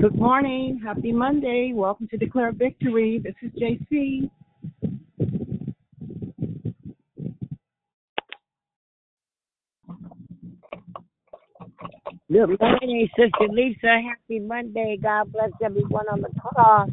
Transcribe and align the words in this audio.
Good 0.00 0.16
morning. 0.16 0.80
Happy 0.82 1.12
Monday. 1.12 1.72
Welcome 1.74 2.08
to 2.08 2.16
Declare 2.16 2.52
Victory. 2.52 3.20
This 3.22 3.34
is 3.42 3.50
JC. 3.52 4.30
Good 12.32 12.58
morning, 12.58 13.08
Sister 13.14 13.48
Lisa. 13.50 14.00
Happy 14.08 14.38
Monday. 14.38 14.98
God 15.02 15.30
bless 15.30 15.50
everyone 15.62 16.06
on 16.10 16.22
the 16.22 16.30
call. 16.40 16.86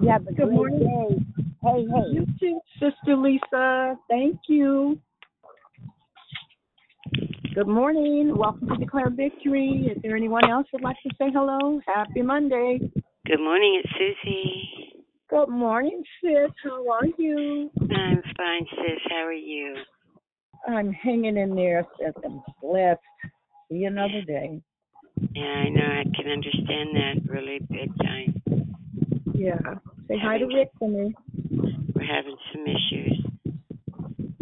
You 0.00 0.08
have 0.08 0.26
a 0.26 0.32
Good 0.32 0.52
morning. 0.52 0.78
day. 0.80 1.44
Hey, 1.62 1.86
hey. 1.86 2.12
You 2.12 2.26
too, 2.40 2.60
Sister 2.80 3.14
Lisa. 3.14 3.98
Thank 4.08 4.38
you. 4.48 4.98
Good 7.54 7.68
morning. 7.68 8.36
Welcome 8.36 8.68
to 8.70 8.76
Declare 8.76 9.10
Victory. 9.10 9.88
Is 9.94 10.02
there 10.02 10.16
anyone 10.16 10.50
else 10.50 10.66
who'd 10.72 10.82
like 10.82 10.96
to 11.04 11.10
say 11.16 11.26
hello? 11.32 11.80
Happy 11.86 12.20
Monday. 12.20 12.80
Good 13.26 13.38
morning, 13.38 13.80
it's 13.80 13.92
Susie. 13.96 15.04
Good 15.30 15.48
morning, 15.48 16.02
sis. 16.20 16.50
How 16.64 16.84
are 16.90 17.06
you? 17.16 17.70
I'm 17.80 18.22
fine, 18.36 18.66
sis. 18.72 18.98
How 19.08 19.26
are 19.26 19.32
you? 19.32 19.76
I'm 20.66 20.92
hanging 20.92 21.36
in 21.36 21.54
there, 21.54 21.86
sis. 21.96 22.12
I'm 22.24 22.42
blessed. 22.60 22.98
See 23.70 23.84
another 23.84 24.22
day. 24.26 24.60
Yeah, 25.32 25.44
I 25.44 25.68
know. 25.68 25.86
I 25.86 26.04
can 26.12 26.32
understand 26.32 26.96
that 26.96 27.32
really 27.32 27.60
big 27.70 27.96
time. 28.02 28.74
Yeah. 29.32 29.60
Say 30.08 30.18
hi 30.20 30.38
to 30.38 30.46
Rick 30.46 30.70
for 30.76 30.88
me. 30.88 31.14
We're 31.94 32.04
having 32.04 32.36
some 32.52 32.66
issues. 32.66 33.24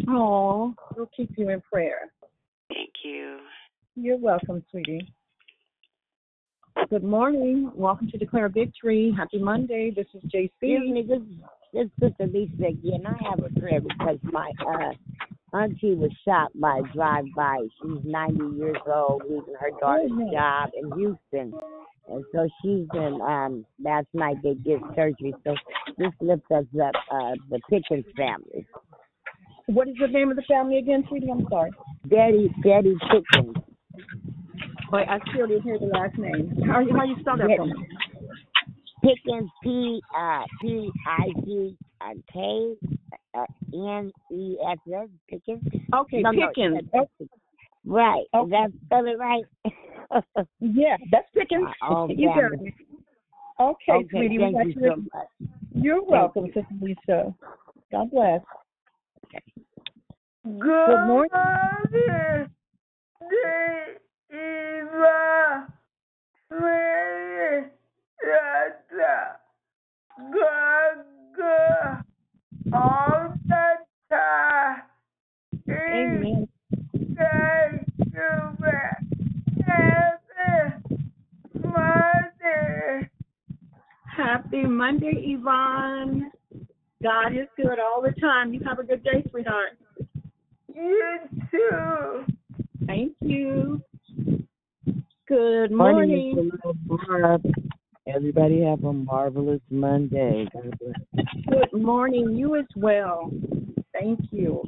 Oh, 0.09 0.73
we'll 0.97 1.09
keep 1.15 1.29
you 1.37 1.49
in 1.49 1.61
prayer. 1.61 2.11
Thank 3.03 3.15
you. 3.15 3.37
You're 3.95 4.17
welcome, 4.17 4.63
sweetie. 4.71 5.13
Good 6.89 7.03
morning. 7.03 7.71
Welcome 7.75 8.09
to 8.11 8.17
Declare 8.17 8.49
Victory. 8.49 9.13
Happy 9.15 9.39
Monday. 9.39 9.91
This 9.95 10.07
is 10.13 10.21
JC. 10.31 10.45
Excuse 10.45 10.89
me, 10.89 11.05
this, 11.07 11.19
this 11.73 11.85
is 11.85 11.91
Sister 11.99 12.27
Lisa 12.27 12.67
again. 12.67 13.03
I 13.05 13.29
have 13.29 13.39
a 13.39 13.59
prayer 13.59 13.81
because 13.81 14.17
my 14.23 14.51
uh, 14.65 15.57
auntie 15.57 15.95
was 15.95 16.11
shot 16.25 16.49
by 16.59 16.79
a 16.79 16.93
drive-by. 16.93 17.59
She's 17.81 17.99
90 18.03 18.57
years 18.57 18.77
old, 18.85 19.23
losing 19.29 19.55
her 19.59 19.71
daughter's 19.79 20.09
Goodness. 20.09 20.33
job 20.33 20.69
in 20.79 20.91
Houston. 20.97 21.53
And 22.09 22.25
so 22.33 22.47
she's 22.61 22.87
in, 22.93 23.19
um, 23.21 23.65
last 23.83 24.07
night 24.13 24.37
they 24.43 24.55
did 24.55 24.81
surgery. 24.95 25.33
So 25.43 25.55
this 25.97 26.11
lifts 26.21 26.49
us 26.51 26.65
up, 26.81 26.95
uh, 27.11 27.31
the 27.49 27.59
Pickens 27.69 28.05
family. 28.15 28.65
What 29.67 29.87
is 29.87 29.95
the 29.99 30.07
name 30.07 30.29
of 30.29 30.35
the 30.35 30.43
family 30.43 30.77
again, 30.77 31.05
sweetie? 31.07 31.29
I'm 31.31 31.47
sorry. 31.49 31.71
Betty, 32.05 32.49
Daddy 32.63 32.95
Pickens. 33.11 33.55
Wait, 34.91 35.07
I 35.07 35.19
still 35.31 35.47
didn't 35.47 35.63
hear 35.63 35.79
the 35.79 35.85
last 35.85 36.17
name. 36.17 36.53
How 36.67 36.79
you 36.79 36.95
how 36.95 37.03
you 37.05 37.15
spell 37.21 37.37
that 37.37 37.49
for 37.57 37.65
me? 37.65 37.73
Pickens, 39.01 39.49
P 39.63 40.01
uh, 40.17 40.43
P 40.61 40.91
I 41.07 41.27
C 41.43 41.77
uh, 42.01 42.13
K 42.31 42.73
uh, 43.35 43.45
N 43.73 44.11
E 44.31 44.57
S 44.69 44.77
S 44.93 45.07
Pickens. 45.29 45.63
Okay, 45.93 46.21
No, 46.21 46.31
no, 46.31 46.47
Pickens. 46.47 46.79
that's- 46.91 47.27
Right. 47.85 48.23
Okay. 48.33 48.45
Is 48.45 48.51
that 48.51 48.71
spell 48.85 49.05
it 49.07 49.17
right? 49.19 49.43
Yeah, 50.59 50.95
that's 51.11 51.27
Pickens. 51.33 51.67
Oh, 51.81 52.07
you 52.07 52.27
got 52.29 52.53
it. 52.53 52.73
Okay, 53.59 53.91
okay, 53.91 54.07
sweetie. 54.11 54.37
we 54.37 54.43
thank 54.43 54.55
got 54.55 54.67
you 54.67 54.73
you. 54.75 54.89
so 54.89 54.95
much. 55.13 55.49
You're 55.73 56.03
welcome, 56.03 56.45
Sister 56.47 56.65
Lisa. 56.79 57.33
God 57.91 58.11
bless. 58.11 58.41
Good 60.45 61.07
morning. 61.07 61.29
Amen. 75.69 76.47
Happy 84.05 84.63
Monday, 84.63 85.35
Yvonne. 85.37 86.31
God 87.01 87.33
is 87.33 87.47
good 87.55 87.79
all 87.79 88.01
the 88.01 88.13
time. 88.19 88.53
You 88.53 88.61
have 88.67 88.79
a 88.79 88.83
good 88.83 89.03
day, 89.03 89.23
sweetheart. 89.31 89.77
You 90.75 91.19
too. 91.51 92.25
Thank 92.87 93.13
you. 93.21 93.81
Good 95.27 95.71
Morning, 95.71 95.71
morning. 95.71 96.35
Mr. 96.35 96.51
Little 96.51 96.97
Barb. 97.07 97.45
Everybody 98.07 98.63
have 98.63 98.83
a 98.83 98.93
marvelous 98.93 99.61
Monday. 99.69 100.47
God 100.53 100.77
bless. 100.79 101.25
Good 101.47 101.81
morning. 101.81 102.35
You 102.35 102.55
as 102.55 102.65
well. 102.75 103.31
Thank 103.93 104.19
you. 104.31 104.67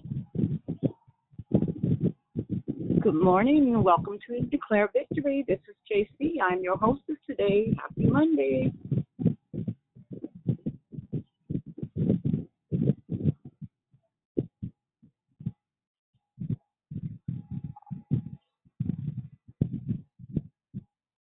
Good 3.01 3.15
morning 3.15 3.73
and 3.73 3.83
welcome 3.83 4.17
to 4.27 4.41
Declare 4.41 4.89
Victory. 4.93 5.43
This 5.47 5.59
is 5.67 5.75
JC. 5.91 6.35
I'm 6.41 6.61
your 6.61 6.77
hostess 6.77 7.17
today. 7.27 7.75
Happy 7.79 8.09
Monday. 8.09 8.71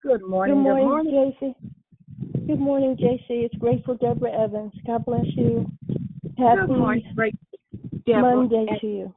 Good 0.09 0.23
morning. 0.23 0.55
Good 0.55 0.63
Good 0.63 0.87
morning, 0.87 1.13
morning. 1.13 1.35
JC. 1.43 2.47
Good 2.47 2.61
morning, 2.61 2.97
JC. 2.97 3.45
It's 3.45 3.55
Grateful 3.57 3.95
Deborah 3.97 4.33
Evans. 4.33 4.73
God 4.87 5.05
bless 5.05 5.27
you. 5.37 5.71
Good 5.87 6.33
Happy 6.39 6.73
morning. 6.73 7.13
Great. 7.15 7.37
Deborah. 8.07 8.37
Monday 8.37 8.67
to 8.81 8.87
you. 8.87 9.15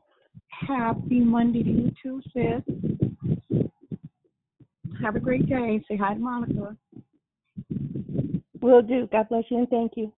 Happy 0.49 1.21
Monday 1.21 1.63
to 1.63 1.69
you 1.69 1.91
too, 2.03 2.21
sis. 2.33 3.63
Have 5.01 5.15
a 5.15 5.21
great 5.21 5.47
day. 5.47 5.81
Say 5.88 5.95
hi 5.95 6.13
to 6.13 6.19
Monica. 6.19 6.75
Will 8.62 8.81
do. 8.81 9.07
God 9.13 9.29
bless 9.29 9.45
you 9.50 9.60
and 9.60 9.69
thank 9.69 9.93
you. 9.95 10.12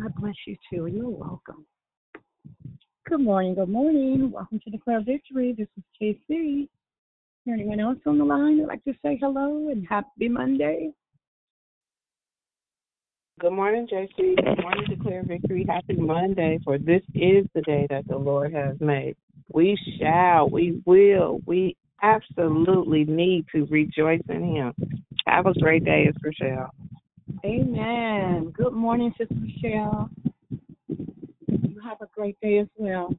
God 0.00 0.14
bless 0.18 0.34
you 0.46 0.56
too. 0.72 0.86
You're 0.86 1.10
welcome. 1.10 1.66
Good 3.06 3.20
morning. 3.20 3.54
Good 3.54 3.68
morning. 3.68 4.30
Welcome 4.30 4.60
to 4.60 4.70
the 4.70 4.78
Declare 4.78 5.02
Victory. 5.02 5.54
This 5.58 5.68
is 5.76 5.84
KC. 6.00 6.68
Anyone 7.46 7.78
else 7.78 7.98
on 8.06 8.16
the 8.16 8.24
line 8.24 8.58
who'd 8.58 8.68
like 8.68 8.82
to 8.84 8.94
say 9.04 9.18
hello 9.20 9.68
and 9.68 9.86
happy 9.86 10.28
Monday? 10.28 10.92
Good 13.38 13.52
morning, 13.52 13.86
JC. 13.86 14.36
Good 14.36 14.62
morning, 14.62 14.84
Declare 14.88 15.24
Victory. 15.24 15.66
Happy 15.68 15.96
Monday, 15.96 16.58
for 16.64 16.78
this 16.78 17.02
is 17.14 17.44
the 17.54 17.60
day 17.62 17.86
that 17.90 18.08
the 18.08 18.16
Lord 18.16 18.54
has 18.54 18.76
made. 18.80 19.16
We 19.52 19.76
shall, 19.98 20.48
we 20.48 20.80
will, 20.86 21.40
we 21.44 21.76
absolutely 22.02 23.04
need 23.04 23.44
to 23.54 23.66
rejoice 23.66 24.22
in 24.30 24.56
Him. 24.56 24.72
Have 25.26 25.44
a 25.44 25.52
great 25.52 25.84
day, 25.84 26.08
it's 26.08 26.18
Rochelle. 26.24 26.70
Amen. 27.44 28.54
Good 28.56 28.72
morning, 28.72 29.12
Sister 29.18 29.34
Michelle. 29.34 30.08
You 30.88 31.80
have 31.84 32.00
a 32.00 32.08
great 32.14 32.40
day 32.40 32.58
as 32.58 32.68
well. 32.76 33.14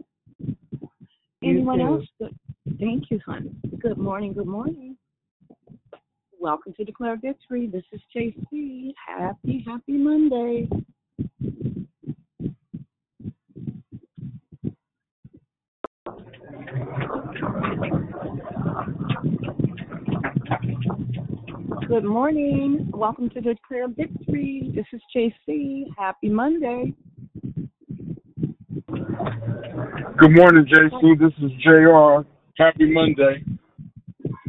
You 1.42 1.52
Anyone 1.52 1.78
too. 1.78 1.86
else? 2.22 2.32
Thank 2.80 3.10
you, 3.10 3.20
honey. 3.26 3.52
Good 3.80 3.98
morning. 3.98 4.34
Good 4.34 4.48
morning. 4.48 4.98
Welcome 6.40 6.74
to 6.74 6.84
Declare 6.84 7.18
Victory. 7.18 7.68
This 7.68 7.84
is 7.94 8.02
JC. 8.14 8.94
Happy, 9.08 9.64
happy 9.66 9.94
Monday. 9.94 10.68
Good 21.88 22.04
morning. 22.04 22.92
Welcome 22.94 23.30
to 23.30 23.42
Declare 23.42 23.88
Victory. 23.90 24.74
This 24.76 24.86
is 24.92 25.02
JC. 25.16 25.86
Happy 25.98 26.30
Monday. 26.30 26.94
Good 30.18 30.36
morning, 30.36 30.66
JC. 30.66 31.20
This 31.20 31.34
is 31.42 31.52
JR. 31.64 32.26
Happy 32.58 32.90
Monday. 32.90 33.44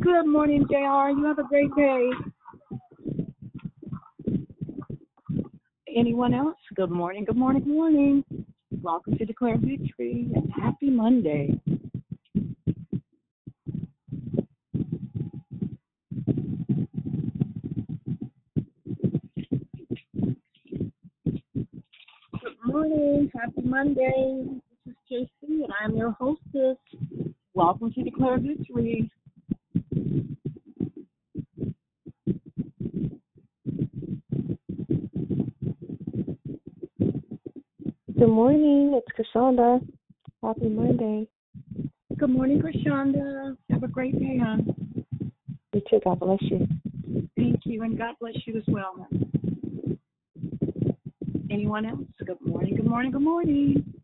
Good 0.01 0.27
morning, 0.27 0.65
JR. 0.71 1.11
You 1.11 1.25
have 1.25 1.41
a 1.41 1.43
great 1.43 1.75
day. 1.75 2.09
Anyone 5.97 6.33
else? 6.33 6.55
Good 6.77 6.93
morning, 6.93 7.25
good 7.25 7.37
morning, 7.37 7.65
good 7.65 7.73
morning. 7.73 8.25
Welcome 8.81 9.19
to 9.19 9.25
Declare 9.25 9.57
Victory 9.59 10.29
and 10.37 10.49
happy 10.55 10.89
Monday. 10.89 11.61
Good 22.31 22.57
morning, 22.67 23.33
happy 23.35 23.63
Monday. 23.63 24.45
This 24.85 24.95
is 25.11 25.29
JC 25.43 25.65
and 25.65 25.73
I'm 25.83 25.97
your 25.97 26.13
hostess. 26.13 26.77
Welcome 27.57 27.91
to 27.95 28.03
declare 28.03 28.39
victory. 28.39 29.11
Good 38.19 38.29
morning, 38.29 38.93
it's 39.01 39.09
Krishanda. 39.35 39.81
Happy 40.43 40.69
Monday. 40.69 41.27
Good 42.19 42.29
morning, 42.29 42.61
Krishanda. 42.61 43.57
Have 43.71 43.83
a 43.85 43.89
great 43.89 44.19
day, 44.19 44.37
hon. 44.37 44.77
You 45.73 45.81
too. 45.89 46.01
God 46.05 46.21
bless 46.21 46.43
you. 46.43 46.69
Thank 47.39 47.61
you, 47.65 47.85
and 47.85 47.97
God 47.97 48.17
bless 48.21 48.35
you 48.45 48.59
as 48.59 48.65
well. 48.69 49.09
Anyone 51.51 51.87
else? 51.87 52.01
Good 52.19 52.37
morning, 52.43 52.77
good 52.77 52.87
morning, 52.87 53.13
good 53.13 53.23
morning. 53.23 53.96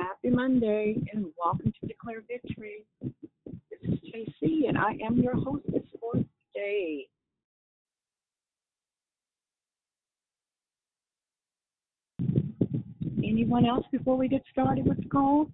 Happy 0.00 0.30
Monday, 0.30 0.96
and 1.12 1.26
welcome 1.36 1.70
to 1.78 1.86
Declare 1.86 2.22
Victory. 2.26 2.86
This 3.02 3.12
is 3.82 3.98
JC, 4.00 4.66
and 4.66 4.78
I 4.78 4.96
am 5.04 5.18
your 5.18 5.34
hostess 5.34 5.82
for 6.00 6.14
today. 6.54 7.06
Anyone 13.22 13.66
else 13.66 13.84
before 13.92 14.16
we 14.16 14.26
get 14.26 14.42
started 14.50 14.86
with 14.86 14.96
the 15.02 15.08
call? 15.10 15.50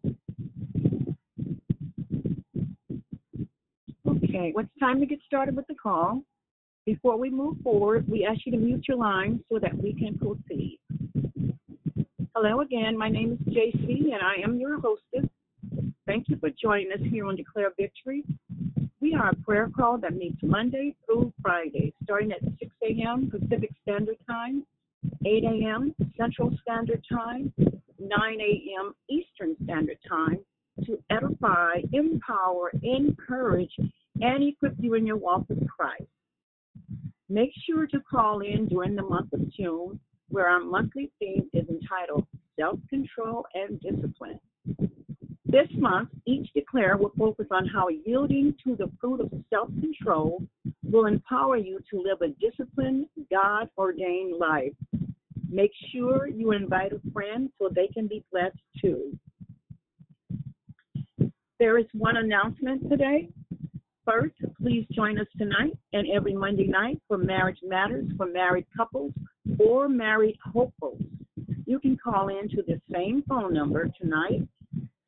Okay, 4.06 4.52
well, 4.54 4.64
it's 4.64 4.78
time 4.78 5.00
to 5.00 5.06
get 5.06 5.18
started 5.26 5.56
with 5.56 5.66
the 5.66 5.74
call. 5.74 6.22
Before 6.84 7.16
we 7.16 7.30
move 7.30 7.56
forward, 7.64 8.06
we 8.08 8.24
ask 8.24 8.46
you 8.46 8.52
to 8.52 8.58
mute 8.58 8.84
your 8.86 8.98
line 8.98 9.40
so 9.50 9.58
that 9.58 9.76
we 9.76 9.92
can 9.92 10.16
proceed. 10.16 10.78
Hello 12.48 12.60
again, 12.60 12.96
my 12.96 13.08
name 13.08 13.32
is 13.32 13.52
JC 13.52 14.12
and 14.14 14.22
I 14.22 14.36
am 14.40 14.60
your 14.60 14.78
hostess. 14.78 15.28
Thank 16.06 16.28
you 16.28 16.36
for 16.38 16.48
joining 16.50 16.92
us 16.92 17.00
here 17.10 17.26
on 17.26 17.34
Declare 17.34 17.72
Victory. 17.76 18.22
We 19.00 19.14
are 19.14 19.30
a 19.30 19.34
prayer 19.34 19.68
call 19.76 19.98
that 19.98 20.14
meets 20.14 20.38
Monday 20.44 20.94
through 21.04 21.32
Friday, 21.42 21.92
starting 22.04 22.30
at 22.30 22.42
6 22.60 22.70
a.m. 22.88 23.28
Pacific 23.32 23.70
Standard 23.82 24.14
Time, 24.30 24.64
8 25.26 25.42
a.m. 25.42 25.92
Central 26.16 26.56
Standard 26.62 27.04
Time, 27.12 27.52
9 27.58 27.70
a.m. 28.08 28.94
Eastern 29.10 29.56
Standard 29.64 29.98
Time 30.08 30.38
to 30.84 31.02
edify, 31.10 31.78
empower, 31.92 32.70
encourage, 32.84 33.74
and 34.20 34.44
equip 34.44 34.74
you 34.78 34.94
in 34.94 35.04
your 35.04 35.16
walk 35.16 35.46
with 35.48 35.68
Christ. 35.68 36.04
Make 37.28 37.50
sure 37.68 37.88
to 37.88 37.98
call 38.08 38.38
in 38.42 38.68
during 38.68 38.94
the 38.94 39.02
month 39.02 39.32
of 39.32 39.52
June, 39.52 39.98
where 40.28 40.48
our 40.48 40.60
monthly 40.60 41.10
theme 41.18 41.48
is 41.52 41.68
entitled 41.68 42.26
Self 42.58 42.78
Control 42.88 43.44
and 43.54 43.80
Discipline. 43.80 44.40
This 45.48 45.68
month, 45.74 46.08
each 46.26 46.52
declare 46.54 46.96
will 46.96 47.12
focus 47.16 47.46
on 47.50 47.66
how 47.66 47.88
yielding 47.88 48.54
to 48.64 48.74
the 48.74 48.90
fruit 49.00 49.20
of 49.20 49.30
self 49.48 49.68
control 49.80 50.42
will 50.82 51.06
empower 51.06 51.56
you 51.56 51.78
to 51.90 52.02
live 52.02 52.20
a 52.20 52.28
disciplined, 52.40 53.06
God 53.30 53.68
ordained 53.78 54.36
life. 54.38 54.72
Make 55.48 55.70
sure 55.92 56.26
you 56.26 56.50
invite 56.50 56.92
a 56.92 57.00
friend 57.12 57.48
so 57.58 57.68
they 57.68 57.86
can 57.86 58.08
be 58.08 58.24
blessed 58.32 58.58
too. 58.80 59.16
There 61.58 61.78
is 61.78 61.86
one 61.94 62.16
announcement 62.16 62.90
today. 62.90 63.28
First, 64.04 64.34
please 64.60 64.86
join 64.92 65.18
us 65.18 65.26
tonight 65.38 65.76
and 65.92 66.06
every 66.14 66.34
Monday 66.34 66.66
night 66.66 67.00
for 67.08 67.18
Marriage 67.18 67.58
Matters 67.62 68.06
for 68.16 68.26
married 68.26 68.66
couples 68.76 69.12
or 69.58 69.88
married 69.88 70.36
hopefuls. 70.44 71.00
You 71.66 71.80
can 71.80 71.96
call 71.96 72.28
in 72.28 72.48
to 72.50 72.62
the 72.62 72.80
same 72.92 73.24
phone 73.28 73.52
number 73.52 73.90
tonight, 74.00 74.46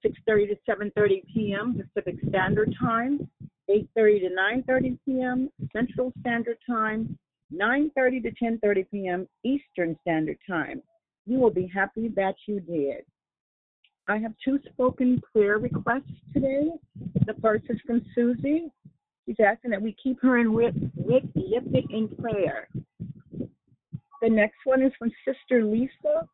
6:30 0.04 0.48
to 0.48 0.56
7:30 0.68 1.22
p.m. 1.32 1.74
Pacific 1.74 2.16
Standard 2.28 2.74
Time, 2.80 3.28
8:30 3.70 3.86
to 3.96 4.30
9:30 4.66 4.98
p.m. 5.04 5.50
Central 5.72 6.12
Standard 6.20 6.58
Time, 6.66 7.16
9:30 7.54 8.22
to 8.24 8.30
10:30 8.44 8.90
p.m. 8.90 9.28
Eastern 9.44 9.96
Standard 10.02 10.38
Time. 10.48 10.82
You 11.26 11.38
will 11.38 11.52
be 11.52 11.70
happy 11.72 12.08
that 12.16 12.34
you 12.46 12.58
did. 12.58 13.04
I 14.08 14.18
have 14.18 14.32
two 14.44 14.58
spoken 14.72 15.22
prayer 15.32 15.58
requests 15.58 16.10
today. 16.32 16.70
The 17.26 17.34
first 17.40 17.66
is 17.68 17.78
from 17.86 18.04
Susie. 18.16 18.72
She's 19.26 19.36
asking 19.38 19.70
that 19.72 19.82
we 19.82 19.94
keep 20.02 20.20
her 20.22 20.38
and 20.38 20.56
Rick, 20.56 20.74
lifted 20.96 21.84
in 21.90 22.08
prayer. 22.16 22.66
The 24.22 24.28
next 24.28 24.56
one 24.64 24.82
is 24.82 24.92
from 24.98 25.12
Sister 25.24 25.62
Lisa. 25.64 26.26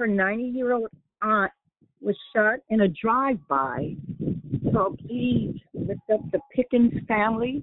Her 0.00 0.06
90 0.06 0.44
year 0.44 0.72
old 0.72 0.88
aunt 1.20 1.52
was 2.00 2.16
shot 2.34 2.60
in 2.70 2.80
a 2.80 2.88
drive 2.88 3.36
by. 3.48 3.94
So 4.72 4.96
please 4.98 5.60
lift 5.74 6.00
up 6.10 6.22
the 6.32 6.40
Pickens 6.56 6.94
family. 7.06 7.62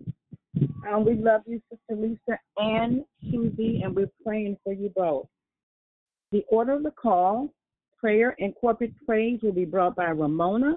Um, 0.88 1.04
we 1.04 1.16
love 1.16 1.42
you, 1.48 1.60
Sister 1.68 2.00
Lisa 2.00 2.40
and 2.58 3.04
Susie, 3.32 3.82
and 3.84 3.96
we're 3.96 4.12
praying 4.24 4.56
for 4.64 4.72
you 4.72 4.92
both. 4.96 5.26
The 6.32 6.46
order 6.50 6.74
of 6.74 6.84
the 6.84 6.92
call 6.92 7.52
prayer 8.00 8.36
and 8.38 8.54
corporate 8.54 8.94
praise 9.04 9.40
will 9.42 9.52
be 9.52 9.66
brought 9.66 9.96
by 9.96 10.10
Ramona. 10.10 10.76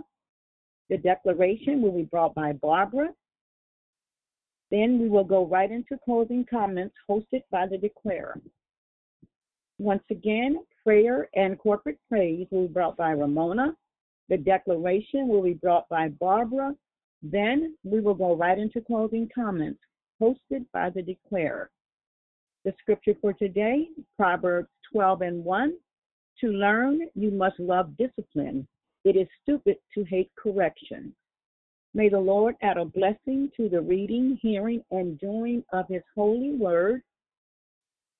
The 0.88 0.96
declaration 0.96 1.82
will 1.82 1.92
be 1.92 2.04
brought 2.04 2.34
by 2.34 2.54
Barbara. 2.54 3.08
Then 4.70 4.98
we 4.98 5.10
will 5.10 5.24
go 5.24 5.44
right 5.44 5.70
into 5.70 5.98
closing 6.06 6.46
comments 6.48 6.94
hosted 7.06 7.42
by 7.50 7.66
the 7.66 7.76
declarer. 7.76 8.40
Once 9.80 10.02
again, 10.10 10.58
prayer 10.84 11.30
and 11.34 11.58
corporate 11.58 11.98
praise 12.06 12.46
will 12.50 12.66
be 12.66 12.72
brought 12.74 12.98
by 12.98 13.12
Ramona. 13.12 13.74
The 14.28 14.36
declaration 14.36 15.26
will 15.26 15.42
be 15.42 15.54
brought 15.54 15.88
by 15.88 16.08
Barbara. 16.08 16.74
Then 17.22 17.74
we 17.82 18.00
will 18.00 18.14
go 18.14 18.36
right 18.36 18.58
into 18.58 18.82
closing 18.82 19.26
comments 19.34 19.80
hosted 20.20 20.66
by 20.74 20.90
the 20.90 21.00
declarer. 21.00 21.70
The 22.66 22.74
scripture 22.78 23.14
for 23.22 23.32
today, 23.32 23.88
Proverbs 24.18 24.68
12 24.92 25.22
and 25.22 25.42
1. 25.42 25.72
To 26.42 26.48
learn, 26.48 27.00
you 27.14 27.30
must 27.30 27.58
love 27.58 27.96
discipline. 27.96 28.68
It 29.04 29.16
is 29.16 29.28
stupid 29.42 29.78
to 29.94 30.04
hate 30.04 30.30
correction. 30.36 31.14
May 31.94 32.10
the 32.10 32.20
Lord 32.20 32.54
add 32.60 32.76
a 32.76 32.84
blessing 32.84 33.50
to 33.56 33.70
the 33.70 33.80
reading, 33.80 34.38
hearing, 34.42 34.84
and 34.90 35.18
doing 35.18 35.64
of 35.72 35.86
His 35.88 36.02
holy 36.14 36.52
word. 36.52 37.00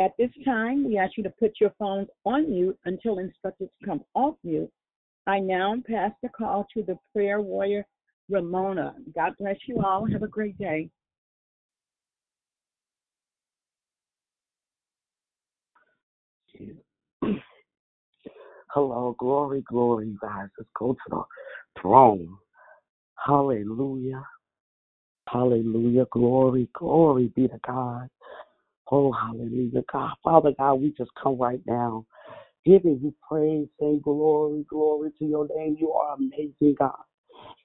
At 0.01 0.13
this 0.19 0.31
time, 0.47 0.83
we 0.83 0.97
ask 0.97 1.19
you 1.19 1.23
to 1.25 1.33
put 1.39 1.53
your 1.61 1.75
phones 1.79 2.09
on 2.25 2.51
mute 2.51 2.79
until 2.87 3.19
instructions 3.19 3.69
come 3.85 4.03
off 4.15 4.35
mute. 4.43 4.71
I 5.27 5.41
now 5.41 5.75
pass 5.87 6.11
the 6.23 6.31
call 6.31 6.67
to 6.73 6.83
the 6.83 6.99
prayer 7.13 7.43
warrior, 7.43 7.85
Ramona. 8.31 8.95
God 9.15 9.35
bless 9.39 9.57
you 9.67 9.83
all. 9.83 10.07
Have 10.07 10.23
a 10.23 10.27
great 10.27 10.57
day. 10.57 10.89
Hello, 18.73 19.15
glory, 19.19 19.63
glory, 19.69 20.17
guys. 20.23 20.49
Let's 20.57 20.71
go 20.79 20.95
to 20.95 20.99
the 21.11 21.23
throne. 21.79 22.39
Hallelujah. 23.23 24.25
Hallelujah. 25.29 26.07
Glory, 26.11 26.71
glory 26.73 27.31
be 27.37 27.49
to 27.49 27.61
God. 27.67 28.09
Oh, 28.91 29.13
hallelujah. 29.13 29.83
God, 29.93 30.13
Father 30.25 30.53
God, 30.59 30.75
we 30.75 30.93
just 30.99 31.11
come 31.23 31.39
right 31.39 31.61
now 31.67 32.07
giving 32.65 32.99
you 33.03 33.15
praise, 33.29 33.69
saying 33.79 34.01
glory, 34.03 34.65
glory 34.69 35.11
to 35.19 35.25
your 35.25 35.49
name. 35.57 35.77
You 35.79 35.93
are 35.93 36.17
amazing, 36.17 36.75
God. 36.79 36.95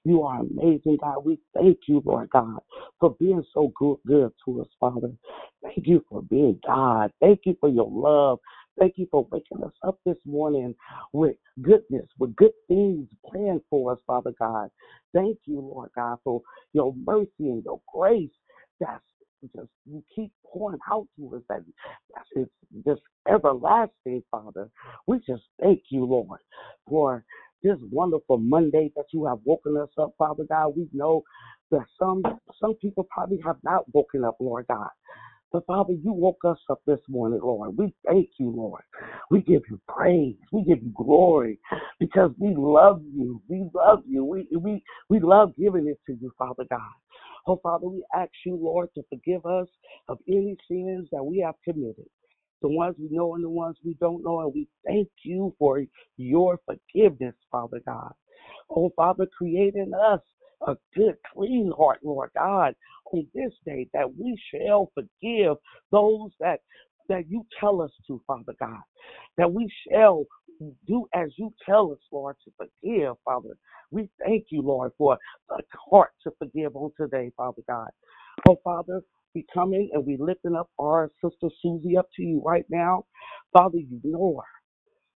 You 0.03 0.24
are 0.24 0.41
amazing, 0.41 0.98
God. 1.01 1.25
We 1.25 1.39
thank 1.53 1.79
you, 1.88 2.01
Lord 2.05 2.29
God, 2.29 2.60
for 3.00 3.15
being 3.20 3.44
so 3.53 3.72
good, 3.75 3.98
good 4.05 4.32
to 4.46 4.62
us, 4.62 4.67
Father. 4.79 5.12
Thank 5.63 5.88
you 5.88 6.05
for 6.10 6.22
being 6.22 6.60
God. 6.65 7.12
Thank 7.20 7.41
you 7.46 7.58
for 7.60 7.70
your 7.70 7.89
love. 7.89 8.39
Thank 8.79 8.94
you 8.98 9.08
for 9.10 9.27
waking 9.32 9.63
us 9.63 9.74
up 9.84 10.00
this 10.05 10.17
morning 10.25 10.75
with 11.13 11.36
goodness, 11.62 12.05
with 12.20 12.36
good 12.36 12.51
things 12.67 13.08
planned 13.25 13.62
for 13.70 13.94
us, 13.94 14.00
Father 14.05 14.34
God. 14.39 14.70
Thank 15.13 15.39
you, 15.46 15.60
Lord 15.60 15.89
God, 15.96 16.17
for 16.24 16.41
your 16.74 16.94
mercy 17.05 17.29
and 17.39 17.63
your 17.63 17.82
grace 17.91 18.29
that's 18.79 19.03
just 19.56 19.70
you 19.86 20.04
keep 20.15 20.32
pouring 20.46 20.80
out 20.92 21.08
to 21.18 21.36
us 21.36 21.42
that 21.50 21.63
it's 22.36 22.51
just 22.86 23.01
everlasting, 23.27 24.24
Father. 24.32 24.70
We 25.08 25.20
just 25.27 25.44
thank 25.62 25.84
you, 25.89 26.06
Lord, 26.06 26.39
for 26.88 27.24
this 27.63 27.77
wonderful 27.92 28.38
Monday 28.38 28.92
that 28.96 29.06
you 29.12 29.25
have 29.25 29.39
woken 29.44 29.77
us 29.77 29.89
up, 29.98 30.13
Father 30.18 30.44
God. 30.48 30.74
We 30.75 30.88
know 30.94 31.24
that 31.72 31.86
some 32.00 32.24
some 32.60 32.75
people 32.75 33.08
probably 33.10 33.39
have 33.46 33.58
not 33.63 33.86
woken 33.94 34.24
up, 34.24 34.38
Lord 34.39 34.68
God. 34.68 34.89
But 35.51 35.65
Father, 35.68 35.94
you 35.94 36.12
woke 36.12 36.42
us 36.46 36.58
up 36.70 36.82
this 36.86 37.00
morning, 37.08 37.39
Lord. 37.42 37.77
We 37.77 37.94
thank 38.06 38.30
you, 38.38 38.50
Lord. 38.50 38.82
We 39.32 39.42
give 39.42 39.62
you 39.70 39.80
praise. 39.88 40.36
We 40.51 40.63
give 40.63 40.84
you 40.84 40.92
glory 40.96 41.60
because 42.00 42.32
we 42.38 42.54
love 42.56 43.01
you. 43.13 43.42
We 43.48 43.70
love 43.74 44.04
you. 44.06 44.25
We 44.25 44.48
we 44.58 44.84
we 45.10 45.20
love 45.20 45.54
giving 45.58 45.88
it 45.88 46.00
to 46.08 46.18
you, 46.20 46.32
Father 46.38 46.65
God. 46.70 46.82
Oh 47.47 47.59
Father, 47.63 47.87
we 47.87 48.03
ask 48.15 48.31
you, 48.45 48.55
Lord, 48.55 48.89
to 48.95 49.03
forgive 49.09 49.45
us 49.45 49.67
of 50.09 50.19
any 50.27 50.57
sins 50.69 51.07
that 51.11 51.23
we 51.23 51.39
have 51.39 51.55
committed. 51.63 52.05
The 52.61 52.69
ones 52.69 52.95
we 52.99 53.09
know 53.15 53.35
and 53.35 53.43
the 53.43 53.49
ones 53.49 53.77
we 53.85 53.95
don't 53.99 54.23
know. 54.23 54.41
And 54.41 54.53
we 54.53 54.67
thank 54.85 55.09
you 55.23 55.55
for 55.59 55.83
your 56.17 56.59
forgiveness, 56.65 57.35
Father 57.51 57.81
God. 57.85 58.13
Oh 58.69 58.91
Father, 58.95 59.27
create 59.37 59.75
in 59.75 59.93
us 59.93 60.21
a 60.67 60.75
good, 60.95 61.15
clean 61.33 61.71
heart, 61.77 61.99
Lord 62.03 62.31
God, 62.35 62.75
on 63.11 63.27
this 63.35 63.53
day 63.65 63.87
that 63.93 64.07
we 64.17 64.39
shall 64.53 64.91
forgive 64.95 65.57
those 65.91 66.31
that 66.39 66.61
that 67.09 67.29
you 67.29 67.45
tell 67.59 67.81
us 67.81 67.91
to, 68.07 68.21
Father 68.25 68.53
God, 68.59 68.81
that 69.37 69.51
we 69.51 69.71
shall 69.91 70.25
do 70.88 71.07
as 71.13 71.29
you 71.38 71.53
tell 71.65 71.91
us, 71.91 72.00
Lord, 72.12 72.35
to 72.45 72.51
forgive, 72.57 73.15
Father. 73.24 73.57
We 73.91 74.09
thank 74.24 74.45
you, 74.50 74.62
Lord, 74.62 74.91
for 74.97 75.17
the 75.50 75.62
heart 75.89 76.12
to 76.24 76.31
forgive 76.39 76.75
on 76.75 76.91
today, 77.00 77.31
Father 77.38 77.62
God. 77.67 77.89
Oh, 78.50 78.57
Father, 78.63 79.01
we 79.33 79.45
coming 79.53 79.89
and 79.93 80.05
we 80.05 80.17
lifting 80.17 80.55
up 80.55 80.69
our 80.79 81.12
sister 81.24 81.50
Susie 81.62 81.97
up 81.97 82.07
to 82.15 82.24
you 82.24 82.41
right 82.43 82.65
now. 82.69 83.05
Father, 83.53 83.77
you 83.77 84.00
know 84.03 84.38
her. 84.38 84.47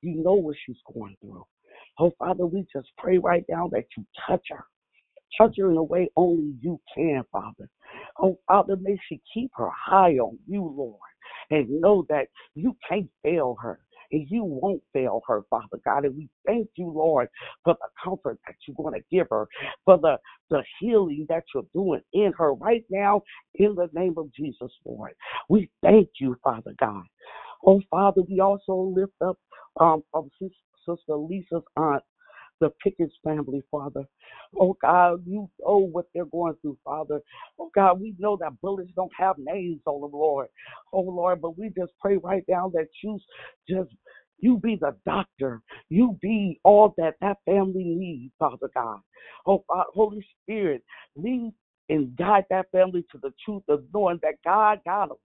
You 0.02 0.22
know 0.22 0.34
what 0.34 0.56
she's 0.64 0.76
going 0.92 1.16
through. 1.20 1.44
Oh, 1.98 2.12
Father, 2.18 2.46
we 2.46 2.64
just 2.72 2.88
pray 2.98 3.18
right 3.18 3.44
now 3.48 3.68
that 3.72 3.84
you 3.96 4.04
touch 4.28 4.46
her. 4.50 4.64
Touch 5.36 5.56
her 5.58 5.70
in 5.70 5.76
a 5.76 5.82
way 5.82 6.10
only 6.16 6.54
you 6.60 6.80
can, 6.94 7.22
Father. 7.30 7.68
Oh, 8.20 8.38
Father, 8.46 8.76
may 8.76 8.98
she 9.08 9.20
keep 9.32 9.50
her 9.56 9.70
high 9.70 10.14
on 10.14 10.38
you, 10.46 10.62
Lord, 10.62 11.00
and 11.50 11.80
know 11.80 12.06
that 12.08 12.28
you 12.54 12.76
can't 12.88 13.08
fail 13.22 13.56
her. 13.60 13.80
And 14.10 14.26
you 14.30 14.44
won't 14.44 14.82
fail 14.92 15.22
her, 15.26 15.42
Father 15.50 15.78
God. 15.84 16.04
And 16.04 16.16
we 16.16 16.28
thank 16.46 16.68
you, 16.76 16.90
Lord, 16.90 17.28
for 17.64 17.74
the 17.74 17.88
comfort 18.02 18.38
that 18.46 18.56
you're 18.66 18.76
going 18.76 18.94
to 18.94 19.04
give 19.10 19.26
her, 19.30 19.46
for 19.84 19.98
the, 19.98 20.16
the 20.50 20.62
healing 20.80 21.26
that 21.28 21.44
you're 21.54 21.64
doing 21.74 22.00
in 22.12 22.32
her 22.38 22.54
right 22.54 22.84
now, 22.90 23.22
in 23.56 23.74
the 23.74 23.88
name 23.92 24.14
of 24.16 24.32
Jesus, 24.32 24.72
Lord. 24.84 25.12
We 25.48 25.70
thank 25.82 26.08
you, 26.20 26.36
Father 26.42 26.74
God. 26.80 27.04
Oh, 27.66 27.82
Father, 27.90 28.22
we 28.28 28.40
also 28.40 28.74
lift 28.94 29.12
up 29.24 29.38
um, 29.80 30.02
um, 30.14 30.30
Sister 30.40 31.16
Lisa's 31.16 31.62
aunt, 31.76 32.02
the 32.60 32.70
Pickens 32.82 33.12
family, 33.24 33.62
Father. 33.70 34.04
Oh 34.58 34.76
God, 34.80 35.22
you 35.26 35.48
know 35.60 35.78
what 35.78 36.06
they're 36.14 36.24
going 36.26 36.54
through, 36.62 36.78
Father. 36.84 37.20
Oh 37.58 37.70
God, 37.74 38.00
we 38.00 38.14
know 38.18 38.36
that 38.40 38.60
bullets 38.60 38.90
don't 38.96 39.12
have 39.18 39.36
names 39.38 39.80
them, 40.00 40.10
Lord. 40.12 40.48
Oh 40.92 41.00
Lord, 41.00 41.40
but 41.40 41.58
we 41.58 41.68
just 41.76 41.92
pray 42.00 42.16
right 42.16 42.44
now 42.48 42.70
that 42.74 42.88
you 43.02 43.18
just 43.68 43.90
you 44.40 44.58
be 44.58 44.76
the 44.80 44.96
doctor. 45.04 45.60
You 45.88 46.18
be 46.22 46.60
all 46.64 46.94
that 46.98 47.14
that 47.20 47.38
family 47.44 47.84
needs, 47.84 48.32
Father 48.38 48.70
God. 48.74 49.00
Oh, 49.46 49.64
God, 49.68 49.86
Holy 49.94 50.24
Spirit, 50.42 50.82
lead 51.16 51.52
and 51.88 52.14
guide 52.16 52.44
that 52.50 52.70
family 52.70 53.04
to 53.10 53.18
the 53.18 53.32
truth 53.44 53.62
of 53.68 53.84
knowing 53.92 54.18
that 54.22 54.34
God 54.44 54.80
got 54.84 55.08
them. 55.08 55.16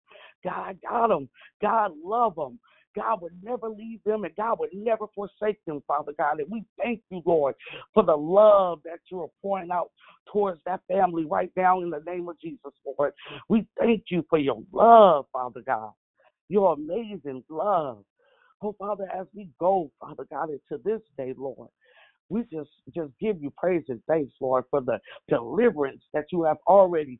God 0.43 0.77
got 0.81 1.07
them. 1.07 1.29
God 1.61 1.91
love 2.03 2.35
them. 2.35 2.59
God 2.95 3.21
would 3.21 3.33
never 3.43 3.69
leave 3.69 3.99
them 4.05 4.23
and 4.23 4.35
God 4.35 4.59
would 4.59 4.73
never 4.73 5.05
forsake 5.15 5.63
them, 5.65 5.81
Father 5.87 6.13
God. 6.17 6.39
And 6.39 6.49
we 6.49 6.63
thank 6.81 7.01
you, 7.09 7.21
Lord, 7.25 7.55
for 7.93 8.03
the 8.03 8.15
love 8.15 8.81
that 8.85 8.99
you 9.11 9.21
are 9.21 9.29
pouring 9.41 9.71
out 9.71 9.91
towards 10.31 10.61
that 10.65 10.81
family 10.87 11.25
right 11.25 11.51
now 11.55 11.81
in 11.81 11.89
the 11.89 12.03
name 12.05 12.29
of 12.29 12.39
Jesus, 12.39 12.71
Lord. 12.85 13.13
We 13.49 13.65
thank 13.79 14.05
you 14.09 14.25
for 14.29 14.39
your 14.39 14.61
love, 14.71 15.25
Father 15.31 15.61
God. 15.65 15.91
Your 16.49 16.73
amazing 16.73 17.43
love. 17.49 18.03
Oh, 18.61 18.75
Father, 18.79 19.09
as 19.13 19.27
we 19.35 19.49
go, 19.59 19.91
Father 19.99 20.25
God, 20.31 20.49
into 20.49 20.81
this 20.83 21.01
day, 21.17 21.33
Lord, 21.37 21.69
we 22.29 22.43
just 22.43 22.69
just 22.95 23.11
give 23.19 23.41
you 23.41 23.51
praise 23.57 23.83
and 23.89 24.01
thanks, 24.07 24.33
Lord, 24.39 24.63
for 24.71 24.81
the 24.81 24.99
deliverance 25.27 26.01
that 26.13 26.25
you 26.31 26.43
have 26.43 26.57
already 26.67 27.19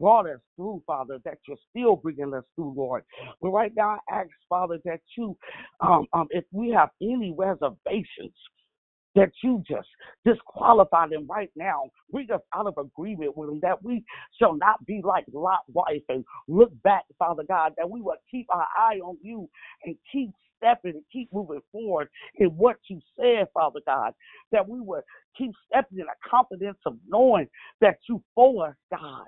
brought 0.00 0.26
us 0.26 0.40
through, 0.56 0.82
Father, 0.86 1.18
that 1.24 1.38
you're 1.46 1.56
still 1.70 1.96
bringing 1.96 2.34
us 2.34 2.44
through, 2.54 2.74
Lord. 2.76 3.04
But 3.40 3.50
right 3.50 3.72
now, 3.76 3.98
I 4.10 4.20
ask, 4.20 4.30
Father, 4.48 4.78
that 4.84 5.00
you, 5.16 5.36
um, 5.80 6.06
um, 6.12 6.26
if 6.30 6.44
we 6.52 6.70
have 6.70 6.90
any 7.00 7.34
reservations, 7.36 8.34
that 9.14 9.30
you 9.42 9.62
just 9.68 9.86
disqualify 10.24 11.06
them 11.08 11.26
right 11.28 11.50
now. 11.56 11.84
Bring 12.10 12.30
us 12.32 12.40
out 12.54 12.66
of 12.66 12.74
agreement 12.78 13.36
with 13.36 13.48
them 13.48 13.60
that 13.62 13.82
we 13.82 14.04
shall 14.38 14.56
not 14.56 14.84
be 14.86 15.00
like 15.04 15.24
Lot 15.32 15.60
wife 15.72 16.02
and 16.08 16.24
look 16.48 16.70
back, 16.82 17.04
Father 17.18 17.44
God, 17.46 17.74
that 17.76 17.88
we 17.88 18.00
will 18.00 18.16
keep 18.30 18.46
our 18.50 18.66
eye 18.76 18.98
on 19.04 19.16
you 19.22 19.48
and 19.84 19.96
keep 20.10 20.30
stepping 20.58 20.92
and 20.92 21.04
keep 21.12 21.32
moving 21.32 21.60
forward 21.70 22.08
in 22.36 22.48
what 22.48 22.76
you 22.88 23.00
said, 23.16 23.46
Father 23.54 23.80
God, 23.86 24.12
that 24.52 24.68
we 24.68 24.80
would 24.80 25.02
keep 25.36 25.52
stepping 25.66 25.98
in 25.98 26.06
the 26.06 26.28
confidence 26.28 26.78
of 26.86 26.96
knowing 27.06 27.48
that 27.80 27.98
you 28.08 28.22
for 28.34 28.68
us, 28.68 28.74
God. 28.90 29.26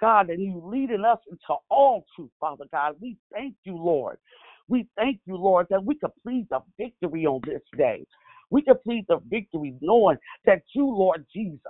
God, 0.00 0.30
and 0.30 0.42
you 0.42 0.60
leading 0.64 1.04
us 1.04 1.18
into 1.30 1.60
all 1.70 2.04
truth, 2.14 2.30
Father 2.40 2.64
God. 2.72 2.96
We 3.00 3.16
thank 3.32 3.54
you, 3.64 3.76
Lord. 3.76 4.18
We 4.68 4.88
thank 4.96 5.20
you, 5.26 5.36
Lord, 5.36 5.66
that 5.70 5.84
we 5.84 5.96
can 5.96 6.10
plead 6.22 6.46
the 6.50 6.60
victory 6.78 7.26
on 7.26 7.40
this 7.46 7.62
day. 7.76 8.06
We 8.50 8.62
can 8.62 8.76
plead 8.84 9.06
the 9.08 9.18
victory 9.28 9.74
knowing 9.80 10.16
that 10.46 10.62
you, 10.74 10.86
Lord 10.86 11.26
Jesus, 11.34 11.60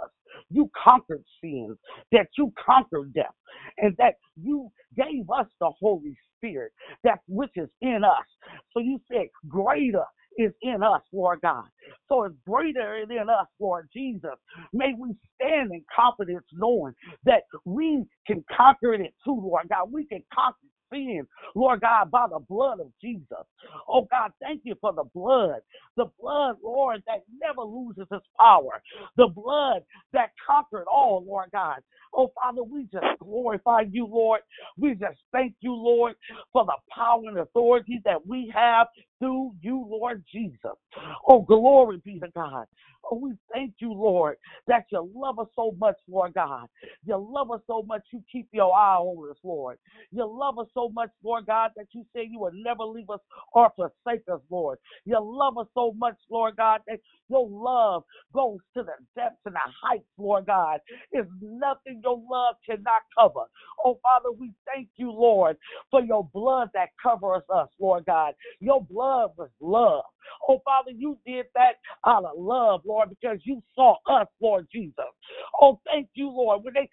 you 0.51 0.71
conquered 0.83 1.25
sins, 1.43 1.77
that 2.13 2.29
you 2.37 2.53
conquered 2.65 3.15
death, 3.15 3.35
and 3.79 3.97
that 3.99 4.15
you 4.41 4.71
gave 4.97 5.31
us 5.31 5.47
the 5.61 5.71
Holy 5.81 6.17
Spirit, 6.37 6.73
that 7.05 7.21
which 7.29 7.53
is 7.57 7.69
in 7.81 8.03
us. 8.05 8.27
So 8.73 8.81
you 8.81 9.01
said, 9.11 9.27
greater 9.49 10.05
is 10.39 10.53
in 10.63 10.83
us, 10.83 11.03
Lord 11.13 11.41
God. 11.43 11.65
So 12.09 12.25
it's 12.25 12.35
greater 12.49 12.97
in 12.97 13.29
us, 13.29 13.47
Lord 13.61 13.89
Jesus. 13.95 14.33
May 14.73 14.95
we 14.99 15.15
stand 15.37 15.73
in 15.73 15.85
confidence 15.95 16.45
knowing 16.53 16.95
that 17.25 17.45
we 17.65 18.05
can 18.27 18.45
conquer 18.57 18.95
it 18.95 19.15
too, 19.25 19.41
Lord 19.43 19.69
God. 19.69 19.93
We 19.93 20.07
can 20.07 20.23
conquer 20.35 20.59
sin, 20.93 21.27
Lord 21.55 21.81
God, 21.83 22.11
by 22.11 22.27
the 22.31 22.41
blood 22.49 22.81
of 22.81 22.89
Jesus. 23.03 23.27
Oh 23.89 24.07
God, 24.11 24.33
thank 24.43 24.63
you 24.65 24.75
for 24.81 24.93
the 24.93 25.05
blood. 25.15 25.61
The 25.97 26.07
blood, 26.21 26.57
Lord, 26.63 27.03
that 27.07 27.23
never 27.43 27.63
loses 27.63 28.07
its 28.13 28.27
power. 28.39 28.83
The 29.17 29.29
blood 29.29 29.83
that 30.13 30.31
conquered 30.47 30.87
all, 30.91 31.25
Lord 31.27 31.51
God. 31.53 31.79
Oh 32.15 32.33
Father, 32.35 32.63
we 32.63 32.85
just 32.93 33.07
glorify 33.21 33.83
you, 33.91 34.07
Lord. 34.07 34.41
We 34.79 34.95
just 34.95 35.19
thank 35.33 35.55
you, 35.61 35.75
Lord, 35.75 36.15
for 36.53 36.65
the 36.65 36.77
power 36.95 37.23
and 37.27 37.39
authority 37.39 38.01
that 38.05 38.27
we 38.27 38.53
have 38.55 38.89
through 39.25 39.55
you, 39.63 39.87
Lord 39.89 40.23
Jesus. 40.31 40.77
Oh, 41.29 41.41
glory 41.43 42.01
be 42.05 42.21
to 42.21 42.29
God. 42.35 42.67
Oh, 43.11 43.17
we 43.17 43.33
thank 43.53 43.75
you, 43.79 43.93
Lord, 43.93 44.37
that 44.67 44.87
you 44.91 45.11
love 45.15 45.39
us 45.39 45.49
so 45.57 45.75
much, 45.79 45.97
Lord 46.09 46.35
God. 46.35 46.69
You 47.07 47.17
love 47.17 47.51
us 47.51 47.61
so 47.67 47.83
much, 47.83 48.03
you 48.13 48.23
keep 48.31 48.49
your 48.53 48.75
eye 48.75 48.97
on 48.97 49.31
us, 49.31 49.37
Lord. 49.45 49.79
You 50.11 50.27
love 50.27 50.59
us 50.59 50.69
so 50.75 50.89
much, 50.89 51.11
Lord 51.23 51.47
God, 51.47 51.71
that 51.77 51.87
you 51.93 52.05
say 52.15 52.29
you 52.31 52.41
will 52.41 52.53
never 52.55 52.85
leave 52.85 53.11
us 53.11 53.21
or 53.53 53.73
forsake 53.77 54.25
us, 54.33 54.41
Lord. 54.51 54.79
You 55.05 55.19
love 55.21 55.59
us 55.59 55.67
so 55.75 55.93
much, 55.97 56.17
Lord 56.31 56.57
God, 56.57 56.81
that 56.89 57.01
your 57.29 57.49
love 57.49 58.05
goes 58.35 58.59
to 58.75 58.83
the 58.83 58.95
depths 59.17 59.41
and 59.47 59.55
the 59.55 59.61
heights, 59.83 60.05
Lord 60.19 60.47
God. 60.47 60.81
It's 61.13 61.29
nothing 61.43 62.01
your 62.05 62.23
love 62.31 62.57
cannot 62.67 63.03
cover. 63.19 63.47
Oh, 63.85 63.99
Father, 64.03 64.33
we 64.39 64.53
thank 64.73 64.89
you, 64.97 65.11
Lord, 65.11 65.57
for 65.91 66.03
your 66.03 66.29
blood 66.33 66.71
that 66.75 66.91
covers 67.03 67.43
us, 67.55 67.69
Lord 67.81 68.05
God. 68.07 68.35
Your 68.61 68.83
blood 68.83 69.14
was 69.37 69.51
love. 69.61 70.05
Oh, 70.49 70.61
Father, 70.65 70.91
you 70.91 71.19
did 71.27 71.47
that 71.55 71.75
out 72.07 72.25
of 72.25 72.33
love, 72.37 72.83
Lord, 72.85 73.11
because 73.11 73.39
you 73.45 73.63
saw 73.75 73.97
us, 74.11 74.27
Lord 74.41 74.67
Jesus. 74.73 74.95
Oh, 75.61 75.81
thank 75.87 76.09
you, 76.15 76.29
Lord. 76.29 76.65
When 76.65 76.75
they 76.75 76.89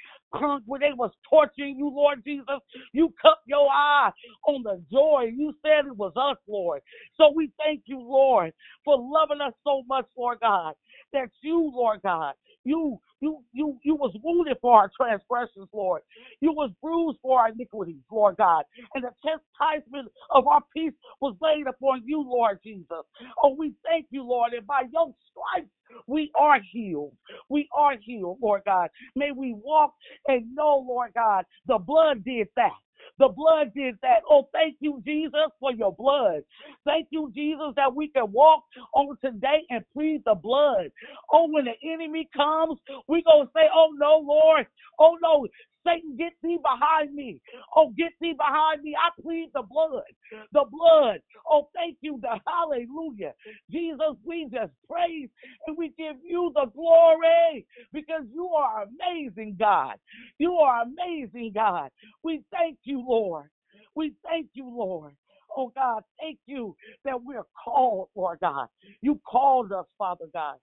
when 0.65 0.81
they 0.81 0.93
was 0.95 1.12
torturing 1.29 1.77
you, 1.77 1.89
Lord 1.89 2.23
Jesus, 2.25 2.60
you 2.93 3.13
cut 3.21 3.38
your 3.45 3.67
eye 3.69 4.12
on 4.47 4.63
the 4.63 4.81
joy. 4.91 5.31
You 5.36 5.53
said 5.62 5.88
it 5.88 5.97
was 5.97 6.13
us, 6.15 6.38
Lord. 6.47 6.81
So 7.15 7.31
we 7.36 7.51
thank 7.57 7.84
you, 7.86 7.99
Lord, 7.99 8.53
for 8.86 8.97
loving 8.97 9.41
us 9.41 9.53
so 9.63 9.84
much, 9.88 10.05
Lord 10.17 10.39
God, 10.41 10.73
that 11.13 11.30
you, 11.41 11.71
Lord 11.74 12.02
God, 12.04 12.34
you 12.63 13.00
you 13.21 13.43
you 13.54 13.78
you 13.84 13.95
was 13.95 14.15
wounded 14.24 14.58
for 14.62 14.76
our 14.76 14.91
transgressions, 14.95 15.69
Lord. 15.74 16.02
You 16.41 16.54
was 16.54 16.71
bruised 16.82 17.19
for 17.21 17.39
our 17.39 17.50
iniquities, 17.50 18.02
Lord 18.12 18.38
God. 18.38 18.63
And 18.93 19.04
the 19.04 19.12
chastisement 19.24 20.10
of 20.32 20.47
our 20.47 20.62
peace 20.76 20.93
was 21.21 21.36
laid 21.41 21.67
upon 21.67 22.04
you, 22.06 22.21
Lord 22.21 22.60
Jesus. 22.63 23.04
Oh, 23.43 23.56
we 23.58 23.74
thank 23.86 24.08
you, 24.12 24.24
Lord, 24.24 24.54
and 24.54 24.65
by 24.67 24.84
your 24.91 25.13
stripes 25.32 25.69
we 26.08 26.32
are 26.39 26.60
healed. 26.71 27.13
We 27.49 27.69
are 27.75 27.95
healed, 27.99 28.39
Lord 28.41 28.62
God. 28.65 28.89
May 29.15 29.32
we 29.32 29.54
walk 29.54 29.93
and 30.27 30.54
know, 30.56 30.86
Lord 30.88 31.12
God, 31.15 31.45
the 31.67 31.77
blood 31.77 32.23
did 32.25 32.47
that. 32.56 32.71
The 33.19 33.30
blood 33.30 33.71
did 33.75 33.95
that. 34.01 34.21
Oh, 34.30 34.49
thank 34.54 34.77
you, 34.80 35.01
Jesus, 35.06 35.51
for 35.60 35.73
your 35.73 35.93
blood. 35.93 36.41
Thank 36.86 37.08
you, 37.12 37.32
Jesus, 37.36 37.73
that 37.75 37.93
we 37.93 38.10
can 38.10 38.32
walk 38.32 38.63
on 38.93 39.17
today 39.23 39.62
and 39.69 39.84
plead 39.93 40.21
the 40.25 40.36
blood. 40.36 40.91
Oh, 41.32 41.47
when 41.51 41.65
the 41.65 41.73
enemy 41.88 42.30
comes, 42.36 42.80
we 43.08 43.23
going 43.23 43.47
to 43.47 43.51
say, 43.56 43.63
oh, 43.73 43.89
no, 43.97 44.23
Lord. 44.25 44.67
Oh, 44.99 45.17
no. 45.21 45.47
Satan, 45.86 46.17
get 46.17 46.34
thee 46.44 46.60
behind 46.63 47.15
me. 47.15 47.41
Oh, 47.76 47.91
get 47.98 48.13
thee 48.22 48.36
behind 48.38 48.84
me. 48.84 48.96
I 48.96 49.10
plead 49.22 49.50
the 49.54 49.63
blood. 49.63 50.04
The 50.54 50.65
blood. 50.72 51.20
Oh, 51.50 51.70
thank 51.76 51.98
you. 52.02 52.20
The 52.22 52.39
hallelujah. 52.48 53.34
Jesus, 53.72 54.15
we 54.26 54.46
just 54.52 54.74
praise 54.89 55.30
and 55.67 55.78
we 55.78 55.94
give 55.98 56.17
you 56.24 56.52
the 56.56 56.67
glory 56.76 57.65
because 57.94 58.24
you 58.34 58.50
are 58.50 58.86
amazing, 58.86 59.58
God. 59.60 59.96
You 60.39 60.54
are 60.56 60.84
amazing, 60.84 61.52
God. 61.56 61.89
We 62.24 62.44
thank 62.52 62.80
you, 62.84 63.04
Lord. 63.08 63.50
We 63.96 64.13
thank 64.26 64.50
you, 64.54 64.70
Lord. 64.70 65.13
Oh 65.56 65.72
God, 65.76 66.04
thank 66.20 66.39
you 66.48 66.76
that 67.06 67.22
we're 67.24 67.46
called, 67.63 68.10
Lord 68.15 68.39
God. 68.41 68.67
You 69.02 69.20
called 69.30 69.72
us, 69.74 69.86
Father 69.98 70.26
God. 70.34 70.56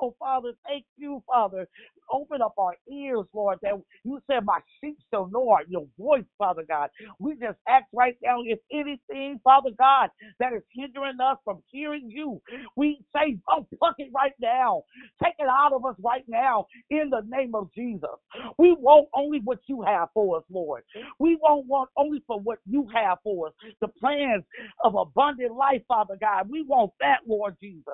Oh, 0.00 0.14
Father, 0.18 0.52
thank 0.66 0.84
you, 0.98 1.22
Father. 1.26 1.68
Open 2.12 2.42
up 2.42 2.54
our 2.58 2.76
ears, 2.92 3.26
Lord, 3.34 3.58
that 3.62 3.72
you 4.04 4.20
said 4.30 4.44
my 4.44 4.60
sheep 4.80 4.98
shall 5.12 5.28
know 5.28 5.56
your 5.68 5.86
voice, 5.98 6.24
Father 6.38 6.64
God. 6.68 6.90
We 7.18 7.34
just 7.34 7.58
ask 7.68 7.86
right 7.94 8.16
now, 8.22 8.38
if 8.44 8.60
anything, 8.72 9.40
Father 9.44 9.70
God, 9.78 10.10
that 10.40 10.52
is 10.54 10.62
hindering 10.74 11.20
us 11.20 11.38
from 11.44 11.62
hearing 11.70 12.10
you, 12.10 12.40
we 12.76 13.00
say, 13.14 13.38
oh, 13.50 13.66
it 13.98 14.10
right 14.14 14.34
now. 14.40 14.84
Take 15.22 15.34
it 15.38 15.48
out 15.48 15.72
of 15.74 15.84
us 15.86 15.96
right 16.00 16.24
now 16.28 16.66
in 16.90 17.10
the 17.10 17.22
name 17.28 17.54
of 17.54 17.70
Jesus. 17.74 18.10
We 18.58 18.72
want 18.74 19.08
only 19.14 19.40
what 19.44 19.60
you 19.68 19.82
have 19.82 20.10
for 20.14 20.38
us, 20.38 20.44
Lord. 20.50 20.82
We 21.20 21.38
won't 21.42 21.66
want 21.66 21.90
only 21.96 22.22
for 22.26 22.40
what 22.40 22.58
you 22.66 22.88
have 22.94 23.18
for 23.24 23.48
us. 23.48 23.54
The 23.80 23.88
plans 23.88 24.44
of 24.84 24.96
abundant 24.96 25.54
life, 25.54 25.82
Father 25.88 26.16
God. 26.20 26.50
We 26.50 26.62
want 26.64 26.92
that, 27.00 27.20
Lord 27.28 27.56
Jesus. 27.62 27.84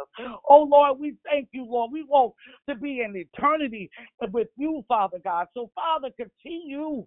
Oh, 0.49 0.65
Lord, 0.71 1.01
we 1.01 1.17
thank 1.31 1.51
you, 1.53 1.67
Lord. 1.69 1.91
We 1.92 2.05
want 2.05 2.35
to 2.68 2.74
be 2.74 3.02
in 3.02 3.14
eternity 3.16 3.90
with 4.33 4.48
you, 4.57 4.85
Father 4.88 5.18
God. 5.22 5.46
So, 5.55 5.70
Father, 5.74 6.09
continue 6.16 7.07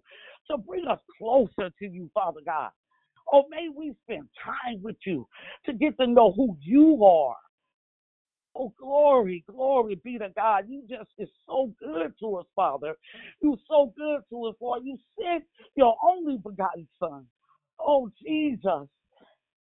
to 0.50 0.58
bring 0.58 0.86
us 0.86 1.00
closer 1.18 1.70
to 1.78 1.86
you, 1.86 2.10
Father 2.14 2.40
God. 2.44 2.70
Oh, 3.32 3.44
may 3.50 3.68
we 3.74 3.94
spend 4.04 4.28
time 4.44 4.80
with 4.82 4.96
you 5.04 5.26
to 5.66 5.72
get 5.72 5.96
to 5.98 6.06
know 6.06 6.32
who 6.32 6.56
you 6.62 7.04
are. 7.04 7.36
Oh, 8.58 8.72
glory, 8.80 9.44
glory 9.50 9.96
be 10.02 10.18
to 10.18 10.30
God. 10.34 10.64
You 10.68 10.82
just 10.88 11.10
is 11.18 11.28
so 11.46 11.72
good 11.78 12.14
to 12.20 12.36
us, 12.36 12.46
Father. 12.54 12.94
You 13.42 13.58
so 13.68 13.92
good 13.96 14.20
to 14.30 14.46
us, 14.46 14.54
Lord. 14.60 14.82
You 14.84 14.96
sent 15.20 15.44
your 15.74 15.94
only 16.02 16.38
begotten 16.38 16.88
Son. 16.98 17.26
Oh, 17.78 18.10
Jesus. 18.24 18.88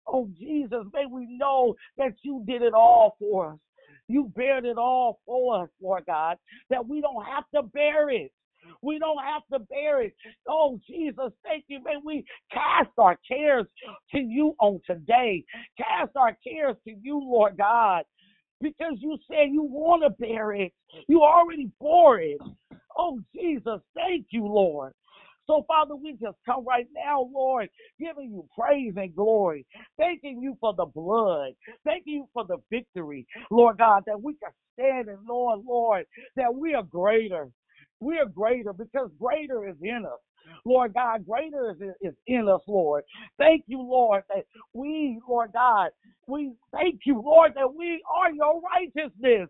Oh, 0.07 0.29
Jesus, 0.37 0.85
may 0.93 1.05
we 1.07 1.25
know 1.37 1.75
that 1.97 2.13
you 2.21 2.43
did 2.47 2.61
it 2.61 2.73
all 2.73 3.15
for 3.19 3.53
us. 3.53 3.59
You 4.07 4.31
bared 4.35 4.65
it 4.65 4.77
all 4.77 5.19
for 5.25 5.63
us, 5.63 5.69
Lord 5.81 6.05
God, 6.05 6.37
that 6.69 6.87
we 6.87 7.01
don't 7.01 7.25
have 7.25 7.45
to 7.55 7.63
bear 7.63 8.09
it. 8.09 8.31
We 8.81 8.99
don't 8.99 9.23
have 9.23 9.43
to 9.53 9.59
bear 9.59 10.01
it. 10.01 10.15
Oh, 10.47 10.79
Jesus, 10.87 11.31
thank 11.43 11.65
you. 11.67 11.83
May 11.83 11.97
we 12.03 12.25
cast 12.51 12.89
our 12.97 13.17
cares 13.27 13.65
to 14.11 14.19
you 14.19 14.55
on 14.59 14.81
today. 14.85 15.43
Cast 15.77 16.15
our 16.15 16.37
cares 16.45 16.75
to 16.87 16.93
you, 17.01 17.19
Lord 17.19 17.57
God, 17.57 18.05
because 18.61 18.95
you 18.99 19.17
said 19.27 19.51
you 19.51 19.63
want 19.63 20.03
to 20.03 20.09
bear 20.09 20.53
it. 20.53 20.73
You 21.07 21.21
already 21.21 21.69
bore 21.79 22.19
it. 22.19 22.39
Oh, 22.97 23.19
Jesus, 23.35 23.81
thank 23.93 24.27
you, 24.29 24.45
Lord. 24.45 24.93
So, 25.47 25.63
Father, 25.67 25.95
we 25.95 26.13
just 26.13 26.37
come 26.45 26.65
right 26.65 26.87
now, 26.95 27.29
Lord, 27.33 27.69
giving 27.99 28.31
you 28.31 28.47
praise 28.57 28.93
and 28.97 29.15
glory, 29.15 29.65
thanking 29.97 30.41
you 30.41 30.57
for 30.61 30.73
the 30.75 30.85
blood, 30.85 31.53
thanking 31.85 32.13
you 32.13 32.29
for 32.33 32.45
the 32.45 32.57
victory, 32.71 33.27
Lord 33.51 33.77
God, 33.79 34.03
that 34.07 34.21
we 34.21 34.35
can 34.35 34.51
stand 34.73 35.09
and 35.09 35.19
Lord, 35.27 35.61
Lord, 35.67 36.05
that 36.35 36.53
we 36.53 36.73
are 36.75 36.83
greater. 36.83 37.49
We 37.99 38.17
are 38.19 38.27
greater 38.27 38.73
because 38.73 39.09
greater 39.19 39.67
is 39.67 39.77
in 39.81 40.05
us. 40.05 40.19
Lord 40.65 40.93
God, 40.93 41.25
greater 41.25 41.71
is, 41.71 41.93
is 42.01 42.15
in 42.27 42.49
us, 42.49 42.61
Lord. 42.67 43.03
Thank 43.39 43.63
you, 43.67 43.81
Lord, 43.81 44.23
that 44.29 44.45
we, 44.73 45.19
Lord 45.27 45.51
God, 45.53 45.89
we 46.27 46.53
thank 46.73 47.01
you, 47.05 47.21
Lord, 47.23 47.53
that 47.55 47.73
we 47.73 48.03
are 48.15 48.31
your 48.31 48.61
righteousness. 48.61 49.49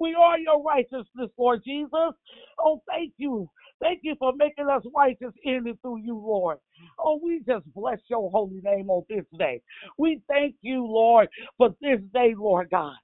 We 0.00 0.14
are 0.18 0.38
your 0.38 0.62
righteousness, 0.62 1.30
Lord 1.38 1.62
Jesus. 1.64 2.14
Oh, 2.60 2.82
thank 2.88 3.14
you. 3.18 3.50
Thank 3.80 4.00
you 4.02 4.14
for 4.18 4.32
making 4.36 4.68
us 4.68 4.82
righteous 4.94 5.32
in 5.44 5.66
and 5.66 5.80
through 5.82 5.98
you, 5.98 6.16
Lord. 6.16 6.58
Oh, 6.98 7.20
we 7.22 7.40
just 7.46 7.64
bless 7.74 7.98
your 8.08 8.30
holy 8.30 8.60
name 8.62 8.90
on 8.90 9.04
this 9.08 9.24
day. 9.38 9.62
We 9.98 10.20
thank 10.28 10.54
you, 10.62 10.86
Lord, 10.86 11.28
for 11.58 11.74
this 11.80 12.00
day, 12.12 12.34
Lord 12.36 12.70
God 12.70 12.96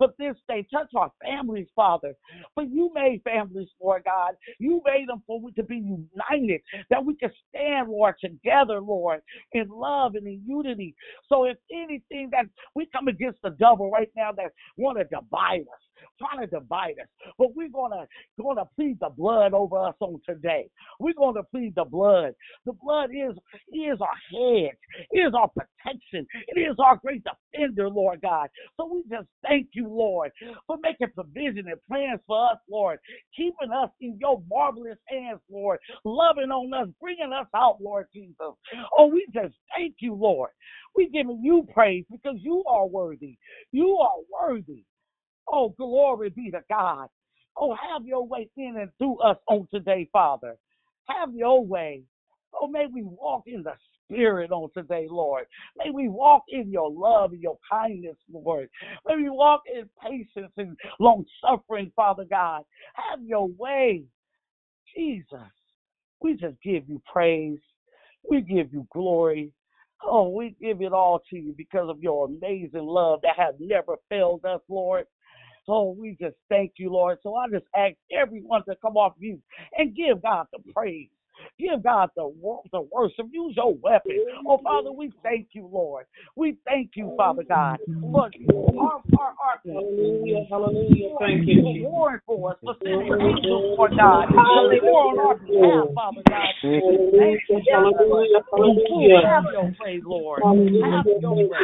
for 0.00 0.08
this 0.18 0.34
day. 0.48 0.66
Touch 0.72 0.88
our 0.96 1.12
families, 1.22 1.66
Father. 1.76 2.14
For 2.54 2.62
you 2.62 2.90
made 2.94 3.20
families, 3.22 3.68
Lord 3.80 4.04
God. 4.04 4.32
You 4.58 4.80
made 4.86 5.08
them 5.08 5.22
for 5.26 5.38
we 5.38 5.52
to 5.52 5.62
be 5.62 5.76
united, 5.76 6.62
that 6.88 7.04
we 7.04 7.14
can 7.16 7.30
stand, 7.48 7.90
Lord, 7.90 8.14
together, 8.18 8.80
Lord, 8.80 9.20
in 9.52 9.68
love 9.68 10.14
and 10.14 10.26
in 10.26 10.42
unity. 10.46 10.94
So 11.28 11.44
if 11.44 11.58
anything 11.70 12.30
that 12.32 12.46
we 12.74 12.86
come 12.86 13.08
against 13.08 13.42
the 13.42 13.50
devil 13.50 13.90
right 13.90 14.10
now 14.16 14.32
that 14.32 14.52
want 14.78 14.96
to 14.96 15.04
divide 15.04 15.60
us, 15.60 15.89
trying 16.18 16.40
to 16.40 16.48
divide 16.48 16.96
us. 17.00 17.08
But 17.38 17.54
we're 17.56 17.70
gonna 17.70 18.06
gonna 18.40 18.64
plead 18.76 18.98
the 19.00 19.10
blood 19.10 19.54
over 19.54 19.78
us 19.86 19.94
on 20.00 20.20
today. 20.28 20.68
We're 21.00 21.14
gonna 21.14 21.42
plead 21.44 21.74
the 21.76 21.84
blood. 21.84 22.34
The 22.66 22.72
blood 22.72 23.10
is 23.12 23.36
is 23.72 23.98
our 24.00 24.18
hedge, 24.32 24.76
is 25.12 25.32
our 25.34 25.48
protection, 25.50 26.26
it 26.48 26.60
is 26.60 26.76
our 26.78 26.96
great 26.98 27.24
defender, 27.24 27.88
Lord 27.88 28.22
God. 28.22 28.48
So 28.76 28.86
we 28.92 29.02
just 29.10 29.28
thank 29.46 29.68
you, 29.74 29.88
Lord, 29.88 30.32
for 30.66 30.78
making 30.82 31.08
provision 31.14 31.68
and 31.68 31.80
plans 31.88 32.20
for 32.26 32.50
us, 32.52 32.58
Lord, 32.70 32.98
keeping 33.36 33.72
us 33.72 33.90
in 34.00 34.18
your 34.20 34.42
marvelous 34.50 34.98
hands, 35.08 35.40
Lord, 35.50 35.78
loving 36.04 36.50
on 36.50 36.72
us, 36.74 36.88
bringing 37.00 37.32
us 37.32 37.46
out, 37.56 37.78
Lord 37.80 38.06
Jesus. 38.14 38.36
Oh, 38.98 39.06
we 39.12 39.26
just 39.34 39.54
thank 39.76 39.96
you, 40.00 40.14
Lord. 40.14 40.50
We 40.96 41.08
giving 41.10 41.40
you 41.42 41.66
praise 41.74 42.04
because 42.10 42.36
you 42.40 42.64
are 42.68 42.86
worthy. 42.86 43.36
You 43.72 43.96
are 43.98 44.48
worthy. 44.50 44.84
Oh, 45.52 45.74
glory 45.78 46.30
be 46.30 46.50
to 46.50 46.62
God. 46.70 47.08
Oh, 47.56 47.74
have 47.76 48.06
your 48.06 48.26
way 48.26 48.48
in 48.56 48.76
and 48.80 48.90
through 48.98 49.18
us 49.20 49.36
on 49.48 49.68
today, 49.72 50.08
Father. 50.12 50.56
Have 51.08 51.34
your 51.34 51.64
way. 51.64 52.02
Oh, 52.54 52.68
may 52.68 52.86
we 52.92 53.02
walk 53.02 53.44
in 53.46 53.62
the 53.62 53.74
Spirit 54.06 54.50
on 54.50 54.70
today, 54.74 55.06
Lord. 55.10 55.46
May 55.78 55.90
we 55.90 56.08
walk 56.08 56.44
in 56.48 56.70
your 56.70 56.90
love 56.90 57.32
and 57.32 57.42
your 57.42 57.58
kindness, 57.70 58.16
Lord. 58.32 58.68
May 59.06 59.16
we 59.16 59.30
walk 59.30 59.62
in 59.72 59.88
patience 60.02 60.52
and 60.56 60.76
long 60.98 61.24
suffering, 61.42 61.92
Father 61.96 62.24
God. 62.28 62.64
Have 62.94 63.20
your 63.24 63.48
way, 63.48 64.04
Jesus. 64.96 65.26
We 66.20 66.34
just 66.34 66.56
give 66.62 66.88
you 66.88 67.00
praise. 67.12 67.58
We 68.28 68.40
give 68.42 68.72
you 68.72 68.86
glory. 68.92 69.52
Oh, 70.04 70.28
we 70.30 70.56
give 70.60 70.82
it 70.82 70.92
all 70.92 71.22
to 71.30 71.36
you 71.36 71.54
because 71.56 71.88
of 71.88 72.02
your 72.02 72.26
amazing 72.26 72.86
love 72.86 73.20
that 73.22 73.36
has 73.36 73.54
never 73.60 73.96
failed 74.08 74.44
us, 74.44 74.60
Lord. 74.68 75.06
Oh, 75.70 75.96
we 75.98 76.16
just 76.20 76.36
thank 76.50 76.74
you, 76.78 76.92
Lord. 76.92 77.18
So 77.22 77.36
I 77.36 77.48
just 77.50 77.66
ask 77.76 77.94
everyone 78.12 78.64
to 78.68 78.76
come 78.82 78.98
off 78.98 79.14
mute 79.20 79.42
and 79.78 79.96
give 79.96 80.22
God 80.22 80.46
the 80.52 80.60
praise. 80.74 81.10
Give 81.58 81.82
God 81.82 82.10
the 82.16 82.32
the 82.72 82.80
worship. 82.80 83.26
Use 83.32 83.54
your 83.56 83.74
weapon. 83.74 84.18
Oh, 84.46 84.58
Father, 84.62 84.92
we 84.92 85.12
thank 85.22 85.48
you, 85.52 85.68
Lord. 85.70 86.06
We 86.36 86.56
thank 86.64 86.92
you, 86.94 87.12
Father 87.16 87.42
God, 87.42 87.78
for 88.00 88.28
our, 88.78 89.04
our, 89.18 89.34
our 89.44 89.60
Hallelujah, 89.64 90.46
hallelujah. 90.50 91.08
Thank 91.18 91.46
you, 91.46 91.62
for 91.62 91.74
warring 91.90 92.20
for 92.26 92.50
us, 92.50 92.56
for 92.64 92.74
sending 92.82 93.12
angels, 93.12 93.76
Lord 93.76 93.92
God, 93.96 94.26
to 94.26 94.80
war 94.82 95.02
on 95.12 95.18
our 95.18 95.36
behalf, 95.36 95.88
Father 95.94 96.22
God. 96.28 96.48
Thank 96.62 97.40
you, 97.48 97.60
Hallelujah, 97.68 98.40
hallelujah. 98.50 99.26
have 99.26 99.44
your 99.52 99.70
way, 99.78 100.00
Lord. 100.04 100.42
Have 100.42 101.06
your 101.20 101.36
way. 101.48 101.60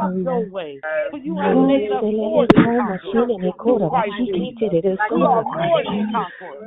Have 0.00 0.16
your 0.24 0.44
way. 0.46 0.80
For 1.10 1.18
you 1.18 1.36
have 1.36 1.56
us 1.56 2.02
than 2.46 2.66
conquerors 2.80 3.30
through 3.62 3.88
Christ 3.88 4.14
Jesus. 4.34 4.70
We 5.14 5.22
are 5.22 5.44
more 5.44 5.82
than 5.86 6.10
conquerors. 6.12 6.66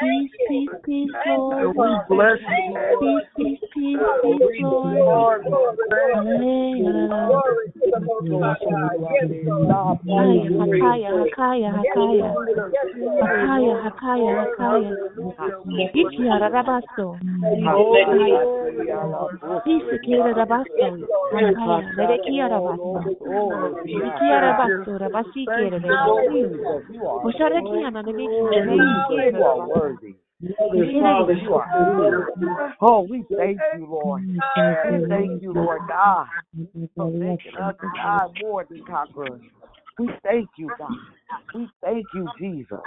Peace, 0.00 0.30
peace, 0.48 0.68
peace, 0.84 1.10
Lord. 1.26 1.76
We 1.76 1.88
bless 2.08 2.38
you. 2.40 2.74
Peace, 3.00 3.28
peace, 3.36 3.60
peace, 3.72 3.98
peace, 4.22 4.62
Lord. 4.62 5.42
You 6.66 6.72
are 29.44 29.68
worthy. 29.68 30.25
Father, 30.42 31.32
you 31.32 31.54
are 31.54 31.66
good. 32.38 32.74
Oh, 32.80 33.00
we 33.00 33.24
thank 33.36 33.58
you, 33.74 33.86
Lord. 33.86 34.22
We 34.26 34.40
thank 35.08 35.42
you, 35.42 35.52
Lord 35.52 35.80
God, 35.88 36.26
for 36.94 37.10
making 37.10 37.56
us, 37.56 37.74
God, 37.96 38.34
more 38.38 38.66
than 38.68 38.84
conquerors. 38.84 39.40
We 39.98 40.10
thank 40.22 40.48
you, 40.58 40.70
God. 40.78 40.90
We 41.54 41.68
thank 41.82 42.06
you, 42.12 42.28
Jesus, 42.38 42.78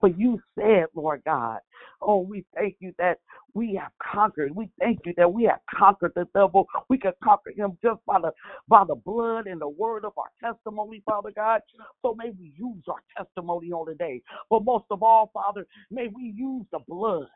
for 0.00 0.08
you 0.08 0.40
said, 0.58 0.86
Lord 0.94 1.22
God. 1.26 1.58
Oh, 2.02 2.20
we 2.20 2.44
thank 2.54 2.76
you 2.80 2.92
that 2.98 3.18
we 3.54 3.74
have 3.80 3.92
conquered. 4.02 4.54
We 4.54 4.70
thank 4.78 5.00
you 5.04 5.14
that 5.16 5.32
we 5.32 5.44
have 5.44 5.60
conquered 5.74 6.12
the 6.14 6.26
devil. 6.34 6.66
We 6.88 6.98
can 6.98 7.12
conquer 7.22 7.52
him 7.56 7.78
just 7.82 8.00
by 8.06 8.20
the 8.20 8.32
by 8.68 8.84
the 8.86 8.94
blood 8.94 9.46
and 9.46 9.60
the 9.60 9.68
word 9.68 10.04
of 10.04 10.12
our 10.18 10.52
testimony, 10.52 11.02
Father 11.06 11.32
God. 11.34 11.60
So 12.02 12.14
may 12.14 12.30
we 12.38 12.52
use 12.56 12.82
our 12.88 13.02
testimony 13.16 13.72
on 13.72 13.86
the 13.88 13.94
day. 13.94 14.22
But 14.50 14.64
most 14.64 14.86
of 14.90 15.02
all, 15.02 15.30
Father, 15.32 15.66
may 15.90 16.08
we 16.08 16.34
use 16.36 16.66
the 16.72 16.80
blood. 16.86 17.28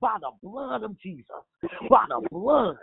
By 0.00 0.16
the 0.20 0.30
blood 0.42 0.82
of 0.82 0.98
Jesus. 1.00 1.24
By 1.88 2.04
the 2.08 2.26
blood. 2.30 2.76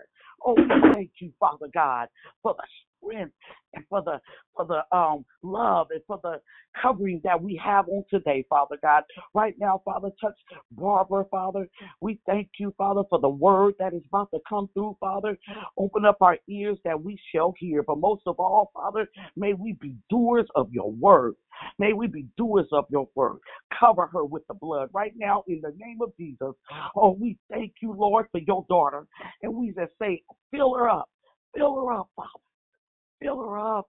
Oh, 0.45 0.55
we 0.55 0.93
thank 0.93 1.11
you, 1.19 1.31
Father 1.39 1.67
God, 1.73 2.07
for 2.41 2.55
the 2.55 2.63
strength 3.03 3.33
and 3.73 3.85
for 3.89 4.01
the 4.03 4.19
for 4.55 4.65
the 4.65 4.95
um 4.95 5.25
love 5.43 5.87
and 5.91 6.01
for 6.07 6.19
the 6.23 6.39
covering 6.81 7.21
that 7.23 7.41
we 7.41 7.59
have 7.63 7.87
on 7.89 8.03
today, 8.09 8.45
Father 8.49 8.77
God. 8.81 9.03
Right 9.33 9.55
now, 9.59 9.81
Father, 9.85 10.09
touch 10.21 10.35
Barbara, 10.71 11.25
Father. 11.31 11.67
We 12.01 12.19
thank 12.25 12.49
you, 12.59 12.73
Father, 12.77 13.01
for 13.09 13.19
the 13.19 13.29
word 13.29 13.75
that 13.79 13.93
is 13.93 14.03
about 14.07 14.29
to 14.33 14.39
come 14.47 14.69
through, 14.73 14.97
Father. 14.99 15.37
Open 15.77 16.05
up 16.05 16.17
our 16.21 16.37
ears 16.49 16.77
that 16.85 17.01
we 17.01 17.17
shall 17.33 17.53
hear. 17.59 17.83
But 17.83 17.99
most 17.99 18.23
of 18.27 18.39
all, 18.39 18.71
Father, 18.73 19.07
may 19.35 19.53
we 19.53 19.73
be 19.73 19.95
doers 20.09 20.47
of 20.55 20.71
your 20.71 20.91
word. 20.91 21.35
May 21.79 21.93
we 21.93 22.07
be 22.07 22.25
doers 22.37 22.67
of 22.71 22.85
your 22.89 23.07
word. 23.15 23.37
Cover 23.79 24.07
her 24.07 24.25
with 24.25 24.45
the 24.47 24.55
blood 24.55 24.89
right 24.93 25.13
now 25.15 25.43
in 25.47 25.61
the 25.61 25.73
name 25.77 25.99
of 26.01 26.11
Jesus. 26.17 26.53
Oh, 26.95 27.11
we 27.19 27.37
thank 27.51 27.73
you, 27.81 27.93
Lord, 27.93 28.27
for 28.31 28.39
your 28.39 28.65
daughter. 28.69 29.07
And 29.41 29.55
we 29.55 29.67
just 29.69 29.93
say, 30.01 30.23
fill 30.51 30.73
her 30.75 30.89
up. 30.89 31.09
Fill 31.55 31.75
her 31.75 31.93
up, 31.93 32.09
Father. 32.15 32.29
Fill 33.21 33.41
her 33.41 33.59
up. 33.59 33.87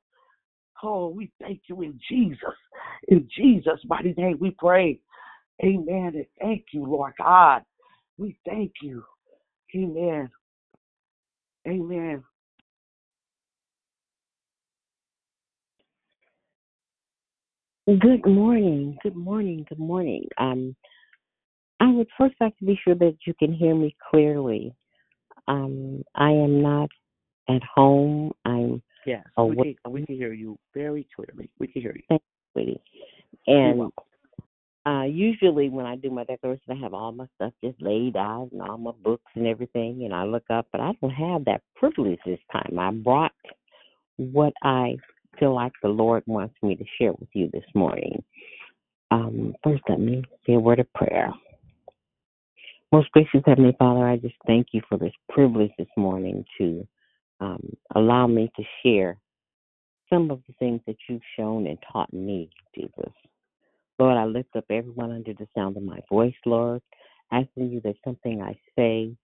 Oh, 0.83 1.09
we 1.09 1.31
thank 1.41 1.63
you 1.69 1.83
in 1.83 1.99
Jesus. 2.09 2.39
In 3.09 3.29
Jesus' 3.37 3.81
mighty 3.87 4.15
name 4.17 4.39
we 4.41 4.51
pray. 4.51 5.01
Amen. 5.63 6.13
And 6.15 6.27
thank 6.41 6.67
you, 6.73 6.85
Lord 6.85 7.15
God. 7.19 7.63
We 8.19 8.37
thank 8.47 8.73
you. 8.83 9.05
Amen. 9.75 10.31
Amen. 11.67 12.23
Good 17.87 18.27
morning. 18.27 18.97
Good 19.03 19.17
morning. 19.17 19.65
Good 19.69 19.79
morning. 19.79 20.27
Um, 20.39 20.75
I 21.81 21.91
would 21.91 22.09
first 22.17 22.35
like 22.41 22.57
to 22.59 22.65
be 22.65 22.79
sure 22.83 22.95
that 22.95 23.17
you 23.27 23.35
can 23.39 23.53
hear 23.53 23.75
me 23.75 23.95
clearly. 24.11 24.75
Um, 25.49 26.03
I 26.15 26.31
am 26.31 26.63
not 26.63 26.89
at 27.49 27.63
home. 27.75 28.33
I'm 28.45 28.83
Yes, 29.07 29.25
we 29.37 29.43
away. 29.43 29.77
can, 29.85 29.93
we 29.93 30.07
can 30.07 30.17
hear 30.17 30.33
you 30.33 30.59
very 30.75 31.07
clearly. 31.15 31.51
We 31.59 31.67
can 31.69 31.83
hear 31.83 31.95
you. 31.95 32.03
Thank 32.09 32.23
you, 32.23 32.63
sweetie. 32.63 32.81
And 33.47 33.93
uh, 34.87 35.05
usually 35.05 35.69
when 35.69 35.87
I 35.87 35.97
do 35.97 36.11
my 36.11 36.25
declaration, 36.25 36.65
I 36.71 36.75
have 36.75 36.95
all 36.95 37.13
my 37.13 37.27
stuff 37.37 37.53
just 37.63 37.81
laid 37.81 38.17
out 38.17 38.51
and 38.53 38.63
all 38.63 38.79
my 38.79 38.93
books 39.03 39.31
and 39.35 39.47
everything, 39.47 40.05
and 40.05 40.15
I 40.15 40.25
look 40.25 40.45
up, 40.51 40.67
but 40.73 40.81
I 40.81 40.93
don't 41.01 41.11
have 41.11 41.45
that 41.47 41.63
privilege 41.75 42.19
this 42.27 42.41
time. 42.53 42.79
I 42.79 42.91
brought 42.91 43.33
what 44.17 44.53
I 44.63 44.97
feel 45.39 45.55
like 45.55 45.73
the 45.83 45.89
Lord 45.89 46.23
wants 46.27 46.55
me 46.63 46.77
to 46.77 46.85
share 46.99 47.13
with 47.13 47.29
you 47.33 47.51
this 47.53 47.65
morning. 47.75 48.23
Um, 49.11 49.55
first, 49.63 49.83
let 49.89 50.01
me 50.01 50.23
say 50.47 50.55
a 50.55 50.59
word 50.59 50.81
of 50.81 50.93
prayer. 50.93 51.33
Most 52.93 53.11
gracious 53.13 53.43
Heavenly 53.45 53.75
Father, 53.79 54.07
I 54.07 54.17
just 54.17 54.37
thank 54.47 54.69
you 54.73 54.81
for 54.89 54.99
this 54.99 55.13
privilege 55.29 55.73
this 55.79 55.89
morning 55.97 56.45
to 56.59 56.87
um, 57.45 57.77
allow 57.95 58.27
me 58.27 58.51
to 58.57 58.63
share 58.83 59.19
some 60.11 60.31
of 60.31 60.41
the 60.47 60.55
things 60.59 60.81
that 60.87 60.97
you've 61.09 61.23
shown 61.37 61.67
and 61.67 61.79
taught 61.93 62.13
me, 62.13 62.49
Jesus. 62.75 63.13
Lord, 63.99 64.17
I 64.17 64.25
lift 64.25 64.57
up 64.57 64.65
everyone 64.71 65.13
under 65.13 65.33
the 65.35 65.47
sound 65.55 65.77
of 65.77 65.83
my 65.83 66.01
voice, 66.09 66.35
Lord, 66.47 66.83
asking 67.33 67.71
you 67.71 67.81
that 67.83 67.97
something 68.05 68.43
I 68.43 68.59
say 68.77 69.15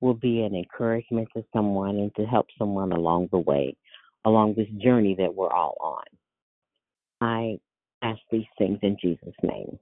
will 0.00 0.14
be 0.14 0.42
an 0.42 0.54
encouragement 0.54 1.28
to 1.36 1.44
someone 1.52 1.96
and 1.96 2.14
to 2.16 2.24
help 2.24 2.46
someone 2.58 2.92
along 2.92 3.28
the 3.30 3.38
way, 3.38 3.76
along 4.24 4.54
this 4.54 4.68
journey 4.82 5.14
that 5.18 5.34
we're 5.34 5.52
all 5.52 5.76
on. 5.80 6.04
I 7.20 7.58
ask 8.02 8.20
these 8.30 8.44
things 8.58 8.78
in 8.82 8.96
Jesus' 9.00 9.34
name. 9.42 9.78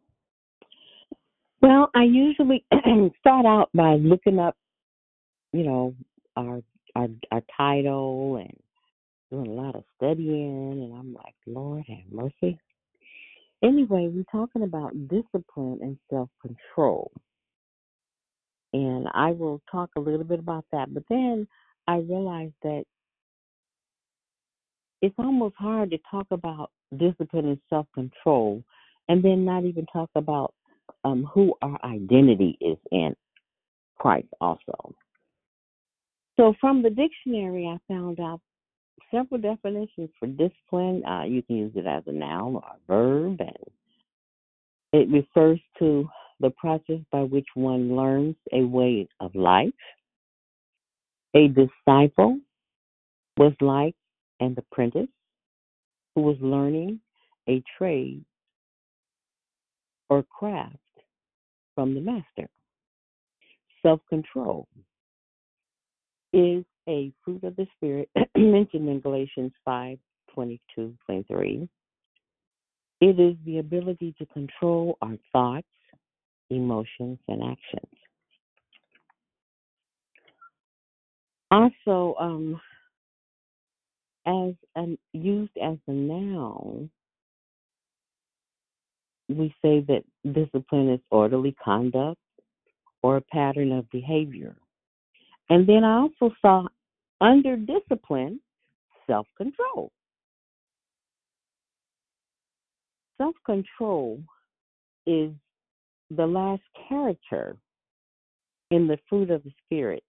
Well, 1.63 1.91
I 1.95 2.05
usually 2.05 2.65
start 3.21 3.47
out 3.47 3.71
by 3.75 3.95
looking 3.95 4.39
up, 4.39 4.57
you 5.53 5.65
know, 5.65 5.95
our 6.37 6.61
our 6.95 7.09
our 7.31 7.43
title 7.57 8.37
and 8.37 8.57
doing 9.31 9.59
a 9.59 9.63
lot 9.63 9.75
of 9.75 9.85
studying, 9.97 10.83
and 10.83 10.95
I'm 10.95 11.15
like, 11.15 11.35
Lord 11.47 11.85
have 11.89 12.13
mercy. 12.13 12.59
Anyway, 13.63 14.11
we're 14.13 14.25
talking 14.31 14.63
about 14.63 14.93
discipline 15.09 15.79
and 15.81 15.99
self 16.11 16.29
control, 16.43 17.11
and 18.73 19.09
I 19.15 19.33
will 19.33 19.61
talk 19.71 19.91
a 19.97 20.01
little 20.01 20.25
bit 20.25 20.39
about 20.39 20.65
that. 20.73 20.93
But 20.93 21.05
then 21.09 21.47
I 21.89 21.97
realized 21.97 22.55
that 22.63 22.85
it's 25.03 25.15
almost 25.19 25.55
hard 25.59 25.91
to 25.91 25.99
talk 26.11 26.27
about 26.31 26.71
discipline 26.97 27.47
and 27.47 27.61
self 27.71 27.87
control, 27.95 28.63
and 29.09 29.23
then 29.23 29.45
not 29.45 29.65
even 29.65 29.87
talk 29.87 30.11
about 30.15 30.55
um, 31.05 31.29
who 31.33 31.55
our 31.63 31.79
identity 31.85 32.57
is 32.61 32.79
in 32.93 33.15
Christ 33.99 34.29
also. 34.41 34.95
So 36.37 36.55
from 36.61 36.83
the 36.83 36.91
dictionary, 36.91 37.67
I 37.67 37.79
found 37.93 38.19
out 38.19 38.41
several 39.11 39.41
definitions 39.41 40.11
for 40.19 40.27
discipline. 40.27 41.05
Uh, 41.05 41.25
you 41.25 41.43
can 41.43 41.57
use 41.57 41.73
it 41.77 41.87
as 41.87 42.03
a 42.07 42.13
noun 42.13 42.57
or 42.57 42.63
a 42.63 42.79
verb, 42.89 43.41
and 43.41 43.57
it 44.93 45.09
refers 45.11 45.61
to 45.79 46.09
the 46.41 46.51
process 46.51 46.99
by 47.13 47.21
which 47.23 47.47
one 47.55 47.95
learns 47.95 48.37
a 48.53 48.63
way 48.63 49.09
of 49.21 49.35
life. 49.35 49.73
A 51.37 51.49
disciple 51.49 52.39
was 53.37 53.53
like 53.61 53.95
an 54.41 54.55
apprentice 54.59 55.09
who 56.15 56.23
was 56.23 56.37
learning 56.41 57.01
a 57.49 57.63
trade 57.79 58.25
or 60.09 60.23
craft 60.23 60.77
from 61.75 61.95
the 61.95 62.01
master. 62.01 62.49
Self 63.83 64.01
control 64.09 64.67
is 66.35 66.65
a 66.89 67.13
fruit 67.25 67.45
of 67.45 67.57
the 67.57 67.67
Spirit 67.77 68.11
mentioned 68.37 68.89
in 68.89 69.01
Galatians 69.01 69.53
5 69.65 69.99
22 70.35 70.95
23. 71.07 71.69
It 73.01 73.21
is 73.21 73.37
the 73.45 73.59
ability 73.59 74.15
to 74.19 74.27
control 74.27 74.99
our 75.01 75.17
thoughts, 75.33 75.67
emotions, 76.51 77.19
and 77.29 77.43
actions. 77.43 77.93
Also, 81.51 82.17
um, 82.19 82.61
as 84.27 84.55
an, 84.75 84.99
used 85.13 85.57
as 85.63 85.77
a 85.87 85.93
noun, 85.93 86.91
we 89.29 89.55
say 89.63 89.81
that 89.81 90.03
discipline 90.33 90.91
is 90.91 91.01
orderly 91.11 91.55
conduct 91.63 92.19
or 93.03 93.19
a 93.19 93.21
pattern 93.21 93.71
of 93.73 93.89
behavior. 93.91 94.57
And 95.51 95.67
then 95.67 95.85
I 95.85 95.99
also 95.99 96.35
saw 96.41 96.67
under 97.21 97.57
discipline, 97.57 98.41
self 99.07 99.27
control. 99.37 99.93
Self 103.19 103.35
control 103.45 104.21
is 105.07 105.33
the 106.11 106.27
last 106.27 106.63
character 106.89 107.57
in 108.71 108.87
the 108.87 108.99
fruit 109.09 109.31
of 109.31 109.43
the 109.45 109.53
Spirit, 109.65 110.03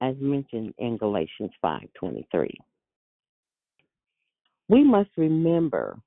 as 0.00 0.16
mentioned 0.18 0.74
in 0.78 0.96
Galatians 0.96 1.52
5:23. 1.62 2.50
We 4.68 4.84
must 4.84 5.10
remember 5.16 5.98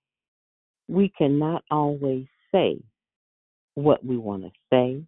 we 0.87 1.09
cannot 1.09 1.63
always 1.71 2.27
say 2.51 2.81
what 3.75 4.03
we 4.05 4.17
want 4.17 4.43
to 4.43 4.51
say 4.71 5.03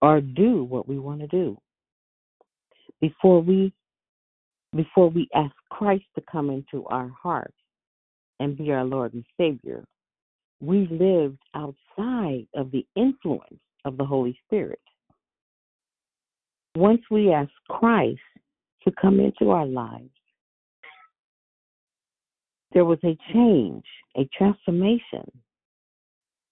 or 0.00 0.20
do 0.20 0.64
what 0.64 0.88
we 0.88 0.98
want 0.98 1.20
to 1.20 1.26
do. 1.26 1.58
Before 3.00 3.40
we 3.40 3.72
before 4.74 5.08
we 5.08 5.28
ask 5.34 5.54
Christ 5.70 6.04
to 6.14 6.22
come 6.30 6.50
into 6.50 6.84
our 6.86 7.08
hearts 7.08 7.56
and 8.38 8.56
be 8.56 8.70
our 8.70 8.84
Lord 8.84 9.14
and 9.14 9.24
Savior, 9.38 9.84
we 10.60 10.86
lived 10.90 11.38
outside 11.54 12.46
of 12.54 12.70
the 12.70 12.86
influence 12.94 13.60
of 13.84 13.96
the 13.96 14.04
Holy 14.04 14.38
Spirit. 14.46 14.80
Once 16.76 17.00
we 17.10 17.32
ask 17.32 17.50
Christ 17.70 18.20
to 18.84 18.92
come 19.00 19.20
into 19.20 19.50
our 19.50 19.66
lives, 19.66 20.10
there 22.72 22.84
was 22.84 22.98
a 23.04 23.16
change, 23.32 23.84
a 24.16 24.28
transformation. 24.36 25.30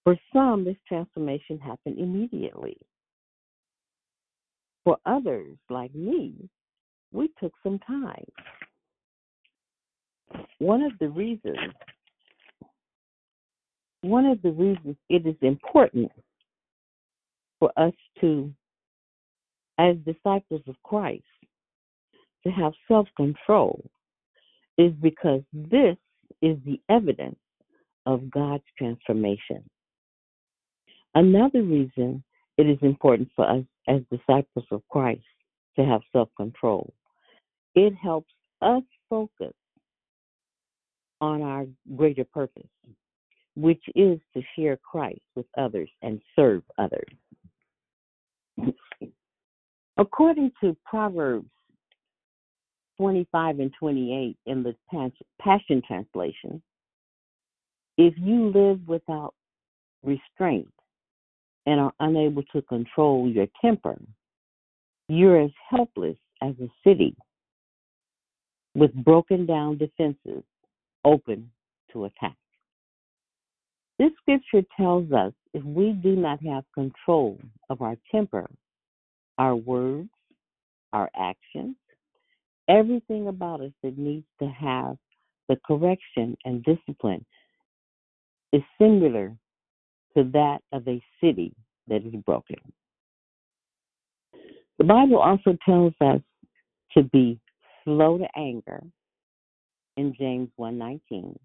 For 0.05 0.17
some, 0.33 0.65
this 0.65 0.77
transformation 0.89 1.59
happened 1.59 1.99
immediately. 1.99 2.79
For 4.87 4.99
others, 5.05 5.57
like 5.69 5.93
me, 5.97 6.49
we 7.13 7.29
took 7.41 7.53
some 7.65 7.81
time. 7.81 8.25
One 10.61 10.81
of 10.83 10.93
the 11.01 11.09
reasons 11.09 11.59
one 14.03 14.27
of 14.27 14.41
the 14.43 14.53
reasons 14.53 14.95
it 15.09 15.27
is 15.27 15.35
important 15.43 16.13
for 17.59 17.73
us 17.77 17.95
to, 18.21 18.53
as 19.79 19.97
disciples 20.07 20.63
of 20.69 20.77
Christ, 20.85 21.25
to 22.45 22.53
have 22.53 22.73
self 22.87 23.09
control 23.17 23.83
is 24.79 24.93
because 25.03 25.43
this 25.53 25.97
is 26.43 26.59
the 26.65 26.81
evidence 26.89 27.41
of 28.05 28.31
God's 28.31 28.63
transformation. 28.79 29.69
Another 31.17 31.65
reason 31.65 32.23
it 32.59 32.69
is 32.69 32.79
important 32.83 33.29
for 33.37 33.49
us 33.49 33.65
as 33.89 34.01
disciples 34.11 34.67
of 34.71 34.83
Christ 34.91 35.23
to 35.77 35.85
have 35.85 36.01
self 36.13 36.29
control. 36.37 36.93
It 37.75 37.95
helps 37.95 38.33
us 38.63 38.83
focus 39.11 39.53
on 41.21 41.43
our 41.43 41.67
greater 41.97 42.25
purpose, 42.25 42.69
which 43.55 43.83
is 43.95 44.19
to 44.35 44.43
share 44.57 44.79
Christ 44.79 45.21
with 45.35 45.47
others 45.59 45.91
and 46.03 46.21
serve 46.35 46.63
others. 46.79 47.09
According 49.99 50.53
to 50.63 50.77
Proverbs 50.85 51.49
25 52.99 53.61
and 53.61 53.73
28 53.79 54.37
in 54.47 54.63
the 54.63 54.75
Passion 55.41 55.83
Translation, 55.87 56.63
if 57.99 58.15
you 58.19 58.51
live 58.51 58.81
without 58.87 59.35
restraint 60.03 60.69
and 61.67 61.81
are 61.81 61.93
unable 62.01 62.43
to 62.55 62.63
control 62.63 63.29
your 63.29 63.47
temper, 63.61 63.99
you're 65.09 65.41
as 65.41 65.51
helpless 65.69 66.17
as 66.43 66.55
a 66.61 66.69
city 66.85 67.15
with 68.75 68.93
broken 68.95 69.47
down 69.47 69.79
defenses 69.79 70.43
open 71.05 71.51
to 71.93 72.05
attack. 72.05 72.37
This 73.99 74.11
scripture 74.21 74.67
tells 74.77 75.11
us 75.13 75.33
if 75.55 75.65
we 75.65 75.93
do 75.93 76.17
not 76.17 76.43
have 76.45 76.65
control 76.75 77.39
of 77.71 77.81
our 77.81 77.97
temper, 78.13 78.47
our 79.39 79.57
words, 79.57 80.11
our 80.93 81.09
actions, 81.19 81.77
everything 82.69 83.29
about 83.29 83.61
us 83.63 83.73
that 83.83 83.97
needs 83.97 84.27
to 84.41 84.49
have 84.49 84.99
the 85.49 85.57
correction 85.67 86.37
and 86.45 86.65
discipline 86.65 87.25
is 88.53 88.63
similar 88.79 89.33
to 90.17 90.25
that 90.33 90.59
of 90.73 90.87
a 90.89 91.03
city 91.21 91.53
that 91.89 92.05
is 92.05 92.15
broken. 92.25 92.57
The 94.79 94.85
Bible 94.85 95.19
also 95.19 95.57
tells 95.65 95.95
us 96.01 96.21
to 96.97 97.03
be 97.05 97.39
slow 97.85 98.19
to 98.19 98.27
anger 98.37 98.83
in 99.97 100.15
James 100.15 100.51
1:19 100.57 101.39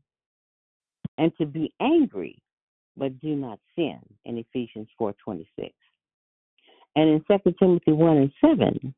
and 1.17 1.35
to 1.37 1.45
be 1.45 1.73
angry 1.79 2.41
but 2.97 3.19
do 3.19 3.35
not 3.35 3.59
sin 3.75 3.99
in 4.25 4.37
Ephesians 4.37 4.87
4:26. 4.99 5.73
And 6.95 7.09
in 7.09 7.23
2 7.23 7.53
Timothy 7.57 7.93
1 7.93 8.17
and 8.17 8.33
7, 8.41 8.93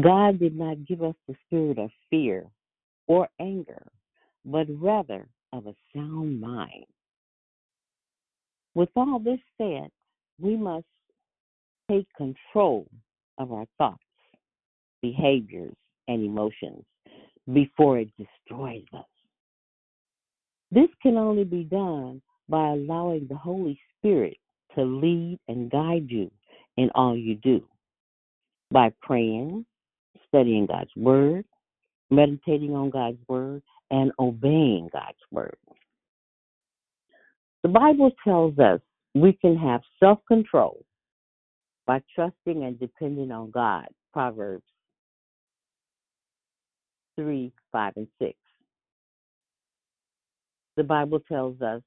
God 0.00 0.38
did 0.38 0.56
not 0.56 0.84
give 0.84 1.02
us 1.02 1.16
the 1.26 1.34
spirit 1.46 1.78
of 1.78 1.90
fear 2.10 2.46
or 3.08 3.28
anger, 3.40 3.90
but 4.44 4.66
rather 4.70 5.28
of 5.52 5.66
a 5.66 5.74
sound 5.92 6.40
mind. 6.40 6.86
With 8.78 8.90
all 8.94 9.18
this 9.18 9.40
said, 9.60 9.88
we 10.40 10.56
must 10.56 10.86
take 11.90 12.06
control 12.16 12.86
of 13.36 13.50
our 13.50 13.66
thoughts, 13.76 13.98
behaviors, 15.02 15.74
and 16.06 16.24
emotions 16.24 16.84
before 17.52 17.98
it 17.98 18.08
destroys 18.16 18.84
us. 18.96 19.04
This 20.70 20.86
can 21.02 21.16
only 21.16 21.42
be 21.42 21.64
done 21.64 22.22
by 22.48 22.68
allowing 22.68 23.26
the 23.26 23.34
Holy 23.34 23.80
Spirit 23.98 24.36
to 24.76 24.84
lead 24.84 25.40
and 25.48 25.72
guide 25.72 26.06
you 26.08 26.30
in 26.76 26.88
all 26.94 27.16
you 27.16 27.34
do. 27.34 27.64
By 28.70 28.92
praying, 29.02 29.66
studying 30.28 30.66
God's 30.66 30.94
Word, 30.94 31.44
meditating 32.12 32.76
on 32.76 32.90
God's 32.90 33.18
Word, 33.26 33.60
and 33.90 34.12
obeying 34.20 34.88
God's 34.92 35.18
Word. 35.32 35.56
The 37.68 37.74
Bible 37.74 38.12
tells 38.24 38.58
us 38.58 38.80
we 39.14 39.34
can 39.34 39.54
have 39.58 39.82
self 40.00 40.20
control 40.26 40.86
by 41.86 42.00
trusting 42.14 42.64
and 42.64 42.80
depending 42.80 43.30
on 43.30 43.50
God. 43.50 43.88
Proverbs 44.10 44.64
3, 47.16 47.52
5, 47.70 47.92
and 47.96 48.08
6. 48.22 48.32
The 50.78 50.82
Bible 50.82 51.20
tells 51.30 51.60
us 51.60 51.82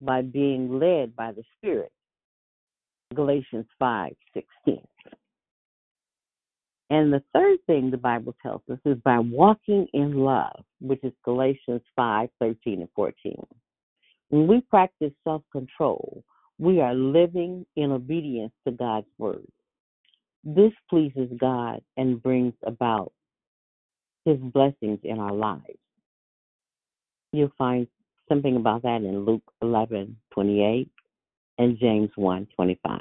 by 0.00 0.22
being 0.22 0.78
led 0.78 1.16
by 1.16 1.32
the 1.32 1.42
Spirit. 1.58 1.90
Galatians 3.12 3.66
5, 3.80 4.12
16. 4.32 4.80
And 6.90 7.12
the 7.12 7.24
third 7.34 7.58
thing 7.66 7.90
the 7.90 7.96
Bible 7.96 8.36
tells 8.40 8.62
us 8.70 8.78
is 8.84 8.98
by 9.04 9.18
walking 9.18 9.88
in 9.92 10.18
love, 10.18 10.62
which 10.80 11.02
is 11.02 11.12
Galatians 11.24 11.82
5, 11.96 12.28
13, 12.38 12.82
and 12.82 12.88
14. 12.94 13.34
When 14.30 14.46
we 14.46 14.60
practice 14.62 15.12
self 15.24 15.42
control, 15.52 16.24
we 16.58 16.80
are 16.80 16.94
living 16.94 17.66
in 17.76 17.92
obedience 17.92 18.52
to 18.66 18.72
God's 18.72 19.06
word. 19.18 19.46
This 20.44 20.72
pleases 20.88 21.28
God 21.38 21.80
and 21.96 22.22
brings 22.22 22.54
about 22.64 23.12
his 24.24 24.38
blessings 24.38 25.00
in 25.02 25.18
our 25.18 25.32
lives. 25.32 25.78
You'll 27.32 27.52
find 27.58 27.86
something 28.28 28.56
about 28.56 28.82
that 28.82 29.02
in 29.02 29.24
Luke 29.24 29.42
11, 29.62 30.16
28 30.32 30.88
and 31.58 31.78
James 31.78 32.10
1, 32.16 32.48
25. 32.54 33.00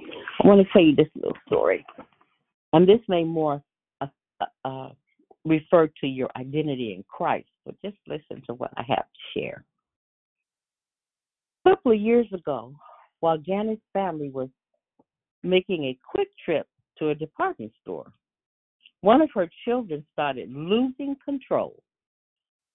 I 0.00 0.46
want 0.46 0.64
to 0.64 0.72
tell 0.72 0.82
you 0.82 0.94
this 0.94 1.08
little 1.14 1.36
story. 1.46 1.84
And 2.72 2.88
this 2.88 3.00
may 3.08 3.24
more 3.24 3.62
uh, 4.00 4.06
uh, 4.40 4.46
uh, 4.64 4.88
refer 5.44 5.88
to 6.00 6.06
your 6.06 6.28
identity 6.36 6.94
in 6.94 7.04
Christ, 7.08 7.48
but 7.68 7.76
just 7.84 7.98
listen 8.06 8.42
to 8.46 8.54
what 8.54 8.70
I 8.78 8.82
have 8.88 9.04
to 9.04 9.38
share. 9.38 9.62
A 11.66 11.70
couple 11.70 11.92
of 11.92 12.00
years 12.00 12.26
ago, 12.32 12.74
while 13.20 13.36
Janet's 13.36 13.82
family 13.92 14.30
was 14.30 14.48
making 15.42 15.84
a 15.84 15.98
quick 16.10 16.28
trip 16.42 16.66
to 16.98 17.10
a 17.10 17.14
department 17.14 17.72
store, 17.82 18.10
one 19.02 19.20
of 19.20 19.28
her 19.34 19.50
children 19.66 20.04
started 20.14 20.50
losing 20.50 21.14
control. 21.22 21.76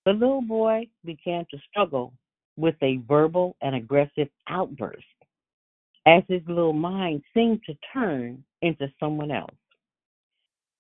The 0.05 0.13
little 0.13 0.43
boy 0.43 0.87
began 1.03 1.47
to 1.49 1.57
struggle 1.69 2.13
with 2.55 2.75
a 2.83 3.01
verbal 3.07 3.55
and 3.61 3.73
aggressive 3.73 4.27
outburst 4.47 5.03
as 6.05 6.21
his 6.27 6.41
little 6.47 6.73
mind 6.73 7.23
seemed 7.33 7.61
to 7.65 7.73
turn 7.91 8.43
into 8.61 8.91
someone 8.99 9.31
else. 9.31 9.55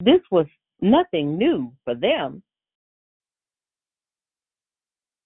This 0.01 0.21
was 0.29 0.45
nothing 0.81 1.35
new 1.35 1.73
for 1.83 1.95
them 1.95 2.43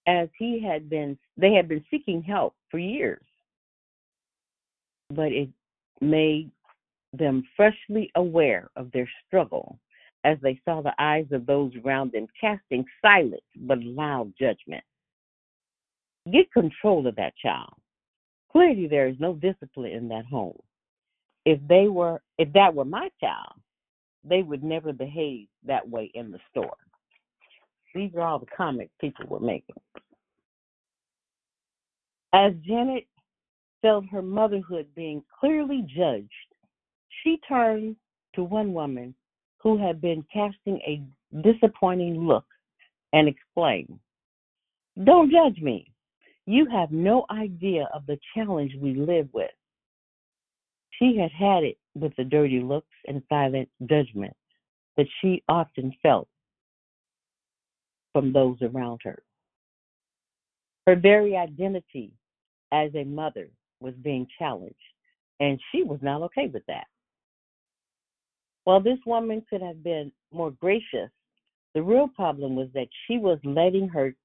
as 0.08 0.30
he 0.38 0.64
had 0.64 0.90
been 0.90 1.18
they 1.36 1.54
had 1.54 1.68
been 1.68 1.84
seeking 1.92 2.24
help 2.24 2.56
for 2.72 2.80
years. 2.80 3.22
But 5.10 5.32
it 5.32 5.50
made 6.02 6.52
them 7.14 7.44
freshly 7.56 8.12
aware 8.16 8.70
of 8.76 8.92
their 8.92 9.10
struggle 9.26 9.80
as 10.24 10.38
they 10.42 10.60
saw 10.66 10.82
the 10.82 10.94
eyes 11.00 11.28
of 11.32 11.46
those 11.46 11.72
around 11.86 12.12
them 12.12 12.28
casting 12.40 12.86
silent 13.02 13.44
but 13.56 13.82
loud 13.82 14.34
judgment. 14.40 14.84
Get 16.32 16.52
control 16.52 17.08
of 17.08 17.16
that 17.16 17.38
child. 17.38 17.74
Clearly 18.52 18.88
there 18.88 19.08
is 19.08 19.16
no 19.20 19.34
discipline 19.34 19.92
in 19.92 20.08
that 20.10 20.26
home. 20.26 20.60
If 21.46 21.60
they 21.68 21.88
were 21.88 22.22
if 22.38 22.52
that 22.54 22.74
were 22.74 22.86
my 22.86 23.10
child 23.20 23.60
they 24.24 24.42
would 24.42 24.64
never 24.64 24.92
behave 24.92 25.48
that 25.66 25.88
way 25.88 26.12
in 26.14 26.32
the 26.32 26.40
store 26.50 26.76
these 27.96 28.12
are 28.16 28.22
all 28.22 28.40
the 28.40 28.46
comments 28.56 28.94
people 29.00 29.26
were 29.28 29.40
making 29.40 29.76
as 32.34 32.54
Janet 32.66 33.06
felt 33.82 34.06
her 34.12 34.22
motherhood 34.22 34.88
being 34.96 35.24
clearly 35.40 35.86
judged, 35.96 36.30
she 37.24 37.40
turned 37.48 37.96
to 38.36 38.44
one 38.44 38.74
woman 38.74 39.16
who 39.60 39.78
had 39.78 40.02
been 40.02 40.26
casting 40.32 40.80
a 40.82 41.02
disappointing 41.42 42.28
look 42.28 42.46
and 43.14 43.28
explained, 43.28 44.00
Don't 45.04 45.32
judge 45.32 45.62
me. 45.62 45.92
You 46.46 46.68
have 46.72 46.92
no 46.92 47.26
idea 47.30 47.88
of 47.94 48.06
the 48.06 48.20
challenge 48.36 48.74
we 48.80 48.94
live 48.94 49.28
with. 49.34 49.52
She 50.92 51.18
had 51.18 51.32
had 51.32 51.64
it 51.64 51.78
with 51.96 52.16
the 52.16 52.24
dirty 52.24 52.60
looks 52.62 52.88
and 53.08 53.22
silent 53.30 53.70
judgment 53.86 54.36
that 54.96 55.08
she 55.22 55.44
often 55.50 55.94
felt 56.02 56.28
from 58.18 58.34
those 58.34 58.58
around 58.64 59.00
her. 59.04 59.22
Her 60.88 60.96
very 60.96 61.38
identity 61.38 62.12
as 62.72 62.90
a 62.96 63.04
mother 63.04 63.48
was 63.80 63.94
being 64.02 64.26
challenged, 64.40 64.74
and 65.40 65.60
she 65.72 65.84
was 65.84 66.00
not 66.02 66.24
okay 66.24 66.48
with 66.48 66.66
that. 66.66 66.88
While 68.64 68.82
this 68.82 68.98
woman 69.06 69.46
could 69.48 69.62
have 69.62 69.84
been 69.84 70.12
more 70.34 70.50
gracious, 70.50 71.12
the 71.76 71.84
real 71.84 72.08
problem 72.08 72.56
was 72.56 72.70
that 72.74 72.88
she 73.06 73.20
was 73.20 73.38
letting 73.44 73.88
her 73.90 74.16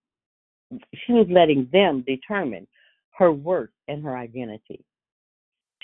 she 1.05 1.13
was 1.13 1.27
letting 1.29 1.69
them 1.71 2.03
determine 2.07 2.67
her 3.19 3.31
worth 3.31 3.69
and 3.89 4.03
her 4.03 4.17
identity. 4.17 4.83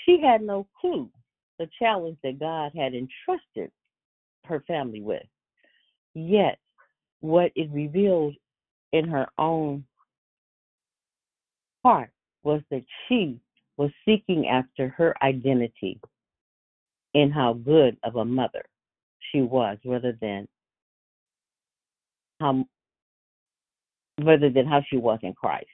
She 0.03 0.19
had 0.19 0.41
no 0.41 0.65
clue 0.81 1.11
the 1.59 1.69
challenge 1.77 2.17
that 2.23 2.39
God 2.39 2.71
had 2.75 2.95
entrusted 2.95 3.69
her 4.45 4.63
family 4.67 5.01
with. 5.01 5.21
Yet, 6.15 6.57
what 7.21 7.51
it 7.55 7.69
revealed 7.71 8.35
in 8.93 9.07
her 9.07 9.27
own 9.37 9.83
heart 11.83 12.11
was 12.43 12.61
that 12.71 12.83
she 13.07 13.39
was 13.77 13.91
seeking 14.05 14.47
after 14.47 14.89
her 14.89 15.15
identity 15.23 15.99
in 17.13 17.31
how 17.31 17.53
good 17.53 17.97
of 18.03 18.15
a 18.15 18.25
mother 18.25 18.63
she 19.31 19.41
was 19.41 19.77
rather 19.85 20.17
than 20.21 20.47
how 22.39 22.65
rather 24.21 24.49
than 24.49 24.65
how 24.65 24.81
she 24.89 24.97
was 24.97 25.19
in 25.23 25.33
Christ. 25.33 25.67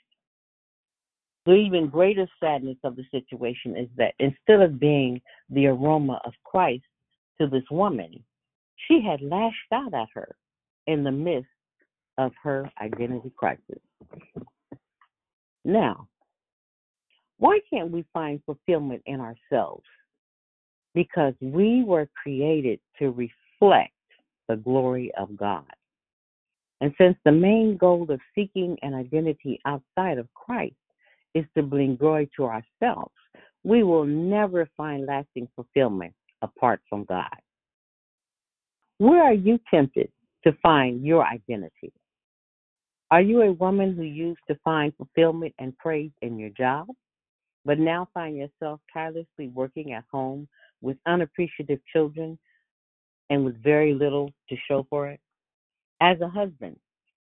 The 1.46 1.54
even 1.54 1.88
greater 1.88 2.28
sadness 2.40 2.78
of 2.84 2.96
the 2.96 3.04
situation 3.12 3.78
is 3.78 3.88
that 3.98 4.16
instead 4.20 4.62
of 4.62 4.80
being 4.80 5.22
the 5.50 5.68
aroma 5.68 6.20
of 6.26 6.34
Christ 6.44 6.86
to 7.40 7.48
this 7.48 7.64
woman, 7.70 8.24
she 8.88 9.02
had 9.02 9.22
lashed 9.22 9.72
out 9.72 9.94
at 9.94 10.08
her 10.14 10.36
in 10.88 11.04
the 11.04 11.12
midst 11.12 11.50
of 12.18 12.32
her 12.44 12.70
identity 12.82 13.32
crisis. 13.36 13.80
Now, 15.64 16.08
why 17.38 17.60
can't 17.70 17.92
we 17.92 18.06
find 18.14 18.42
fulfillment 18.46 19.02
in 19.06 19.20
ourselves? 19.20 19.84
Because 20.94 21.34
we 21.42 21.84
were 21.84 22.08
created 22.22 22.80
to 23.00 23.12
reflect 23.12 23.92
the 24.48 24.56
glory 24.56 25.12
of 25.18 25.36
God. 25.36 25.66
And 26.82 26.94
since 26.98 27.18
the 27.26 27.32
main 27.32 27.78
goal 27.78 28.06
of 28.10 28.20
seeking 28.36 28.78
an 28.82 28.94
identity 28.94 29.60
outside 29.66 30.18
of 30.18 30.28
Christ 30.34 30.76
is 31.34 31.46
to 31.56 31.64
bring 31.64 31.96
glory 31.96 32.30
to 32.38 32.46
ourselves, 32.46 33.14
we 33.64 33.84
will 33.84 34.06
never 34.06 34.70
find 34.78 35.06
lasting 35.06 35.48
fulfillment 35.56 36.14
apart 36.42 36.82
from 36.88 37.04
God. 37.06 37.36
Where 39.00 39.24
are 39.24 39.34
you 39.34 39.60
tempted 39.70 40.12
to 40.46 40.54
find 40.62 41.06
your 41.06 41.26
identity? 41.26 41.92
Are 43.12 43.22
you 43.22 43.42
a 43.42 43.54
woman 43.54 43.96
who 43.96 44.04
used 44.04 44.42
to 44.48 44.60
find 44.64 44.94
fulfillment 44.96 45.54
and 45.60 45.78
praise 45.78 46.12
in 46.22 46.38
your 46.40 46.50
job, 46.50 46.88
but 47.64 47.80
now 47.80 48.08
find 48.14 48.36
yourself 48.36 48.80
tirelessly 48.92 49.48
working 49.48 49.94
at 49.94 50.04
home 50.12 50.48
with 50.82 50.98
unappreciative 51.06 51.80
children 51.92 52.38
and 53.30 53.46
with 53.46 53.62
very 53.64 53.94
little 53.94 54.32
to 54.50 54.56
show 54.68 54.86
for 54.90 55.10
it? 55.10 55.20
As 56.02 56.20
a 56.22 56.28
husband, 56.28 56.78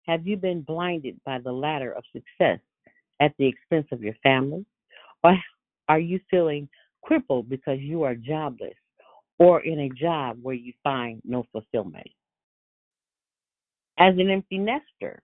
have 0.07 0.27
you 0.27 0.37
been 0.37 0.63
blinded 0.63 1.21
by 1.25 1.39
the 1.39 1.53
ladder 1.53 1.93
of 1.93 2.05
success 2.13 2.61
at 3.21 3.33
the 3.39 3.47
expense 3.47 3.87
of 3.93 4.03
your 4.03 4.15
family? 4.23 4.65
Or 5.25 5.37
are 5.89 6.01
you 6.01 6.21
feeling 6.31 6.69
crippled 7.03 7.49
because 7.49 7.79
you 7.81 8.03
are 8.03 8.15
jobless 8.15 8.75
or 9.39 9.61
in 9.61 9.81
a 9.81 9.89
job 9.91 10.39
where 10.43 10.55
you 10.55 10.73
find 10.83 11.21
no 11.25 11.45
fulfillment? 11.53 12.09
As 13.99 14.15
an 14.19 14.31
empty 14.31 14.59
nester, 14.59 15.23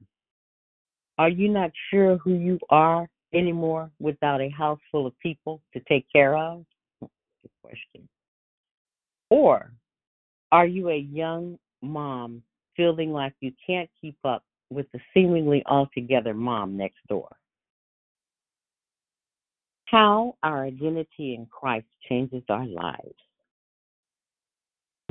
are 1.19 1.29
you 1.29 1.49
not 1.49 1.71
sure 1.91 2.17
who 2.19 2.35
you 2.35 2.59
are 2.71 3.07
anymore 3.35 3.91
without 4.01 4.41
a 4.41 4.49
house 4.49 4.81
full 4.91 5.07
of 5.07 5.19
people 5.19 5.61
to 5.75 5.81
take 5.81 6.07
care 6.11 6.37
of? 6.37 6.65
Good 7.01 7.51
question. 7.63 8.09
Or 9.29 9.73
are 10.51 10.67
you 10.67 10.89
a 10.89 10.97
young 10.97 11.59
mom 11.83 12.43
feeling 12.77 13.13
like 13.13 13.35
you 13.41 13.53
can't 13.67 13.91
keep 14.01 14.17
up 14.25 14.45
with 14.71 14.87
the 14.93 15.01
seemingly 15.13 15.63
altogether 15.67 16.35
mom 16.35 16.77
next 16.77 16.99
door? 17.09 17.29
How 19.87 20.37
our 20.43 20.65
identity 20.65 21.35
in 21.35 21.47
Christ 21.51 21.87
changes 22.09 22.43
our 22.49 22.67
lives. 22.67 23.15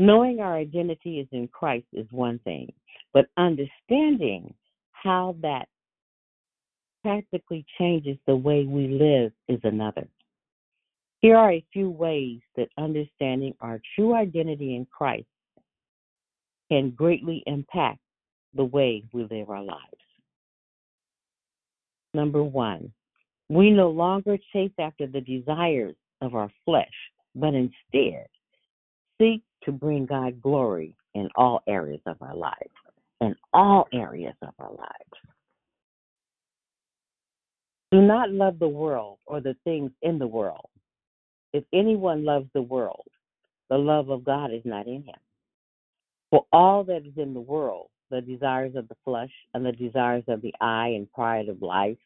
Knowing 0.01 0.39
our 0.39 0.55
identity 0.57 1.19
is 1.19 1.27
in 1.31 1.47
Christ 1.47 1.85
is 1.93 2.07
one 2.09 2.39
thing, 2.39 2.73
but 3.13 3.27
understanding 3.37 4.51
how 4.93 5.35
that 5.43 5.67
practically 7.03 7.63
changes 7.77 8.17
the 8.25 8.35
way 8.35 8.63
we 8.63 8.87
live 8.87 9.31
is 9.47 9.59
another. 9.63 10.07
Here 11.19 11.37
are 11.37 11.51
a 11.51 11.63
few 11.71 11.91
ways 11.91 12.39
that 12.55 12.69
understanding 12.79 13.53
our 13.61 13.79
true 13.93 14.15
identity 14.15 14.75
in 14.75 14.87
Christ 14.87 15.27
can 16.71 16.89
greatly 16.89 17.43
impact 17.45 17.99
the 18.55 18.65
way 18.65 19.03
we 19.13 19.27
live 19.29 19.51
our 19.51 19.61
lives. 19.61 19.81
Number 22.15 22.41
one, 22.41 22.91
we 23.49 23.69
no 23.69 23.91
longer 23.91 24.39
chase 24.51 24.73
after 24.79 25.05
the 25.05 25.21
desires 25.21 25.95
of 26.21 26.33
our 26.33 26.49
flesh, 26.65 26.89
but 27.35 27.53
instead 27.53 28.25
seek 29.19 29.43
to 29.63 29.71
bring 29.71 30.05
God 30.05 30.41
glory 30.41 30.95
in 31.13 31.29
all 31.35 31.61
areas 31.67 32.01
of 32.05 32.17
our 32.21 32.35
lives. 32.35 32.55
In 33.19 33.35
all 33.53 33.87
areas 33.93 34.35
of 34.41 34.53
our 34.59 34.71
lives. 34.71 35.21
Do 37.91 38.01
not 38.01 38.31
love 38.31 38.57
the 38.57 38.67
world 38.67 39.17
or 39.25 39.41
the 39.41 39.55
things 39.63 39.91
in 40.01 40.17
the 40.17 40.27
world. 40.27 40.69
If 41.53 41.65
anyone 41.73 42.23
loves 42.23 42.47
the 42.53 42.61
world, 42.61 43.05
the 43.69 43.77
love 43.77 44.09
of 44.09 44.23
God 44.23 44.53
is 44.53 44.61
not 44.63 44.87
in 44.87 45.03
him. 45.03 45.19
For 46.29 46.45
all 46.53 46.85
that 46.85 47.05
is 47.05 47.17
in 47.17 47.33
the 47.33 47.41
world, 47.41 47.89
the 48.09 48.21
desires 48.21 48.75
of 48.75 48.87
the 48.87 48.95
flesh 49.03 49.31
and 49.53 49.65
the 49.65 49.73
desires 49.73 50.23
of 50.27 50.41
the 50.41 50.53
eye 50.61 50.89
and 50.89 51.11
pride 51.11 51.49
of 51.49 51.61
life, 51.61 51.97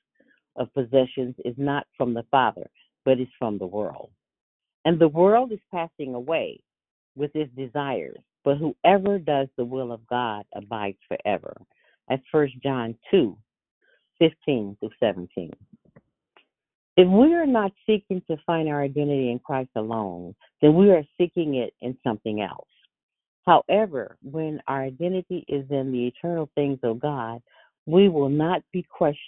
of 0.56 0.74
possessions, 0.74 1.36
is 1.46 1.56
not 1.58 1.86
from 1.96 2.14
the 2.14 2.26
Father, 2.32 2.68
but 3.04 3.20
is 3.20 3.28
from 3.38 3.60
the 3.60 3.68
world. 3.68 4.10
And 4.86 5.00
the 5.00 5.08
world 5.08 5.52
is 5.52 5.60
passing 5.72 6.16
away 6.16 6.60
with 7.16 7.32
his 7.34 7.48
desires, 7.58 8.18
but 8.44 8.58
whoever 8.58 9.18
does 9.20 9.48
the 9.58 9.66
will 9.66 9.92
of 9.92 10.06
God 10.08 10.46
abides 10.56 10.98
forever. 11.08 11.56
That's 12.08 12.24
First 12.32 12.54
John 12.62 12.96
2, 13.12 13.38
15 14.20 14.78
to 14.82 14.90
17. 15.00 15.52
If 16.98 17.10
we 17.10 17.34
are 17.34 17.46
not 17.46 17.74
seeking 17.86 18.22
to 18.30 18.38
find 18.46 18.70
our 18.70 18.82
identity 18.82 19.30
in 19.32 19.40
Christ 19.40 19.72
alone, 19.76 20.34
then 20.62 20.76
we 20.76 20.92
are 20.92 21.04
seeking 21.18 21.56
it 21.56 21.74
in 21.82 21.98
something 22.04 22.42
else. 22.42 22.68
However, 23.46 24.18
when 24.24 24.62
our 24.68 24.84
identity 24.84 25.46
is 25.48 25.66
in 25.70 25.92
the 25.92 26.08
eternal 26.08 26.50
things 26.56 26.80
of 26.84 27.00
God, 27.00 27.42
we 27.86 28.10
will 28.10 28.30
not 28.30 28.64
be 28.72 28.86
crushed 28.90 29.20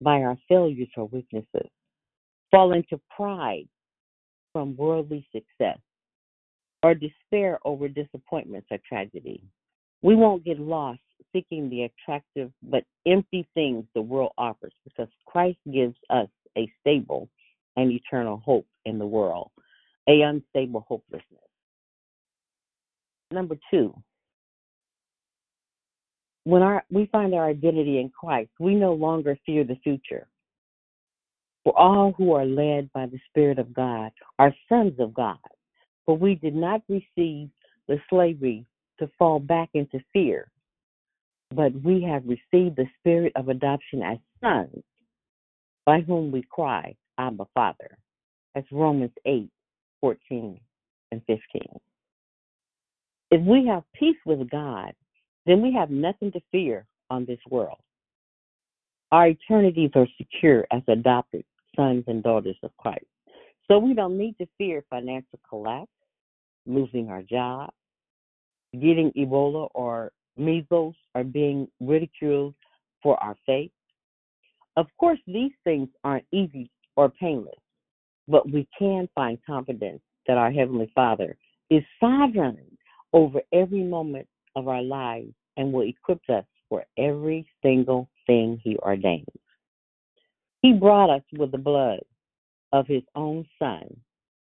by 0.00 0.22
our 0.22 0.36
failures 0.48 0.88
or 0.96 1.06
weaknesses, 1.06 1.70
fall 2.50 2.72
into 2.72 3.00
pride 3.14 3.68
from 4.52 4.76
worldly 4.76 5.26
success, 5.32 5.78
or 6.82 6.94
despair 6.94 7.58
over 7.64 7.88
disappointments 7.88 8.68
or 8.70 8.78
tragedy. 8.88 9.42
We 10.02 10.16
won't 10.16 10.44
get 10.44 10.58
lost 10.58 11.00
seeking 11.32 11.70
the 11.70 11.84
attractive 11.84 12.50
but 12.62 12.84
empty 13.06 13.46
things 13.54 13.84
the 13.94 14.02
world 14.02 14.32
offers 14.36 14.72
because 14.84 15.08
Christ 15.26 15.58
gives 15.72 15.94
us 16.10 16.28
a 16.58 16.70
stable 16.80 17.28
and 17.76 17.90
eternal 17.90 18.42
hope 18.44 18.66
in 18.84 18.98
the 18.98 19.06
world, 19.06 19.50
a 20.08 20.22
unstable 20.22 20.84
hopelessness. 20.86 21.40
Number 23.30 23.56
two, 23.70 23.94
when 26.44 26.62
our 26.62 26.84
we 26.90 27.06
find 27.06 27.34
our 27.34 27.48
identity 27.48 27.98
in 27.98 28.10
Christ, 28.10 28.50
we 28.58 28.74
no 28.74 28.92
longer 28.92 29.38
fear 29.46 29.64
the 29.64 29.76
future. 29.76 30.26
For 31.64 31.78
all 31.78 32.12
who 32.18 32.32
are 32.32 32.44
led 32.44 32.92
by 32.92 33.06
the 33.06 33.20
Spirit 33.28 33.58
of 33.58 33.72
God 33.72 34.10
are 34.38 34.52
sons 34.68 34.94
of 34.98 35.14
God. 35.14 35.38
For 36.06 36.16
we 36.16 36.34
did 36.34 36.54
not 36.54 36.82
receive 36.88 37.48
the 37.88 37.98
slavery 38.10 38.66
to 38.98 39.10
fall 39.18 39.38
back 39.38 39.70
into 39.74 40.00
fear, 40.12 40.50
but 41.54 41.72
we 41.82 42.02
have 42.02 42.22
received 42.26 42.76
the 42.76 42.86
spirit 42.98 43.32
of 43.36 43.48
adoption 43.48 44.02
as 44.02 44.18
sons, 44.40 44.82
by 45.84 46.00
whom 46.00 46.30
we 46.30 46.42
cry, 46.50 46.94
Abba, 47.18 47.46
Father. 47.54 47.98
That's 48.54 48.66
Romans 48.70 49.12
8, 49.24 49.48
14 50.00 50.60
and 51.10 51.22
15. 51.26 51.40
If 53.30 53.40
we 53.46 53.66
have 53.66 53.82
peace 53.94 54.16
with 54.26 54.50
God, 54.50 54.92
then 55.46 55.62
we 55.62 55.72
have 55.72 55.90
nothing 55.90 56.32
to 56.32 56.40
fear 56.50 56.86
on 57.10 57.24
this 57.24 57.40
world. 57.50 57.78
Our 59.10 59.28
eternities 59.28 59.90
are 59.94 60.06
secure 60.16 60.66
as 60.70 60.82
adopted 60.88 61.44
sons 61.76 62.04
and 62.06 62.22
daughters 62.22 62.56
of 62.62 62.76
Christ. 62.76 63.06
So 63.68 63.78
we 63.78 63.94
don't 63.94 64.18
need 64.18 64.36
to 64.38 64.46
fear 64.58 64.84
financial 64.90 65.38
collapse, 65.48 65.90
losing 66.66 67.08
our 67.08 67.22
job, 67.22 67.70
getting 68.74 69.12
Ebola 69.16 69.68
or 69.74 70.12
measles, 70.36 70.94
or 71.14 71.24
being 71.24 71.68
ridiculed 71.80 72.54
for 73.02 73.22
our 73.22 73.36
faith. 73.46 73.70
Of 74.76 74.86
course, 74.98 75.18
these 75.26 75.52
things 75.64 75.88
aren't 76.02 76.24
easy 76.32 76.70
or 76.96 77.10
painless, 77.10 77.58
but 78.28 78.50
we 78.50 78.66
can 78.78 79.08
find 79.14 79.38
confidence 79.46 80.00
that 80.26 80.38
our 80.38 80.50
Heavenly 80.50 80.90
Father 80.94 81.36
is 81.70 81.82
sovereign 82.00 82.78
over 83.12 83.40
every 83.52 83.82
moment 83.82 84.26
of 84.56 84.68
our 84.68 84.82
lives 84.82 85.34
and 85.56 85.72
will 85.72 85.86
equip 85.86 86.20
us 86.30 86.44
for 86.68 86.84
every 86.98 87.46
single 87.62 88.08
thing 88.26 88.60
He 88.62 88.76
ordains. 88.78 89.26
He 90.62 90.72
brought 90.72 91.10
us 91.10 91.22
with 91.36 91.52
the 91.52 91.58
blood 91.58 92.00
of 92.72 92.86
His 92.86 93.02
own 93.14 93.46
Son 93.58 93.96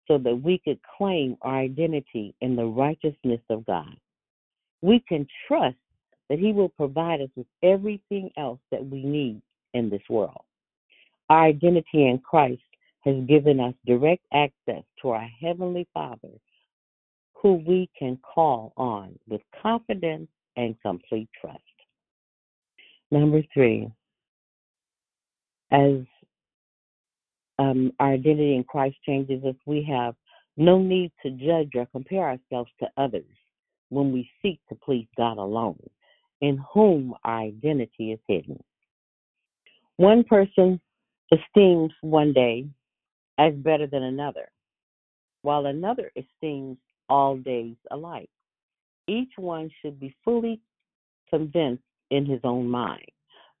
so 0.07 0.17
that 0.19 0.35
we 0.35 0.59
could 0.63 0.79
claim 0.97 1.37
our 1.41 1.59
identity 1.59 2.35
in 2.41 2.55
the 2.55 2.65
righteousness 2.65 3.41
of 3.49 3.65
God. 3.65 3.95
We 4.81 5.03
can 5.07 5.27
trust 5.47 5.77
that 6.29 6.39
He 6.39 6.51
will 6.51 6.69
provide 6.69 7.21
us 7.21 7.29
with 7.35 7.47
everything 7.63 8.29
else 8.37 8.59
that 8.71 8.85
we 8.85 9.03
need 9.03 9.41
in 9.73 9.89
this 9.89 10.01
world. 10.09 10.43
Our 11.29 11.45
identity 11.45 12.07
in 12.07 12.19
Christ 12.19 12.61
has 13.01 13.15
given 13.27 13.59
us 13.59 13.73
direct 13.85 14.23
access 14.33 14.83
to 15.01 15.09
our 15.09 15.27
Heavenly 15.41 15.87
Father, 15.93 16.29
who 17.33 17.53
we 17.67 17.89
can 17.97 18.17
call 18.17 18.73
on 18.77 19.17
with 19.27 19.41
confidence 19.61 20.27
and 20.55 20.75
complete 20.81 21.29
trust. 21.39 21.59
Number 23.11 23.41
three, 23.53 23.89
as 25.71 26.01
um, 27.59 27.91
our 27.99 28.13
identity 28.13 28.55
in 28.55 28.63
Christ 28.63 28.97
changes 29.05 29.43
us, 29.43 29.55
we 29.65 29.83
have 29.89 30.15
no 30.57 30.79
need 30.79 31.11
to 31.23 31.31
judge 31.31 31.71
or 31.75 31.85
compare 31.87 32.23
ourselves 32.27 32.71
to 32.79 32.87
others 32.97 33.25
when 33.89 34.11
we 34.11 34.29
seek 34.41 34.59
to 34.69 34.75
please 34.75 35.07
God 35.17 35.37
alone, 35.37 35.79
in 36.41 36.59
whom 36.73 37.13
our 37.23 37.39
identity 37.39 38.11
is 38.11 38.19
hidden. 38.27 38.61
One 39.97 40.23
person 40.23 40.81
esteems 41.31 41.91
one 42.01 42.33
day 42.33 42.67
as 43.37 43.53
better 43.53 43.87
than 43.87 44.03
another, 44.03 44.49
while 45.41 45.65
another 45.65 46.11
esteems 46.15 46.77
all 47.09 47.37
days 47.37 47.75
alike. 47.91 48.29
Each 49.07 49.31
one 49.37 49.69
should 49.81 49.99
be 49.99 50.15
fully 50.23 50.59
convinced 51.29 51.83
in 52.11 52.25
his 52.25 52.39
own 52.43 52.67
mind. 52.67 53.05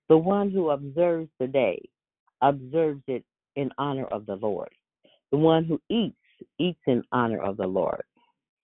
The 0.09 0.17
one 0.17 0.51
who 0.51 0.71
observes 0.71 1.29
the 1.39 1.47
day 1.47 1.81
observes 2.41 3.01
it 3.07 3.23
in 3.55 3.71
honor 3.77 4.05
of 4.05 4.25
the 4.25 4.35
Lord. 4.35 4.69
The 5.31 5.37
one 5.37 5.65
who 5.65 5.81
eats, 5.89 6.15
eats 6.59 6.79
in 6.87 7.03
honor 7.11 7.41
of 7.41 7.57
the 7.57 7.67
Lord, 7.67 8.03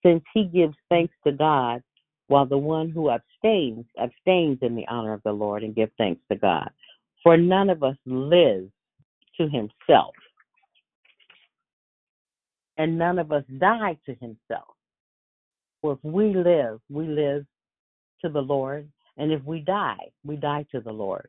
since 0.04 0.22
he 0.34 0.44
gives 0.44 0.74
thanks 0.88 1.14
to 1.26 1.32
God, 1.32 1.82
while 2.28 2.46
the 2.46 2.58
one 2.58 2.90
who 2.90 3.10
abstains, 3.10 3.84
abstains 3.98 4.58
in 4.62 4.74
the 4.74 4.86
honor 4.88 5.12
of 5.12 5.22
the 5.24 5.32
Lord 5.32 5.62
and 5.62 5.74
gives 5.74 5.92
thanks 5.98 6.20
to 6.30 6.36
God. 6.36 6.70
For 7.22 7.36
none 7.36 7.70
of 7.70 7.82
us 7.82 7.96
lives 8.06 8.70
to 9.36 9.48
himself, 9.48 10.14
and 12.78 12.98
none 12.98 13.18
of 13.18 13.32
us 13.32 13.44
die 13.58 13.98
to 14.06 14.14
himself. 14.14 14.74
For 15.80 15.92
if 15.94 15.98
we 16.02 16.34
live, 16.34 16.80
we 16.88 17.06
live 17.06 17.44
to 18.22 18.28
the 18.28 18.40
Lord, 18.40 18.88
and 19.18 19.32
if 19.32 19.42
we 19.44 19.60
die, 19.60 20.10
we 20.24 20.36
die 20.36 20.64
to 20.72 20.80
the 20.80 20.92
Lord. 20.92 21.28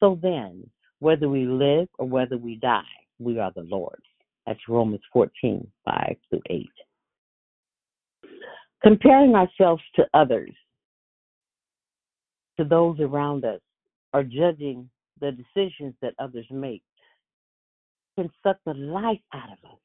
So 0.00 0.18
then, 0.22 0.68
whether 1.00 1.28
we 1.28 1.46
live 1.46 1.88
or 1.98 2.06
whether 2.06 2.36
we 2.36 2.56
die, 2.56 2.82
we 3.18 3.38
are 3.38 3.52
the 3.54 3.62
Lord's. 3.62 4.02
That's 4.46 4.60
Romans 4.68 5.02
14, 5.12 5.66
5 5.84 6.16
through 6.30 6.40
8. 6.48 6.66
Comparing 8.82 9.34
ourselves 9.34 9.82
to 9.96 10.06
others, 10.14 10.52
to 12.58 12.64
those 12.64 12.98
around 13.00 13.44
us, 13.44 13.60
or 14.12 14.22
judging 14.22 14.88
the 15.20 15.32
decisions 15.32 15.94
that 16.00 16.14
others 16.18 16.46
make 16.50 16.82
can 18.16 18.30
suck 18.42 18.56
the 18.64 18.74
life 18.74 19.20
out 19.34 19.50
of 19.50 19.70
us. 19.70 19.78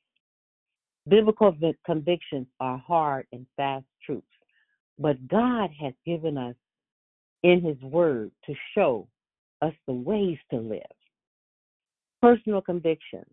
Biblical 1.08 1.56
convictions 1.86 2.48
are 2.60 2.78
hard 2.78 3.28
and 3.32 3.46
fast 3.58 3.86
truths, 4.06 4.26
but 4.98 5.28
God 5.28 5.70
has 5.80 5.94
given 6.06 6.38
us 6.38 6.56
in 7.44 7.62
His 7.62 7.80
Word 7.82 8.32
to 8.46 8.54
show 8.74 9.08
us 9.62 9.74
the 9.88 9.94
ways 9.94 10.38
to 10.52 10.58
live. 10.58 10.82
Personal 12.24 12.62
convictions, 12.62 13.30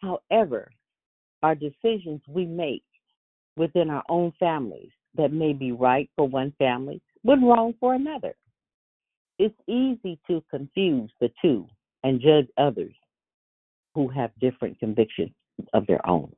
however, 0.00 0.70
are 1.42 1.54
decisions 1.54 2.22
we 2.26 2.46
make 2.46 2.82
within 3.58 3.90
our 3.90 4.04
own 4.08 4.32
families 4.40 4.88
that 5.18 5.34
may 5.34 5.52
be 5.52 5.72
right 5.72 6.08
for 6.16 6.26
one 6.26 6.50
family 6.58 7.02
but 7.24 7.36
wrong 7.42 7.74
for 7.78 7.92
another. 7.92 8.34
It's 9.38 9.54
easy 9.68 10.18
to 10.28 10.42
confuse 10.50 11.10
the 11.20 11.28
two 11.42 11.66
and 12.04 12.18
judge 12.18 12.46
others 12.56 12.94
who 13.94 14.08
have 14.08 14.30
different 14.40 14.78
convictions 14.78 15.34
of 15.74 15.86
their 15.86 16.00
own. 16.08 16.32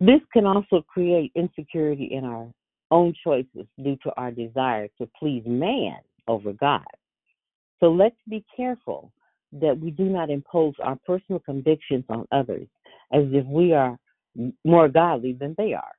This 0.00 0.20
can 0.34 0.44
also 0.44 0.82
create 0.82 1.32
insecurity 1.34 2.10
in 2.12 2.26
our 2.26 2.46
own 2.90 3.14
choices 3.24 3.66
due 3.82 3.96
to 4.02 4.12
our 4.18 4.32
desire 4.32 4.88
to 4.98 5.08
please 5.18 5.44
man 5.46 5.96
over 6.28 6.52
God. 6.52 6.84
So 7.80 7.86
let's 7.86 8.20
be 8.28 8.44
careful 8.54 9.12
that 9.52 9.78
we 9.78 9.90
do 9.90 10.04
not 10.04 10.30
impose 10.30 10.74
our 10.82 10.98
personal 11.06 11.40
convictions 11.40 12.04
on 12.08 12.26
others 12.32 12.66
as 13.12 13.24
if 13.32 13.46
we 13.46 13.72
are 13.72 13.98
more 14.64 14.88
godly 14.88 15.32
than 15.32 15.54
they 15.56 15.72
are. 15.72 15.92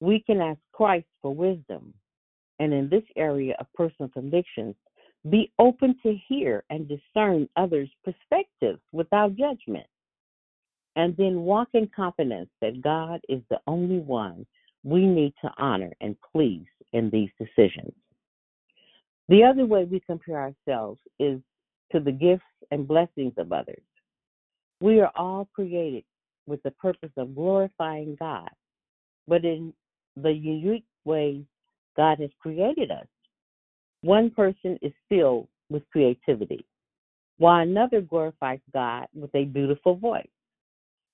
We 0.00 0.20
can 0.20 0.40
ask 0.40 0.60
Christ 0.72 1.06
for 1.22 1.34
wisdom, 1.34 1.94
and 2.58 2.72
in 2.72 2.88
this 2.88 3.02
area 3.16 3.56
of 3.58 3.66
personal 3.74 4.08
convictions, 4.10 4.74
be 5.30 5.52
open 5.58 5.96
to 6.02 6.16
hear 6.28 6.64
and 6.70 6.88
discern 6.88 7.48
others' 7.56 7.90
perspectives 8.04 8.80
without 8.92 9.34
judgment. 9.34 9.86
And 10.94 11.16
then 11.16 11.40
walk 11.40 11.68
in 11.74 11.90
confidence 11.94 12.48
that 12.60 12.80
God 12.80 13.20
is 13.28 13.42
the 13.50 13.60
only 13.66 13.98
one 13.98 14.46
we 14.84 15.04
need 15.04 15.34
to 15.42 15.50
honor 15.58 15.92
and 16.00 16.16
please 16.32 16.66
in 16.92 17.10
these 17.10 17.28
decisions. 17.38 17.92
The 19.28 19.42
other 19.42 19.66
way 19.66 19.84
we 19.84 20.00
compare 20.00 20.38
ourselves 20.38 21.00
is 21.18 21.40
to 21.92 22.00
the 22.00 22.12
gifts 22.12 22.44
and 22.70 22.88
blessings 22.88 23.32
of 23.36 23.52
others. 23.52 23.82
We 24.80 25.00
are 25.00 25.12
all 25.14 25.48
created 25.54 26.04
with 26.46 26.62
the 26.62 26.70
purpose 26.72 27.10
of 27.16 27.34
glorifying 27.34 28.16
God, 28.18 28.50
but 29.26 29.44
in 29.44 29.72
the 30.16 30.32
unique 30.32 30.84
ways 31.04 31.44
God 31.96 32.20
has 32.20 32.30
created 32.40 32.90
us. 32.90 33.06
One 34.02 34.30
person 34.30 34.78
is 34.82 34.92
filled 35.08 35.48
with 35.70 35.88
creativity, 35.90 36.64
while 37.38 37.62
another 37.62 38.00
glorifies 38.00 38.60
God 38.72 39.06
with 39.14 39.34
a 39.34 39.44
beautiful 39.44 39.96
voice. 39.96 40.28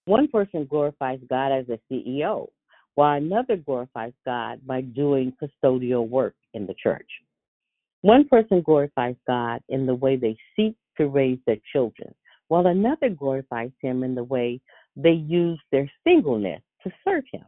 One 0.05 0.29
person 0.29 0.67
glorifies 0.67 1.21
God 1.31 1.53
as 1.53 1.67
a 1.69 1.79
CEO, 1.91 2.49
while 2.95 3.17
another 3.17 3.57
glorifies 3.57 4.13
God 4.25 4.61
by 4.67 4.81
doing 4.81 5.33
custodial 5.41 6.09
work 6.09 6.35
in 6.55 6.67
the 6.67 6.75
church. 6.75 7.09
One 8.03 8.29
person 8.29 8.63
glorifies 8.63 9.17
God 9.27 9.61
in 9.69 9.87
the 9.87 9.95
way 9.95 10.17
they 10.17 10.37
seek 10.57 10.77
to 10.99 11.09
raise 11.09 11.39
their 11.47 11.59
children, 11.73 12.15
while 12.49 12.67
another 12.67 13.09
glorifies 13.09 13.71
him 13.81 14.03
in 14.03 14.15
the 14.15 14.25
way 14.25 14.61
they 14.97 15.13
use 15.13 15.61
their 15.71 15.91
singleness 16.05 16.61
to 16.83 16.93
serve 17.05 17.25
him. 17.33 17.45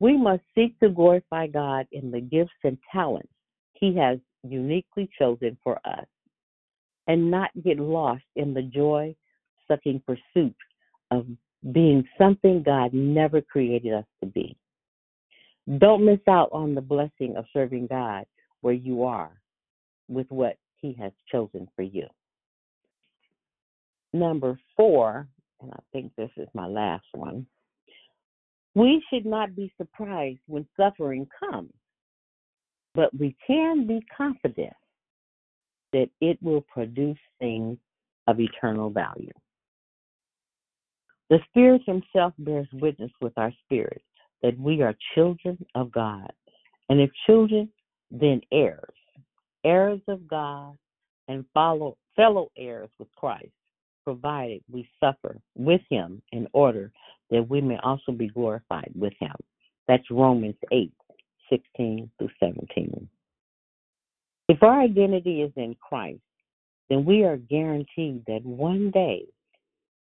We 0.00 0.16
must 0.16 0.42
seek 0.54 0.78
to 0.80 0.90
glorify 0.90 1.46
God 1.46 1.86
in 1.92 2.10
the 2.10 2.20
gifts 2.20 2.52
and 2.64 2.76
talents 2.92 3.32
he 3.74 3.96
has 3.96 4.18
uniquely 4.42 5.08
chosen 5.18 5.56
for 5.62 5.78
us 5.84 6.06
and 7.06 7.30
not 7.30 7.50
get 7.62 7.78
lost 7.78 8.24
in 8.34 8.52
the 8.52 8.62
joy 8.62 9.14
sucking 9.68 10.02
pursuit 10.06 10.56
of 11.10 11.26
being 11.72 12.06
something 12.18 12.62
God 12.62 12.92
never 12.92 13.40
created 13.40 13.92
us 13.92 14.04
to 14.20 14.26
be. 14.26 14.56
Don't 15.78 16.04
miss 16.04 16.20
out 16.28 16.50
on 16.52 16.74
the 16.74 16.80
blessing 16.80 17.36
of 17.36 17.44
serving 17.52 17.86
God 17.88 18.24
where 18.60 18.74
you 18.74 19.04
are 19.04 19.32
with 20.08 20.26
what 20.30 20.56
He 20.76 20.94
has 21.00 21.12
chosen 21.30 21.68
for 21.76 21.82
you. 21.82 22.06
Number 24.12 24.58
four, 24.76 25.28
and 25.60 25.72
I 25.72 25.78
think 25.92 26.12
this 26.16 26.30
is 26.36 26.48
my 26.54 26.66
last 26.66 27.06
one, 27.12 27.46
we 28.74 29.02
should 29.10 29.24
not 29.24 29.56
be 29.56 29.72
surprised 29.76 30.40
when 30.46 30.66
suffering 30.76 31.26
comes, 31.40 31.72
but 32.94 33.10
we 33.18 33.36
can 33.46 33.86
be 33.86 34.04
confident 34.16 34.74
that 35.92 36.08
it 36.20 36.38
will 36.42 36.60
produce 36.62 37.18
things 37.38 37.78
of 38.26 38.40
eternal 38.40 38.90
value. 38.90 39.32
The 41.30 41.38
Spirit 41.48 41.82
Himself 41.86 42.34
bears 42.38 42.68
witness 42.72 43.10
with 43.20 43.32
our 43.36 43.52
spirit 43.64 44.02
that 44.42 44.58
we 44.58 44.82
are 44.82 44.94
children 45.14 45.58
of 45.74 45.90
God. 45.90 46.30
And 46.88 47.00
if 47.00 47.10
children, 47.26 47.68
then 48.10 48.40
heirs, 48.52 48.94
heirs 49.64 50.00
of 50.08 50.26
God, 50.28 50.76
and 51.28 51.44
follow, 51.52 51.96
fellow 52.14 52.50
heirs 52.56 52.90
with 52.98 53.08
Christ, 53.16 53.50
provided 54.04 54.62
we 54.70 54.88
suffer 55.00 55.38
with 55.54 55.80
Him 55.90 56.22
in 56.32 56.46
order 56.52 56.92
that 57.30 57.48
we 57.48 57.60
may 57.60 57.78
also 57.82 58.12
be 58.12 58.28
glorified 58.28 58.92
with 58.94 59.12
Him. 59.18 59.34
That's 59.88 60.10
Romans 60.10 60.56
8 60.72 60.92
16 61.50 62.10
through 62.18 62.30
17. 62.40 63.08
If 64.48 64.62
our 64.62 64.80
identity 64.80 65.42
is 65.42 65.52
in 65.56 65.76
Christ, 65.80 66.20
then 66.88 67.04
we 67.04 67.24
are 67.24 67.36
guaranteed 67.36 68.24
that 68.26 68.44
one 68.44 68.90
day 68.90 69.26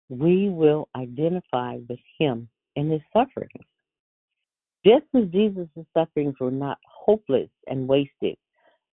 we 0.10 0.50
will 0.50 0.90
identify 0.96 1.78
with 1.88 2.00
him 2.18 2.50
in 2.76 2.90
his 2.90 3.02
sufferings. 3.14 3.66
Just 4.86 5.06
as 5.16 5.30
Jesus' 5.30 5.68
sufferings 5.96 6.36
were 6.40 6.52
not 6.52 6.80
hopeless 6.86 7.50
and 7.68 7.88
wasted, 7.88 8.36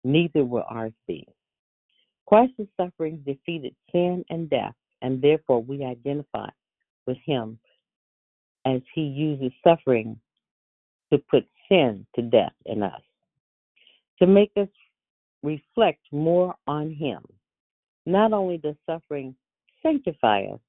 neither 0.05 0.45
will 0.45 0.64
ours 0.68 0.93
be. 1.07 1.26
Christ's 2.26 2.68
sufferings 2.76 3.20
defeated 3.24 3.74
sin 3.91 4.24
and 4.28 4.51
death, 4.51 4.74
and 5.01 5.22
therefore 5.22 5.62
we 5.62 5.84
identify 5.84 6.49
with 7.07 7.16
him 7.24 7.59
as 8.66 8.82
he 8.95 9.03
uses 9.03 9.51
suffering 9.64 10.18
to 11.11 11.18
put 11.30 11.47
sin 11.70 12.07
to 12.14 12.22
death 12.22 12.53
in 12.66 12.82
us, 12.82 13.01
to 14.18 14.26
make 14.26 14.53
us 14.59 14.68
reflect 15.43 16.01
more 16.12 16.55
on 16.66 16.93
him. 16.93 17.22
Not 18.05 18.34
only 18.34 18.59
does 18.59 18.76
suffering 18.84 19.34
sanctify 19.82 20.45
us, 20.53 20.61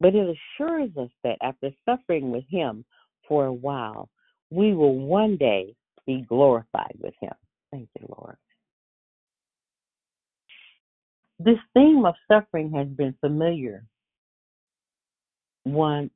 but 0.00 0.16
it 0.16 0.26
assures 0.26 0.90
us 0.96 1.10
that 1.22 1.38
after 1.42 1.70
suffering 1.84 2.32
with 2.32 2.44
him 2.48 2.84
for 3.28 3.46
a 3.46 3.52
while, 3.52 4.08
we 4.54 4.72
will 4.72 4.94
one 4.94 5.36
day 5.36 5.74
be 6.06 6.24
glorified 6.28 6.96
with 7.00 7.14
him. 7.20 7.32
Thank 7.70 7.88
you, 7.98 8.06
Lord. 8.16 8.36
This 11.38 11.58
theme 11.74 12.04
of 12.04 12.14
suffering 12.30 12.72
has 12.72 12.86
been 12.86 13.14
familiar 13.20 13.84
one 15.64 16.10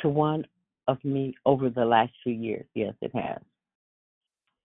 to 0.00 0.08
one 0.08 0.46
of 0.88 1.04
me 1.04 1.34
over 1.44 1.68
the 1.68 1.84
last 1.84 2.12
few 2.22 2.32
years. 2.32 2.64
Yes, 2.74 2.94
it 3.02 3.14
has. 3.14 3.40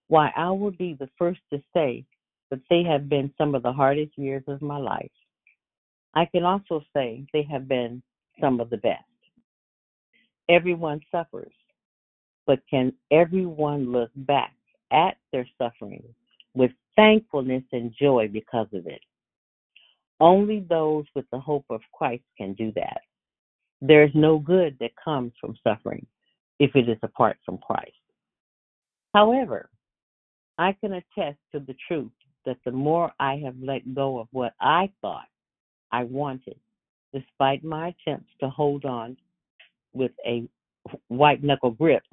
Why, 0.07 0.31
I 0.35 0.51
will 0.51 0.71
be 0.71 0.95
the 0.97 1.09
first 1.17 1.41
to 1.51 1.61
say 1.73 2.05
that 2.49 2.61
they 2.69 2.83
have 2.83 3.09
been 3.09 3.33
some 3.37 3.55
of 3.55 3.63
the 3.63 3.73
hardest 3.73 4.17
years 4.17 4.43
of 4.47 4.61
my 4.61 4.77
life. 4.77 5.11
I 6.13 6.25
can 6.25 6.43
also 6.43 6.81
say 6.95 7.25
they 7.33 7.43
have 7.51 7.67
been 7.67 8.01
some 8.39 8.61
of 8.61 8.69
the 8.69 8.77
best. 8.77 9.03
Everyone 10.49 11.01
suffers, 11.11 11.51
but 12.47 12.59
can 12.69 12.93
everyone 13.11 13.91
look 13.91 14.09
back 14.15 14.53
at 14.91 15.17
their 15.31 15.47
suffering 15.57 16.03
with 16.55 16.71
thankfulness 16.95 17.63
and 17.73 17.93
joy 17.99 18.29
because 18.31 18.67
of 18.73 18.87
it? 18.87 19.01
Only 20.19 20.65
those 20.67 21.05
with 21.13 21.25
the 21.31 21.39
hope 21.39 21.65
of 21.69 21.81
Christ 21.93 22.23
can 22.37 22.53
do 22.53 22.71
that. 22.75 23.01
There 23.81 24.03
is 24.03 24.11
no 24.15 24.39
good 24.39 24.77
that 24.79 24.91
comes 25.03 25.33
from 25.39 25.55
suffering 25.63 26.07
if 26.59 26.75
it 26.75 26.89
is 26.89 26.97
apart 27.03 27.37
from 27.45 27.59
Christ. 27.59 27.91
However, 29.13 29.69
I 30.57 30.73
can 30.73 30.93
attest 30.93 31.37
to 31.51 31.59
the 31.59 31.75
truth 31.87 32.11
that 32.45 32.57
the 32.65 32.71
more 32.71 33.11
I 33.19 33.35
have 33.43 33.55
let 33.61 33.93
go 33.93 34.19
of 34.19 34.27
what 34.31 34.53
I 34.59 34.89
thought 35.01 35.27
I 35.91 36.05
wanted, 36.05 36.55
despite 37.13 37.63
my 37.63 37.89
attempts 37.89 38.31
to 38.39 38.49
hold 38.49 38.85
on 38.85 39.17
with 39.93 40.11
a 40.25 40.47
white 41.09 41.43
knuckle 41.43 41.71
grip, 41.71 42.03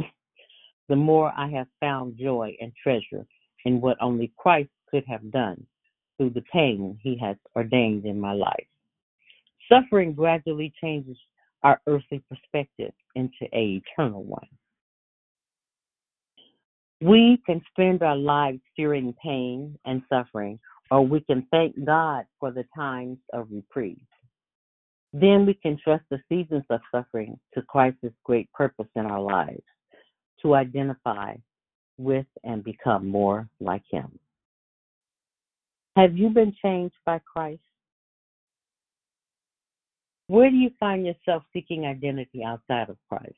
the 0.89 0.97
more 0.97 1.33
I 1.37 1.49
have 1.51 1.67
found 1.81 2.19
joy 2.19 2.57
and 2.61 2.73
treasure 2.83 3.27
in 3.65 3.81
what 3.81 3.97
only 4.01 4.33
Christ 4.37 4.71
could 4.91 5.05
have 5.07 5.31
done 5.31 5.67
through 6.17 6.31
the 6.31 6.45
pain 6.53 6.99
he 7.03 7.17
has 7.19 7.37
ordained 7.57 8.05
in 8.05 8.21
my 8.21 8.33
life. 8.33 8.67
Suffering 9.69 10.13
gradually 10.13 10.73
changes 10.81 11.17
our 11.63 11.81
earthly 11.87 12.23
perspective 12.29 12.93
into 13.15 13.47
a 13.53 13.81
eternal 13.83 14.23
one. 14.23 14.47
We 17.01 17.43
can 17.47 17.61
spend 17.71 18.03
our 18.03 18.17
lives 18.17 18.61
fearing 18.77 19.15
pain 19.23 19.79
and 19.85 20.03
suffering, 20.09 20.59
or 20.91 21.07
we 21.07 21.21
can 21.21 21.47
thank 21.51 21.83
God 21.85 22.25
for 22.39 22.51
the 22.51 22.65
times 22.77 23.19
of 23.33 23.49
reprieve. 23.51 24.01
Then 25.13 25.47
we 25.47 25.55
can 25.55 25.79
trust 25.83 26.05
the 26.11 26.21
seasons 26.29 26.65
of 26.71 26.81
suffering 26.91 27.39
to 27.55 27.63
Christ's 27.63 28.09
great 28.25 28.51
purpose 28.53 28.89
in 28.97 29.07
our 29.07 29.21
lives, 29.21 29.63
to 30.45 30.55
identify 30.55 31.35
with 31.99 32.27
and 32.45 32.63
become 32.63 33.09
more 33.09 33.49
like 33.61 33.83
Him. 33.91 34.19
Have 35.97 36.17
you 36.17 36.29
been 36.29 36.55
changed 36.63 36.97
by 37.07 37.21
Christ? 37.21 37.61
Where 40.27 40.51
do 40.51 40.57
you 40.57 40.71
find 40.81 41.07
yourself 41.07 41.45
seeking 41.53 41.87
identity 41.87 42.43
outside 42.45 42.89
of 42.89 42.97
Christ? 43.09 43.35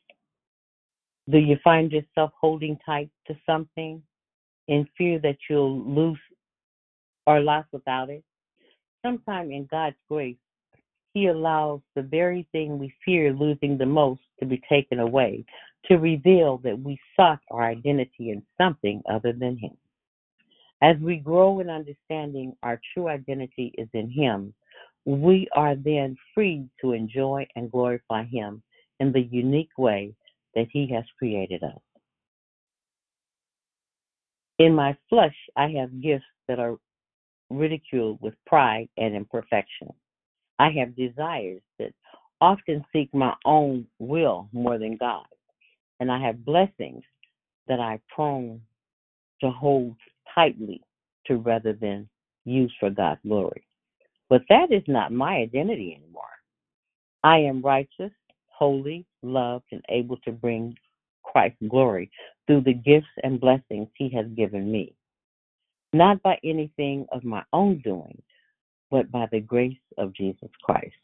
Do 1.29 1.39
you 1.39 1.57
find 1.63 1.91
yourself 1.91 2.31
holding 2.41 2.79
tight 2.87 3.11
to 3.27 3.37
something 3.45 4.03
in 4.69 4.89
fear 4.97 5.19
that 5.21 5.37
you'll 5.51 5.81
lose 5.83 6.19
or 7.27 7.41
lost 7.41 7.69
without 7.73 8.11
it? 8.11 8.25
Sometime 9.05 9.51
in 9.51 9.69
God's 9.71 9.97
grace, 10.09 10.37
He 11.13 11.27
allows 11.27 11.81
the 11.95 12.03
very 12.03 12.47
thing 12.53 12.79
we 12.79 12.93
fear 13.05 13.33
losing 13.33 13.77
the 13.77 13.87
most 13.87 14.23
to 14.41 14.47
be 14.47 14.61
taken 14.69 15.01
away 15.01 15.45
to 15.87 15.97
reveal 15.97 16.59
that 16.59 16.79
we 16.79 16.99
sought 17.15 17.41
our 17.51 17.65
identity 17.65 18.31
in 18.31 18.43
something 18.59 19.03
other 19.11 19.33
than 19.33 19.57
Him. 19.57 19.77
As 20.83 20.97
we 21.01 21.17
grow 21.17 21.61
in 21.61 21.71
understanding 21.71 22.55
our 22.63 22.81
true 22.93 23.09
identity 23.09 23.73
is 23.79 23.89
in 23.95 24.11
Him, 24.11 24.53
we 25.05 25.49
are 25.55 25.77
then 25.77 26.17
free 26.35 26.69
to 26.81 26.93
enjoy 26.93 27.47
and 27.55 27.71
glorify 27.71 28.25
Him 28.25 28.63
in 29.01 29.13
the 29.13 29.23
unique 29.23 29.77
way 29.79 30.15
that 30.55 30.67
He 30.73 30.89
has 30.93 31.05
created 31.19 31.63
us. 31.63 31.79
In 34.59 34.75
my 34.75 34.97
flesh, 35.09 35.37
I 35.57 35.69
have 35.79 36.03
gifts 36.03 36.25
that 36.49 36.59
are 36.59 36.77
ridiculed 37.51 38.19
with 38.21 38.35
pride 38.47 38.89
and 38.97 39.15
imperfection. 39.15 39.89
I 40.59 40.71
have 40.79 40.97
desires 40.97 41.61
that 41.79 41.93
often 42.41 42.85
seek 42.93 43.13
my 43.15 43.35
own 43.45 43.87
will 43.99 44.49
more 44.53 44.79
than 44.79 44.97
God. 44.97 45.27
And 46.01 46.11
I 46.11 46.21
have 46.21 46.45
blessings 46.45 47.03
that 47.69 47.81
I 47.81 48.01
prone 48.15 48.61
to 49.41 49.51
hold 49.51 49.97
tightly 50.35 50.83
to 51.27 51.37
rather 51.37 51.73
than 51.73 52.09
use 52.45 52.73
for 52.79 52.91
God's 52.91 53.21
glory. 53.23 53.67
But 54.29 54.43
that 54.49 54.73
is 54.73 54.83
not 54.87 55.13
my 55.13 55.37
identity 55.37 55.99
anymore. 56.01 56.25
I 57.23 57.39
am 57.39 57.63
righteous, 57.63 58.13
holy, 58.47 59.07
loved, 59.23 59.67
and 59.73 59.83
able 59.89 60.17
to 60.19 60.33
bring 60.33 60.77
Christ 61.23 61.57
glory 61.69 62.11
through 62.47 62.63
the 62.63 62.75
gifts 62.75 63.07
and 63.23 63.41
blessings 63.41 63.89
He 63.95 64.09
has 64.11 64.27
given 64.37 64.71
me, 64.71 64.95
not 65.93 66.23
by 66.23 66.39
anything 66.45 67.07
of 67.11 67.25
my 67.25 67.43
own 67.53 67.79
doing, 67.79 68.21
but 68.91 69.11
by 69.11 69.27
the 69.31 69.41
grace 69.41 69.77
of 69.99 70.13
Jesus 70.13 70.51
Christ. 70.63 70.95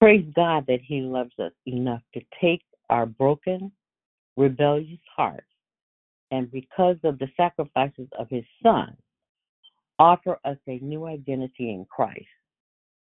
Praise 0.00 0.24
God 0.34 0.64
that 0.66 0.80
He 0.82 1.02
loves 1.02 1.32
us 1.38 1.52
enough 1.66 2.02
to 2.14 2.20
take 2.40 2.62
our 2.88 3.06
broken, 3.06 3.70
rebellious 4.36 5.00
hearts 5.14 5.46
and 6.30 6.50
because 6.50 6.96
of 7.04 7.18
the 7.18 7.28
sacrifices 7.36 8.08
of 8.18 8.28
His 8.30 8.44
Son, 8.62 8.96
offer 9.98 10.38
us 10.44 10.56
a 10.66 10.78
new 10.78 11.06
identity 11.06 11.70
in 11.70 11.86
Christ. 11.90 12.26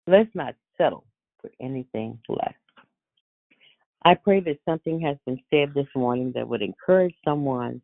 Let's 0.07 0.31
not 0.35 0.55
settle 0.79 1.05
for 1.41 1.51
anything 1.61 2.19
less. 2.29 2.55
I 4.05 4.15
pray 4.15 4.41
that 4.41 4.59
something 4.65 5.01
has 5.01 5.17
been 5.27 5.41
said 5.51 5.75
this 5.75 5.89
morning 5.97 6.31
that 6.35 6.47
would 6.47 6.63
encourage 6.63 7.15
someone 7.25 7.81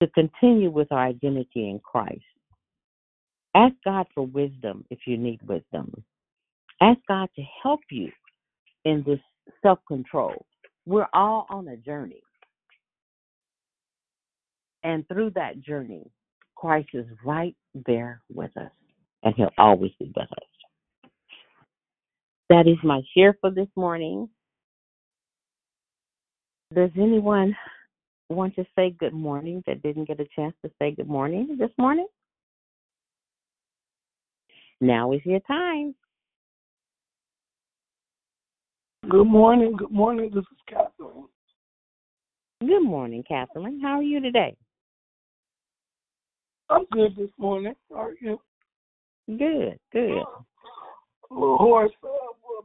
to 0.00 0.08
continue 0.08 0.70
with 0.70 0.92
our 0.92 1.04
identity 1.04 1.68
in 1.68 1.80
Christ. 1.80 2.22
Ask 3.54 3.74
God 3.84 4.06
for 4.14 4.26
wisdom 4.26 4.84
if 4.90 5.00
you 5.06 5.16
need 5.16 5.40
wisdom. 5.42 6.04
Ask 6.80 7.00
God 7.08 7.28
to 7.36 7.42
help 7.62 7.80
you 7.90 8.10
in 8.84 9.02
this 9.06 9.20
self 9.62 9.78
control. 9.88 10.46
We're 10.84 11.08
all 11.12 11.46
on 11.50 11.68
a 11.68 11.76
journey. 11.76 12.22
And 14.82 15.06
through 15.08 15.30
that 15.30 15.60
journey, 15.60 16.10
Christ 16.54 16.88
is 16.94 17.06
right 17.24 17.56
there 17.86 18.22
with 18.32 18.56
us, 18.56 18.70
and 19.22 19.34
He'll 19.36 19.50
always 19.58 19.90
be 19.98 20.12
with 20.16 20.30
us. 20.30 21.10
That 22.48 22.68
is 22.68 22.76
my 22.84 23.02
share 23.16 23.36
for 23.40 23.50
this 23.50 23.68
morning. 23.74 24.28
Does 26.74 26.90
anyone 26.96 27.56
want 28.28 28.54
to 28.56 28.66
say 28.76 28.90
good 28.98 29.12
morning 29.12 29.62
that 29.66 29.82
didn't 29.82 30.08
get 30.08 30.20
a 30.20 30.26
chance 30.36 30.54
to 30.64 30.70
say 30.78 30.92
good 30.92 31.08
morning 31.08 31.56
this 31.58 31.70
morning? 31.78 32.06
Now 34.80 35.12
is 35.12 35.20
your 35.24 35.40
time. 35.40 35.94
Good 39.08 39.24
morning. 39.24 39.76
Good 39.76 39.92
morning. 39.92 40.30
This 40.34 40.42
is 40.42 40.58
Catherine. 40.68 41.26
Good 42.60 42.82
morning, 42.82 43.22
Catherine. 43.28 43.80
How 43.80 43.98
are 43.98 44.02
you 44.02 44.20
today? 44.20 44.56
I'm 46.70 46.86
good 46.90 47.14
this 47.16 47.30
morning. 47.38 47.74
How 47.88 48.06
are 48.06 48.14
you? 48.20 48.40
Good, 49.28 49.78
good. 49.92 50.22
A 51.30 51.34
little 51.34 51.56
hoarse. 51.58 51.92
Uh, 52.02 52.08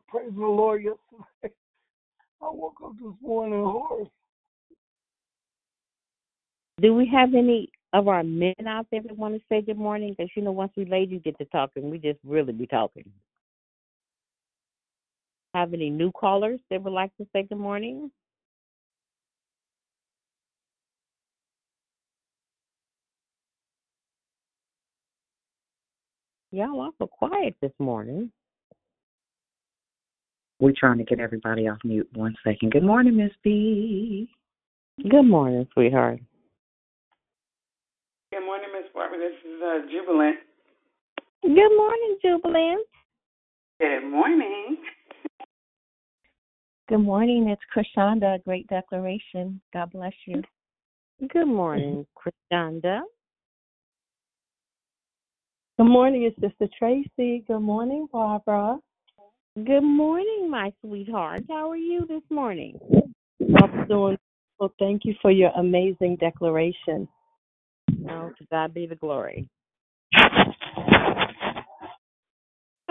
praise 0.07 0.31
the 0.33 0.41
Lord 0.41 0.83
yesterday. 0.83 1.23
I 2.41 2.49
woke 2.49 2.77
up 2.83 2.93
this 2.93 3.13
morning 3.21 3.63
hoarse. 3.63 4.09
Do 6.81 6.95
we 6.95 7.07
have 7.13 7.35
any 7.35 7.69
of 7.93 8.07
our 8.07 8.23
men 8.23 8.55
out 8.67 8.87
there 8.89 9.03
that 9.03 9.15
want 9.15 9.35
to 9.35 9.41
say 9.47 9.61
good 9.61 9.77
morning? 9.77 10.15
Because 10.17 10.31
you 10.35 10.41
know, 10.41 10.51
once 10.51 10.71
we 10.75 10.85
ladies 10.85 11.21
get 11.23 11.37
to 11.37 11.45
talking, 11.45 11.91
we 11.91 11.99
just 11.99 12.19
really 12.25 12.53
be 12.53 12.65
talking. 12.65 13.11
Have 15.53 15.73
any 15.73 15.89
new 15.89 16.11
callers 16.11 16.59
that 16.69 16.81
would 16.81 16.93
like 16.93 17.15
to 17.17 17.27
say 17.33 17.43
good 17.43 17.57
morning? 17.57 18.09
Y'all 26.51 26.79
awful 26.79 27.07
quiet 27.07 27.55
this 27.61 27.71
morning. 27.79 28.31
We're 30.59 30.73
trying 30.77 30.99
to 30.99 31.03
get 31.03 31.19
everybody 31.19 31.67
off 31.67 31.79
mute. 31.83 32.07
One 32.13 32.35
second. 32.45 32.71
Good 32.71 32.83
morning, 32.83 33.17
Miss 33.17 33.31
B. 33.43 34.29
Good 35.09 35.23
morning, 35.23 35.67
sweetheart. 35.73 36.19
Good 38.31 38.45
morning, 38.45 38.69
Miss 38.73 38.89
Barbara. 38.93 39.17
This 39.17 39.33
is 39.45 39.61
uh, 39.61 39.79
Jubilant. 39.91 40.37
Good 41.41 41.75
morning, 41.75 42.17
Jubilant. 42.21 42.85
Good 43.79 44.09
morning. 44.09 44.77
Good 46.91 46.97
morning. 46.97 47.47
It's 47.47 47.61
Krishanda. 47.73 48.43
Great 48.43 48.67
declaration. 48.67 49.61
God 49.71 49.93
bless 49.93 50.11
you. 50.27 50.41
Good 51.31 51.47
morning, 51.47 52.05
Krishanda. 52.17 52.99
Good 55.79 55.85
morning, 55.85 56.23
it's 56.23 56.35
Sister 56.41 56.67
Tracy. 56.77 57.45
Good 57.47 57.61
morning, 57.61 58.09
Barbara. 58.11 58.77
Good 59.55 59.85
morning, 59.85 60.49
my 60.51 60.73
sweetheart. 60.81 61.43
How 61.47 61.71
are 61.71 61.77
you 61.77 62.05
this 62.09 62.23
morning? 62.29 62.77
I'm 63.39 63.87
doing 63.87 64.17
well. 64.59 64.73
Thank 64.77 65.05
you 65.05 65.15
for 65.21 65.31
your 65.31 65.51
amazing 65.51 66.17
declaration. 66.17 67.07
Oh, 68.09 68.31
to 68.37 68.45
God 68.51 68.73
be 68.73 68.85
the 68.85 68.95
glory. 68.95 69.47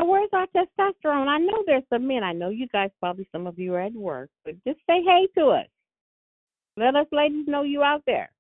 Now, 0.00 0.06
where's 0.06 0.30
our 0.32 0.46
testosterone? 0.46 1.28
I 1.28 1.36
know 1.36 1.62
there's 1.66 1.82
some 1.92 2.06
men. 2.06 2.24
I 2.24 2.32
know 2.32 2.48
you 2.48 2.66
guys 2.68 2.88
probably 3.00 3.28
some 3.32 3.46
of 3.46 3.58
you 3.58 3.74
are 3.74 3.82
at 3.82 3.92
work, 3.92 4.30
but 4.46 4.54
just 4.66 4.78
say 4.88 5.02
hey 5.04 5.28
to 5.36 5.48
us. 5.48 5.66
Let 6.78 6.96
us 6.96 7.06
ladies 7.12 7.46
know 7.46 7.64
you 7.64 7.82
out 7.82 8.02
there. 8.06 8.30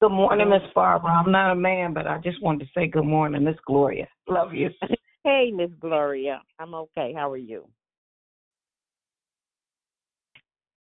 Good 0.00 0.12
morning, 0.12 0.48
Miss 0.48 0.62
Barbara. 0.74 1.10
I'm 1.10 1.30
not 1.30 1.52
a 1.52 1.56
man, 1.56 1.92
but 1.92 2.06
I 2.06 2.16
just 2.24 2.42
wanted 2.42 2.64
to 2.64 2.70
say 2.74 2.86
good 2.86 3.04
morning, 3.04 3.44
Miss 3.44 3.56
Gloria. 3.66 4.08
Love 4.28 4.54
you. 4.54 4.70
Hey, 5.24 5.50
Miss 5.52 5.70
Gloria. 5.78 6.40
I'm 6.58 6.72
okay. 6.72 7.12
How 7.14 7.30
are 7.30 7.36
you? 7.36 7.68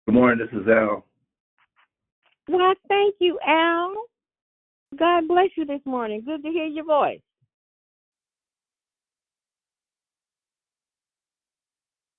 Good 0.06 0.16
morning. 0.16 0.46
This 0.46 0.60
is 0.60 0.68
Al. 0.68 1.06
Well, 2.48 2.74
thank 2.88 3.16
you, 3.20 3.40
Al. 3.46 3.94
God 4.98 5.28
bless 5.28 5.50
you 5.58 5.66
this 5.66 5.82
morning. 5.86 6.22
Good 6.26 6.44
to 6.44 6.50
hear 6.50 6.66
your 6.66 6.86
voice. 6.86 7.20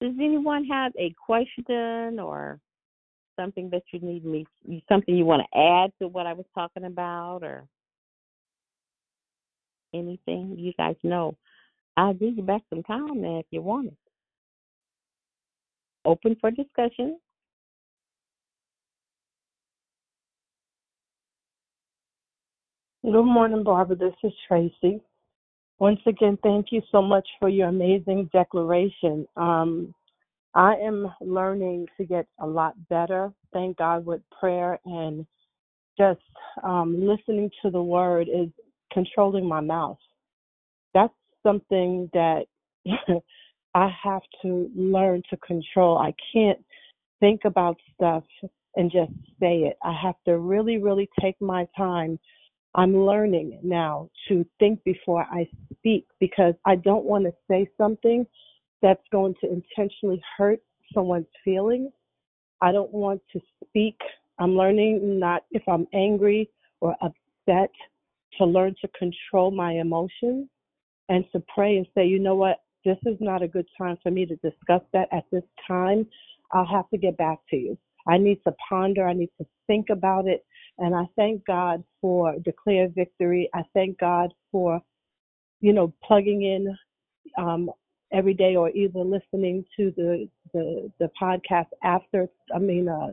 Does 0.01 0.15
anyone 0.21 0.65
have 0.67 0.93
a 0.99 1.15
question 1.25 2.19
or 2.21 2.61
something 3.39 3.71
that 3.71 3.83
you 3.93 4.01
need 4.01 4.25
me, 4.25 4.47
something 4.89 5.17
you 5.17 5.25
want 5.25 5.43
to 5.51 5.59
add 5.59 5.91
to 6.01 6.09
what 6.09 6.27
I 6.27 6.35
was 6.35 6.45
talking 6.55 6.85
about, 6.85 7.43
or 7.43 7.65
anything? 9.95 10.57
You 10.59 10.73
guys 10.77 10.97
know 11.03 11.35
I'll 11.97 12.15
give 12.15 12.37
you 12.37 12.43
back 12.43 12.63
some 12.69 12.83
time 12.83 13.25
if 13.25 13.47
you 13.51 13.63
want 13.63 13.89
it. 13.89 13.97
Open 16.05 16.37
for 16.41 16.51
discussion. 16.51 17.19
Good 23.07 23.23
morning, 23.23 23.63
Barbara. 23.63 23.95
This 23.95 24.15
is 24.25 24.33
Tracy. 24.49 25.01
Once 25.79 26.01
again, 26.07 26.37
thank 26.43 26.73
you 26.73 26.83
so 26.91 27.01
much 27.01 27.25
for 27.39 27.49
your 27.49 27.69
amazing 27.69 28.29
declaration. 28.33 29.29
Um, 29.37 29.95
I 30.55 30.75
am 30.75 31.07
learning 31.21 31.87
to 31.99 32.05
get 32.05 32.27
a 32.41 32.47
lot 32.49 32.75
better. 32.89 33.33
Thank 33.53 33.77
God 33.77 34.05
with 34.05 34.23
prayer 34.41 34.81
and 34.87 35.25
just 35.97 36.19
um, 36.65 37.01
listening 37.01 37.49
to 37.63 37.71
the 37.71 37.81
word 37.81 38.27
is 38.29 38.49
controlling 38.93 39.47
my 39.47 39.61
mouth. 39.61 39.99
That's 40.93 41.15
something 41.45 42.11
that 42.13 42.47
I 43.77 43.89
have 44.03 44.23
to 44.43 44.69
learn 44.75 45.23
to 45.31 45.37
control. 45.37 45.99
I 45.99 46.13
can't 46.33 46.59
think 47.21 47.43
about 47.45 47.77
stuff 47.95 48.25
and 48.75 48.91
just 48.91 49.13
say 49.39 49.59
it. 49.59 49.77
I 49.85 49.97
have 50.03 50.17
to 50.25 50.39
really, 50.39 50.79
really 50.79 51.09
take 51.21 51.41
my 51.41 51.69
time. 51.77 52.19
I'm 52.77 52.95
learning 53.07 53.59
now 53.63 54.11
to 54.29 54.45
think 54.59 54.85
before 54.85 55.23
I 55.33 55.49
speak 55.73 56.07
because 56.21 56.55
I 56.67 56.77
don't 56.77 57.07
want 57.07 57.25
to 57.25 57.33
say 57.51 57.69
something 57.79 58.27
that's 58.83 59.03
going 59.11 59.35
to 59.41 59.51
intentionally 59.51 60.23
hurt 60.37 60.61
someone's 60.95 61.27
feelings. 61.45 61.91
I 62.61 62.73
don't 62.73 62.93
want 62.93 63.23
to 63.33 63.41
speak. 63.65 63.99
I'm 64.39 64.57
learning 64.57 65.19
not 65.19 65.45
if 65.53 65.63
I'm 65.67 65.87
angry 65.95 66.51
or 66.81 66.95
upset 67.03 67.71
to 68.39 68.45
learn 68.45 68.75
to 68.83 68.89
control 68.89 69.51
my 69.51 69.73
emotions 69.73 70.49
and 71.09 71.25
to 71.33 71.43
pray 71.55 71.79
and 71.79 71.87
say, 71.95 72.07
you 72.07 72.19
know 72.19 72.35
what, 72.35 72.61
this 72.85 72.99
is 73.07 73.17
not 73.21 73.43
a 73.43 73.49
good 73.49 73.67
time 73.79 73.97
for 74.03 74.11
me 74.11 74.27
to 74.27 74.37
discuss 74.37 74.83
that 74.93 75.09
at 75.13 75.25
this 75.33 75.43
time. 75.67 76.07
I'll 76.53 76.67
have 76.67 76.91
to 76.91 76.99
get 76.99 77.17
back 77.17 77.39
to 77.51 77.57
you. 77.57 77.79
I 78.07 78.19
need 78.19 78.41
to 78.47 78.55
ponder, 78.69 79.09
I 79.09 79.15
need 79.15 79.31
to 79.41 79.47
think 79.67 79.87
about 79.91 80.29
it. 80.29 80.45
And 80.79 80.95
I 80.95 81.05
thank 81.17 81.45
God 81.47 81.83
for 82.01 82.35
Declare 82.45 82.89
Victory. 82.89 83.49
I 83.55 83.63
thank 83.75 83.99
God 83.99 84.33
for, 84.53 84.81
you 85.61 85.73
know, 85.73 85.93
plugging 86.03 86.43
in 86.43 86.77
um, 87.39 87.71
every 88.13 88.35
day 88.35 88.57
or 88.57 88.71
even 88.71 89.11
listening 89.11 89.65
to 89.77 89.93
the, 89.97 90.29
the, 90.53 90.91
the 90.99 91.11
podcast 91.21 91.69
after, 91.83 92.29
I 92.55 92.59
mean, 92.59 92.89
uh, 92.89 93.13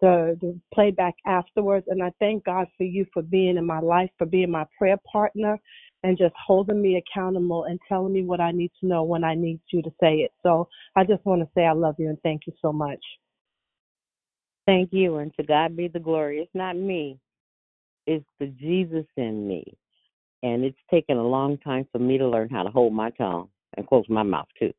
the, 0.00 0.38
the 0.40 0.58
playback 0.72 1.14
afterwards. 1.26 1.86
And 1.88 2.02
I 2.02 2.12
thank 2.18 2.44
God 2.44 2.68
for 2.76 2.84
you 2.84 3.04
for 3.12 3.22
being 3.22 3.56
in 3.56 3.66
my 3.66 3.80
life, 3.80 4.10
for 4.16 4.26
being 4.26 4.50
my 4.50 4.64
prayer 4.78 4.98
partner, 5.10 5.58
and 6.04 6.16
just 6.16 6.34
holding 6.46 6.80
me 6.80 6.96
accountable 6.96 7.64
and 7.64 7.78
telling 7.88 8.12
me 8.12 8.22
what 8.22 8.40
I 8.40 8.52
need 8.52 8.70
to 8.80 8.86
know 8.86 9.02
when 9.02 9.24
I 9.24 9.34
need 9.34 9.60
you 9.72 9.82
to 9.82 9.90
say 10.00 10.18
it. 10.18 10.32
So 10.42 10.68
I 10.96 11.04
just 11.04 11.24
want 11.26 11.42
to 11.42 11.48
say 11.54 11.66
I 11.66 11.72
love 11.72 11.96
you 11.98 12.08
and 12.08 12.20
thank 12.22 12.42
you 12.46 12.52
so 12.62 12.72
much. 12.72 13.00
Thank 14.68 14.92
you, 14.92 15.16
and 15.16 15.32
to 15.36 15.42
God 15.42 15.76
be 15.76 15.88
the 15.88 15.98
glory. 15.98 16.40
It's 16.40 16.54
not 16.54 16.76
me, 16.76 17.18
it's 18.06 18.26
the 18.38 18.48
Jesus 18.48 19.06
in 19.16 19.48
me. 19.48 19.64
And 20.42 20.62
it's 20.62 20.78
taken 20.90 21.16
a 21.16 21.26
long 21.26 21.56
time 21.58 21.86
for 21.90 21.98
me 21.98 22.18
to 22.18 22.28
learn 22.28 22.50
how 22.50 22.62
to 22.62 22.70
hold 22.70 22.92
my 22.92 23.10
tongue 23.10 23.48
and 23.76 23.86
close 23.86 24.04
my 24.08 24.22
mouth, 24.22 24.46
too. 24.58 24.72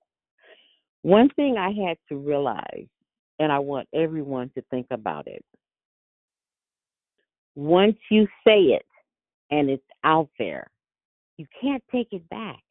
One 1.01 1.29
thing 1.31 1.57
I 1.57 1.71
had 1.71 1.97
to 2.09 2.17
realize, 2.17 2.87
and 3.39 3.51
I 3.51 3.59
want 3.59 3.87
everyone 3.93 4.51
to 4.55 4.61
think 4.69 4.87
about 4.91 5.27
it 5.27 5.43
once 7.59 7.97
you 8.09 8.27
say 8.45 8.59
it 8.59 8.85
and 9.51 9.69
it's 9.69 9.83
out 10.03 10.29
there, 10.37 10.67
you 11.37 11.45
can't 11.61 11.83
take 11.91 12.07
it 12.11 12.27
back. 12.29 12.61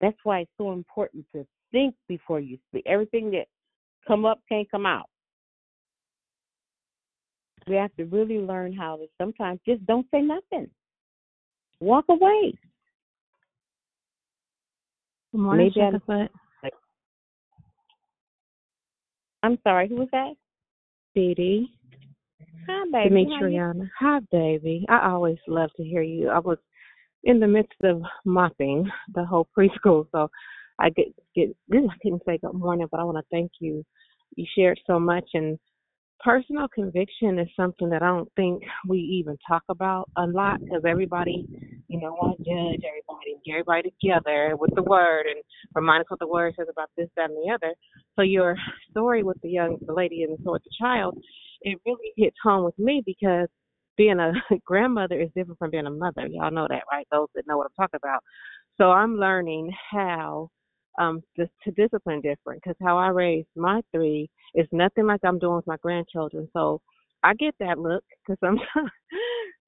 That's 0.00 0.16
why 0.24 0.40
it's 0.40 0.50
so 0.58 0.72
important 0.72 1.24
to 1.34 1.46
think 1.72 1.94
before 2.08 2.40
you 2.40 2.58
speak. 2.68 2.82
Everything 2.86 3.30
that 3.30 3.46
come 4.06 4.24
up 4.26 4.40
can't 4.48 4.70
come 4.70 4.86
out. 4.86 5.08
We 7.66 7.76
have 7.76 7.94
to 7.96 8.04
really 8.04 8.38
learn 8.38 8.72
how 8.72 8.96
to 8.96 9.06
sometimes 9.18 9.60
just 9.66 9.84
don't 9.86 10.06
say 10.10 10.20
nothing. 10.20 10.68
Walk 11.80 12.04
away. 12.08 12.54
Good 15.32 15.40
morning, 15.40 15.70
Maybe 15.74 15.80
I'm- 19.42 19.58
sorry, 19.64 19.88
who 19.88 19.96
was 19.96 20.08
that? 20.12 20.34
Dee. 21.14 21.72
Hi, 22.68 22.84
baby. 22.92 23.24
Demetriana. 23.24 23.90
Hi, 23.98 24.20
baby. 24.30 24.84
I 24.88 25.10
always 25.10 25.38
love 25.48 25.72
to 25.76 25.84
hear 25.84 26.02
you. 26.02 26.28
I 26.28 26.38
was 26.40 26.58
in 27.24 27.40
the 27.40 27.46
midst 27.46 27.80
of 27.82 28.02
mopping 28.24 28.90
the 29.14 29.24
whole 29.24 29.48
preschool, 29.56 30.06
so 30.12 30.30
I 30.78 30.90
get 30.90 31.06
get. 31.34 31.56
I 31.72 31.96
couldn't 32.02 32.22
say 32.24 32.38
good 32.38 32.52
morning, 32.52 32.86
but 32.90 33.00
I 33.00 33.04
want 33.04 33.16
to 33.18 33.24
thank 33.30 33.52
you. 33.60 33.84
You 34.36 34.46
shared 34.54 34.80
so 34.86 35.00
much, 35.00 35.28
and 35.34 35.58
personal 36.22 36.68
conviction 36.68 37.38
is 37.38 37.48
something 37.56 37.88
that 37.90 38.02
I 38.02 38.08
don't 38.08 38.30
think 38.36 38.62
we 38.86 38.98
even 38.98 39.38
talk 39.46 39.62
about 39.68 40.08
a 40.16 40.26
lot 40.26 40.60
because 40.60 40.82
everybody, 40.86 41.46
you 41.88 42.00
know, 42.00 42.12
want 42.12 42.38
to 42.38 42.44
judge 42.44 42.82
everybody, 42.84 43.40
get 43.44 43.52
everybody 43.52 43.94
together 44.00 44.56
with 44.58 44.74
the 44.74 44.82
word 44.82 45.26
and 45.26 45.42
remind 45.74 46.02
us 46.02 46.10
what 46.10 46.20
the 46.20 46.26
word 46.26 46.54
says 46.56 46.68
about 46.70 46.90
this, 46.96 47.08
that, 47.16 47.30
and 47.30 47.38
the 47.38 47.52
other. 47.52 47.74
So 48.16 48.22
your 48.22 48.56
story 48.90 49.22
with 49.22 49.40
the 49.42 49.50
young 49.50 49.78
the 49.86 49.92
lady 49.92 50.22
and 50.24 50.38
so 50.44 50.52
with 50.52 50.64
the 50.64 50.70
child, 50.78 51.16
it 51.62 51.78
really 51.86 52.12
hits 52.16 52.36
home 52.42 52.64
with 52.64 52.78
me 52.78 53.02
because 53.04 53.48
being 53.96 54.18
a 54.18 54.32
grandmother 54.64 55.20
is 55.20 55.28
different 55.34 55.58
from 55.58 55.70
being 55.70 55.86
a 55.86 55.90
mother. 55.90 56.26
Y'all 56.26 56.50
know 56.50 56.66
that, 56.68 56.82
right? 56.90 57.06
Those 57.10 57.28
that 57.34 57.46
know 57.46 57.56
what 57.58 57.66
I'm 57.66 57.84
talking 57.84 58.00
about. 58.02 58.22
So 58.78 58.90
I'm 58.90 59.16
learning 59.16 59.72
how 59.90 60.50
um 61.00 61.22
to, 61.36 61.48
to 61.64 61.70
discipline 61.72 62.20
different 62.20 62.62
because 62.62 62.76
how 62.80 62.98
I 62.98 63.08
raised 63.08 63.48
my 63.56 63.80
three 63.92 64.28
is 64.54 64.66
nothing 64.72 65.06
like 65.06 65.20
I'm 65.24 65.38
doing 65.38 65.56
with 65.56 65.66
my 65.66 65.78
grandchildren. 65.82 66.48
So 66.52 66.80
I 67.22 67.34
get 67.34 67.54
that 67.60 67.78
look 67.78 68.04
because 68.26 68.38
sometimes 68.44 68.90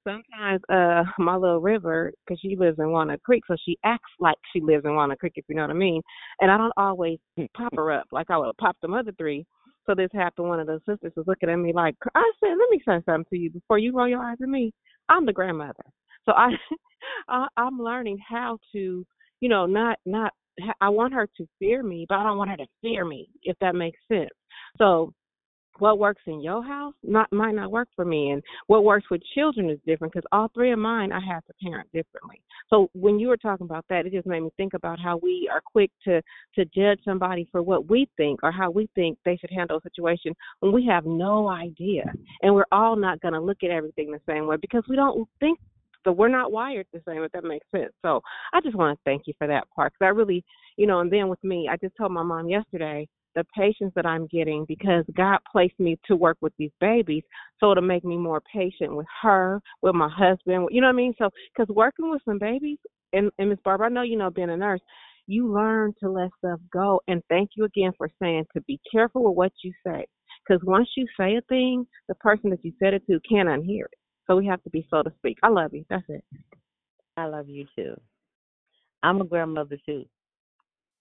sometimes 0.05 0.61
uh 0.73 1.05
my 1.19 1.37
little 1.37 1.61
river 1.61 2.13
because 2.27 2.41
she 2.41 2.57
lives 2.57 2.79
in 2.79 2.91
Walnut 2.91 3.23
Creek, 3.23 3.45
so 3.47 3.57
she 3.65 3.79
acts 3.85 4.11
like 4.21 4.37
she 4.53 4.61
lives 4.61 4.85
in 4.85 4.95
Walnut 4.95 5.19
Creek, 5.19 5.35
if 5.37 5.45
you 5.49 5.55
know 5.55 5.63
what 5.63 5.71
I 5.71 5.75
mean. 5.75 6.03
And 6.41 6.51
I 6.51 6.57
don't 6.57 6.73
always 6.77 7.19
pop 7.57 7.75
her 7.77 7.91
up 7.93 8.07
like 8.13 8.31
I 8.31 8.39
would 8.39 8.57
pop 8.59 8.77
the 8.83 8.89
other 8.89 9.13
three. 9.19 9.47
So 9.87 9.95
this 9.97 10.11
happened. 10.13 10.49
One 10.49 10.61
of 10.61 10.69
the 10.69 10.81
sisters 10.89 11.13
was 11.17 11.27
looking 11.27 11.51
at 11.51 11.57
me 11.57 11.73
like 11.73 11.97
I 12.15 12.33
said, 12.41 12.51
"Let 12.51 12.71
me 12.71 12.81
say 12.87 13.03
something 13.05 13.25
to 13.31 13.37
you 13.37 13.51
before 13.51 13.79
you 13.79 13.97
roll 13.97 14.09
your 14.09 14.23
eyes 14.23 14.39
at 14.43 14.49
me. 14.49 14.73
I'm 15.09 15.27
the 15.27 15.33
grandmother, 15.33 15.85
so 16.25 16.33
I, 16.33 16.51
I 17.29 17.47
I'm 17.57 17.79
learning 17.79 18.19
how 18.29 18.59
to, 18.73 19.05
you 19.41 19.49
know, 19.49 19.67
not 19.67 19.99
not. 20.07 20.33
I 20.81 20.89
want 20.89 21.15
her 21.15 21.29
to 21.37 21.49
fear 21.59 21.83
me, 21.83 22.07
but 22.09 22.19
I 22.19 22.25
don't 22.25 22.39
want 22.39 22.51
her 22.51 22.57
to 22.57 22.67
fear 22.81 23.05
me, 23.05 23.29
if 23.43 23.57
that 23.61 23.75
makes 23.75 23.99
sense. 24.09 24.31
So 24.79 25.13
what 25.79 25.99
works 25.99 26.23
in 26.27 26.41
your 26.41 26.63
house 26.65 26.95
not 27.03 27.31
might 27.33 27.55
not 27.55 27.71
work 27.71 27.89
for 27.97 28.05
me 28.05 28.31
and 28.31 28.43
what 28.67 28.85
works 28.85 29.07
with 29.11 29.23
children 29.35 29.71
is 29.71 29.79
different 29.87 30.13
because 30.13 30.27
all 30.33 30.51
three 30.55 30.73
of 30.73 30.79
mine 30.79 31.13
i 31.13 31.21
have 31.21 31.45
to 31.47 31.53
parent 31.63 31.89
differently 31.93 32.41
so 32.69 32.89
when 32.93 33.19
you 33.19 33.29
were 33.29 33.37
talking 33.37 33.65
about 33.65 33.85
that 33.89 34.07
it 34.07 34.13
just 34.13 34.27
made 34.27 34.41
me 34.41 34.51
think 34.57 34.75
about 34.75 34.99
how 35.01 35.19
we 35.23 35.49
are 35.53 35.63
quick 35.65 35.91
to 36.05 36.21
to 36.55 36.65
judge 36.67 36.99
somebody 37.05 37.49
for 37.51 37.63
what 37.63 37.89
we 37.89 38.07
think 38.17 38.41
or 38.43 38.53
how 38.53 38.71
we 38.71 38.89
think 38.95 39.19
they 39.25 39.37
should 39.37 39.51
handle 39.51 39.79
a 39.79 39.83
situation 39.83 40.35
when 40.61 40.73
we 40.73 40.85
have 40.85 41.07
no 41.07 41.49
idea 41.49 42.05
and 42.43 42.55
we're 42.55 42.65
all 42.71 42.97
not 42.97 43.21
going 43.21 43.35
to 43.35 43.41
look 43.41 43.59
at 43.63 43.71
everything 43.71 44.11
the 44.11 44.21
same 44.29 44.47
way 44.47 44.57
because 44.61 44.85
we 44.89 44.97
don't 44.97 45.29
think 45.41 45.59
so 46.05 46.13
we're 46.13 46.29
not 46.29 46.53
wired 46.53 46.87
the 46.93 47.01
same 47.07 47.23
if 47.23 47.33
that 47.33 47.45
makes 47.45 47.67
sense 47.75 47.93
so 48.03 48.21
i 48.53 48.61
just 48.61 48.77
want 48.77 48.97
to 48.97 49.03
thank 49.05 49.23
you 49.27 49.35
for 49.39 49.47
that 49.47 49.65
part 49.75 49.93
because 49.93 50.07
i 50.07 50.11
really 50.11 50.45
you 50.77 50.87
know 50.87 51.01
and 51.01 51.13
then 51.13 51.29
with 51.29 51.43
me 51.43 51.69
i 51.71 51.77
just 51.77 51.97
told 51.97 52.13
my 52.13 52.23
mom 52.23 52.49
yesterday 52.49 53.07
the 53.35 53.45
patience 53.57 53.93
that 53.97 54.07
I'm 54.07 54.27
getting 54.27 54.65
because 54.67 55.05
God 55.17 55.39
placed 55.51 55.79
me 55.81 55.99
to 56.07 56.17
work 56.17 56.37
with 56.41 56.53
these 56.59 56.71
babies 56.81 57.23
so 57.61 57.75
to 57.75 57.81
make 57.81 58.05
me 58.05 58.17
more 58.17 58.43
patient 58.53 58.95
with 58.95 59.07
her, 59.23 59.61
with 59.81 59.95
my 59.95 60.09
husband, 60.09 60.69
you 60.71 60.81
know 60.81 60.89
what 60.89 60.95
I 60.95 60.97
mean? 60.97 61.15
So, 61.19 61.31
because 61.55 61.75
working 61.75 62.11
with 62.11 62.23
some 62.25 62.39
babies, 62.39 62.79
and, 63.13 63.31
and 63.39 63.51
Miss 63.51 63.59
Barbara, 63.65 63.87
I 63.87 63.91
know 63.91 64.03
you 64.03 64.17
know 64.17 64.31
being 64.31 64.51
a 64.51 64.57
nurse, 64.57 64.81
you 65.27 65.53
learn 65.53 65.93
to 66.01 66.11
let 66.11 66.31
stuff 66.39 66.61
go. 66.73 67.01
And 67.09 67.23
thank 67.29 67.51
you 67.57 67.65
again 67.65 67.93
for 67.97 68.09
saying 68.21 68.45
to 68.55 68.61
be 68.63 68.81
careful 68.91 69.25
with 69.25 69.37
what 69.37 69.53
you 69.63 69.73
say. 69.87 70.07
Because 70.47 70.63
once 70.65 70.89
you 70.97 71.07
say 71.19 71.37
a 71.37 71.41
thing, 71.43 71.87
the 72.09 72.15
person 72.17 72.51
that 72.51 72.65
you 72.65 72.73
said 72.83 72.95
it 72.95 73.03
to 73.07 73.21
can't 73.29 73.49
unhear 73.49 73.85
it. 73.85 74.02
So 74.33 74.37
we 74.37 74.47
have 74.47 74.63
to 74.63 74.71
be 74.71 74.87
slow 74.89 75.03
to 75.03 75.13
speak. 75.19 75.37
I 75.43 75.51
love 75.51 75.75
you. 75.75 75.85
That's 75.91 76.09
it. 76.09 76.25
I 77.19 77.27
love 77.27 77.51
you 77.51 77.67
too. 77.77 78.01
I'm 79.03 79.21
a 79.21 79.25
grandmother 79.25 79.77
too. 79.85 80.07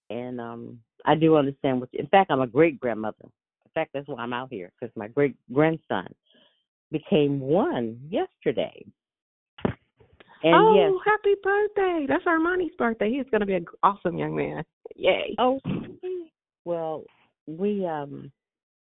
And 0.09 0.41
um 0.41 0.79
I 1.05 1.15
do 1.15 1.38
understand 1.38 1.79
what. 1.79 1.88
you, 1.93 2.01
In 2.01 2.07
fact, 2.07 2.29
I'm 2.29 2.41
a 2.41 2.47
great 2.47 2.77
grandmother. 2.77 3.23
In 3.23 3.71
fact, 3.73 3.91
that's 3.93 4.05
why 4.09 4.21
I'm 4.21 4.34
out 4.34 4.49
here 4.51 4.69
because 4.77 4.93
my 4.97 5.07
great 5.07 5.38
grandson 5.53 6.13
became 6.91 7.39
one 7.39 8.01
yesterday. 8.09 8.84
And 10.43 10.53
oh, 10.53 10.75
yes, 10.75 10.91
happy 11.05 11.36
birthday! 11.41 12.07
That's 12.09 12.25
Armani's 12.25 12.75
birthday. 12.77 13.11
He's 13.11 13.29
going 13.32 13.39
to 13.39 13.45
be 13.45 13.53
an 13.53 13.65
awesome 13.82 14.17
young 14.17 14.36
man. 14.36 14.65
Yay! 14.97 15.36
Oh, 15.39 15.61
well, 16.65 17.05
we 17.47 17.86
um 17.86 18.29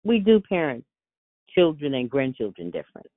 we 0.04 0.20
do 0.20 0.40
parent 0.40 0.86
children 1.54 1.92
and 1.92 2.08
grandchildren 2.08 2.70
different. 2.70 3.08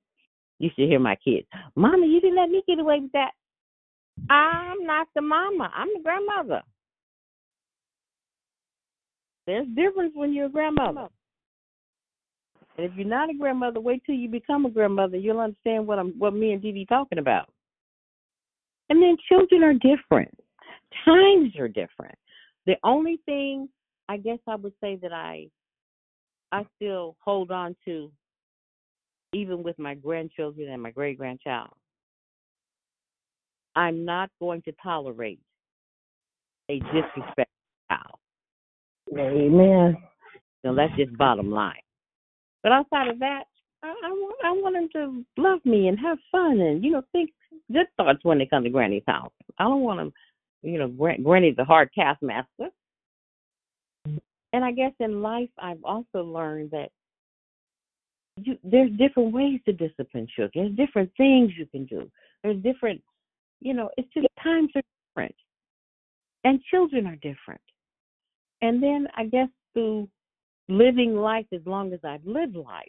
You 0.62 0.70
should 0.76 0.88
hear 0.88 1.00
my 1.00 1.16
kids. 1.16 1.44
Mama, 1.74 2.06
you 2.06 2.20
didn't 2.20 2.36
let 2.36 2.48
me 2.48 2.62
get 2.68 2.78
away 2.78 3.00
with 3.00 3.10
that. 3.12 3.32
I'm 4.30 4.86
not 4.86 5.08
the 5.12 5.20
mama. 5.20 5.72
I'm 5.74 5.88
the 5.88 6.00
grandmother. 6.04 6.62
There's 9.44 9.66
difference 9.74 10.12
when 10.14 10.32
you're 10.32 10.46
a 10.46 10.50
grandmother. 10.50 11.08
And 12.76 12.86
if 12.86 12.92
you're 12.94 13.08
not 13.08 13.28
a 13.28 13.34
grandmother, 13.36 13.80
wait 13.80 14.04
till 14.06 14.14
you 14.14 14.28
become 14.28 14.64
a 14.64 14.70
grandmother. 14.70 15.16
You'll 15.16 15.40
understand 15.40 15.84
what 15.84 15.98
I'm 15.98 16.10
what 16.16 16.32
me 16.32 16.52
and 16.52 16.62
Dee 16.62 16.86
talking 16.88 17.18
about. 17.18 17.48
And 18.88 19.02
then 19.02 19.16
children 19.28 19.64
are 19.64 19.74
different. 19.74 20.32
Times 21.04 21.56
are 21.58 21.66
different. 21.66 22.14
The 22.66 22.76
only 22.84 23.18
thing 23.26 23.68
I 24.08 24.16
guess 24.16 24.38
I 24.46 24.54
would 24.54 24.74
say 24.80 24.94
that 25.02 25.12
I 25.12 25.48
I 26.52 26.64
still 26.76 27.16
hold 27.18 27.50
on 27.50 27.74
to 27.84 28.12
even 29.32 29.62
with 29.62 29.78
my 29.78 29.94
grandchildren 29.94 30.70
and 30.70 30.82
my 30.82 30.90
great 30.90 31.18
grandchild. 31.18 31.70
I'm 33.74 34.04
not 34.04 34.30
going 34.38 34.62
to 34.62 34.72
tolerate 34.82 35.40
a 36.70 36.78
disrespectful 36.78 37.46
child. 37.90 38.18
Amen. 39.18 39.96
So 40.64 40.74
that's 40.74 40.94
just 40.96 41.16
bottom 41.16 41.50
line. 41.50 41.80
But 42.62 42.72
outside 42.72 43.08
of 43.08 43.18
that, 43.20 43.44
I, 43.82 43.88
I 43.88 44.10
want 44.10 44.36
I 44.44 44.50
want 44.52 44.74
them 44.76 44.88
to 44.92 45.42
love 45.42 45.58
me 45.64 45.88
and 45.88 45.98
have 45.98 46.18
fun 46.30 46.60
and 46.60 46.84
you 46.84 46.92
know 46.92 47.02
think 47.10 47.30
good 47.72 47.86
thoughts 47.96 48.20
when 48.22 48.38
they 48.38 48.46
come 48.46 48.62
to 48.62 48.70
Granny's 48.70 49.02
house. 49.06 49.32
I 49.58 49.64
don't 49.64 49.82
want 49.82 49.98
them, 49.98 50.12
you 50.62 50.78
know, 50.78 50.88
Gran- 50.88 51.22
Granny's 51.22 51.56
a 51.58 51.64
hard 51.64 51.90
taskmaster. 51.94 52.68
And 54.54 54.64
I 54.64 54.70
guess 54.72 54.92
in 55.00 55.22
life, 55.22 55.48
I've 55.58 55.82
also 55.82 56.22
learned 56.22 56.72
that 56.72 56.90
you, 58.36 58.56
there's 58.64 58.90
different 58.92 59.32
ways 59.32 59.60
to 59.66 59.72
discipline 59.72 60.26
children. 60.34 60.74
There's 60.76 60.88
different 60.88 61.10
things 61.16 61.52
you 61.56 61.66
can 61.66 61.84
do. 61.86 62.10
There's 62.42 62.62
different, 62.62 63.02
you 63.60 63.74
know, 63.74 63.90
it's 63.96 64.08
just 64.14 64.26
times 64.42 64.70
are 64.74 64.82
different, 65.14 65.34
and 66.44 66.60
children 66.70 67.06
are 67.06 67.16
different. 67.16 67.60
And 68.62 68.82
then 68.82 69.08
I 69.16 69.26
guess 69.26 69.48
through 69.74 70.08
living 70.68 71.16
life 71.16 71.46
as 71.52 71.60
long 71.66 71.92
as 71.92 72.00
I've 72.04 72.24
lived 72.24 72.56
life, 72.56 72.86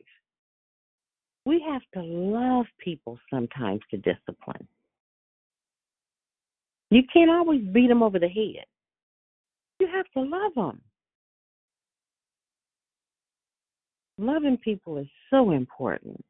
we 1.46 1.64
have 1.68 1.82
to 1.94 2.02
love 2.02 2.66
people 2.80 3.20
sometimes 3.30 3.82
to 3.92 3.98
discipline. 3.98 4.68
You 6.90 7.02
can't 7.12 7.32
always 7.32 7.62
beat 7.74 7.88
them 7.88 8.04
over 8.04 8.20
the 8.20 8.30
head. 8.30 8.66
You 9.80 9.88
have 9.88 10.06
to 10.14 10.22
love 10.22 10.54
them. 10.56 10.82
Loving 14.18 14.58
people 14.58 14.98
is 14.98 15.08
so 15.30 15.52
important. 15.52 16.24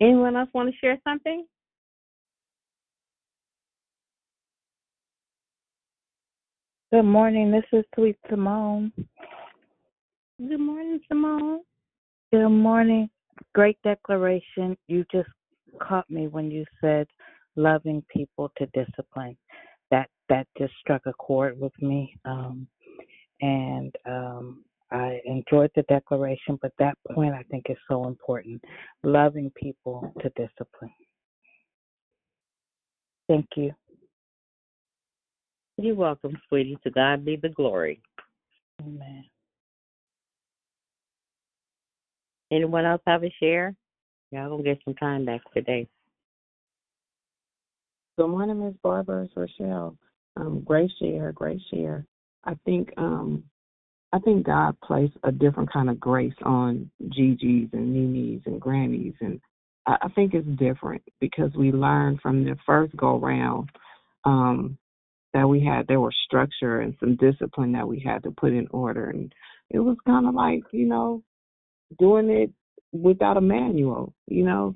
Anyone 0.00 0.36
else 0.36 0.48
want 0.54 0.70
to 0.70 0.76
share 0.78 0.98
something? 1.04 1.46
Good 6.92 7.04
morning. 7.04 7.50
This 7.50 7.64
is 7.72 7.84
Sweet 7.94 8.16
Simone. 8.28 8.92
Good 10.38 10.60
morning, 10.60 11.00
Simone. 11.08 11.60
Good 12.32 12.48
morning. 12.48 13.08
Great 13.54 13.78
declaration. 13.82 14.76
You 14.88 15.04
just 15.10 15.28
caught 15.80 16.08
me 16.10 16.28
when 16.28 16.50
you 16.50 16.64
said 16.80 17.06
loving 17.56 18.04
people 18.14 18.52
to 18.58 18.66
discipline. 18.74 19.36
That 19.90 20.08
that 20.28 20.46
just 20.58 20.72
struck 20.80 21.02
a 21.06 21.12
chord 21.14 21.58
with 21.58 21.72
me. 21.80 22.16
Um, 22.24 22.66
and 23.42 23.94
um, 24.06 24.64
I 24.90 25.20
enjoyed 25.24 25.70
the 25.74 25.82
declaration, 25.82 26.58
but 26.62 26.72
that 26.78 26.96
point 27.12 27.34
I 27.34 27.42
think 27.50 27.66
is 27.68 27.76
so 27.90 28.06
important. 28.06 28.62
Loving 29.02 29.50
people 29.56 30.12
to 30.22 30.28
discipline. 30.30 30.92
Thank 33.28 33.46
you. 33.56 33.72
You're 35.76 35.96
welcome, 35.96 36.38
sweetie. 36.48 36.78
To 36.84 36.90
God 36.90 37.24
be 37.24 37.36
the 37.36 37.48
glory. 37.48 38.00
Amen. 38.80 39.24
Anyone 42.52 42.84
else 42.84 43.02
have 43.06 43.24
a 43.24 43.34
share? 43.40 43.74
Y'all 44.30 44.50
gonna 44.50 44.62
get 44.62 44.78
some 44.84 44.94
time 44.94 45.24
back 45.24 45.40
today. 45.54 45.88
Good 48.18 48.28
morning, 48.28 48.64
Miss 48.64 48.74
Barbara. 48.82 49.24
It's 49.24 49.32
Rochelle. 49.34 49.96
Um, 50.36 50.62
great 50.64 50.90
share, 51.00 51.32
great 51.32 51.60
share. 51.72 52.06
I 52.44 52.54
think 52.64 52.92
um 52.96 53.44
I 54.12 54.18
think 54.18 54.46
God 54.46 54.76
placed 54.84 55.14
a 55.24 55.32
different 55.32 55.72
kind 55.72 55.88
of 55.90 55.98
grace 55.98 56.34
on 56.44 56.90
Gigi's 57.08 57.70
and 57.72 57.92
Mimi's 57.92 58.42
and 58.46 58.60
Granny's 58.60 59.14
and 59.20 59.40
I, 59.86 59.96
I 60.02 60.08
think 60.10 60.34
it's 60.34 60.48
different 60.58 61.02
because 61.20 61.50
we 61.56 61.72
learned 61.72 62.20
from 62.20 62.44
the 62.44 62.56
first 62.66 62.96
go 62.96 63.18
round 63.18 63.70
um 64.24 64.78
that 65.34 65.48
we 65.48 65.64
had 65.64 65.86
there 65.86 66.00
was 66.00 66.14
structure 66.26 66.80
and 66.80 66.94
some 67.00 67.16
discipline 67.16 67.72
that 67.72 67.88
we 67.88 68.00
had 68.00 68.22
to 68.24 68.30
put 68.32 68.52
in 68.52 68.68
order 68.70 69.10
and 69.10 69.32
it 69.70 69.78
was 69.78 69.96
kind 70.06 70.26
of 70.26 70.34
like, 70.34 70.62
you 70.72 70.86
know, 70.86 71.22
doing 71.98 72.30
it 72.30 72.50
without 72.92 73.36
a 73.38 73.40
manual, 73.40 74.14
you 74.26 74.44
know. 74.44 74.74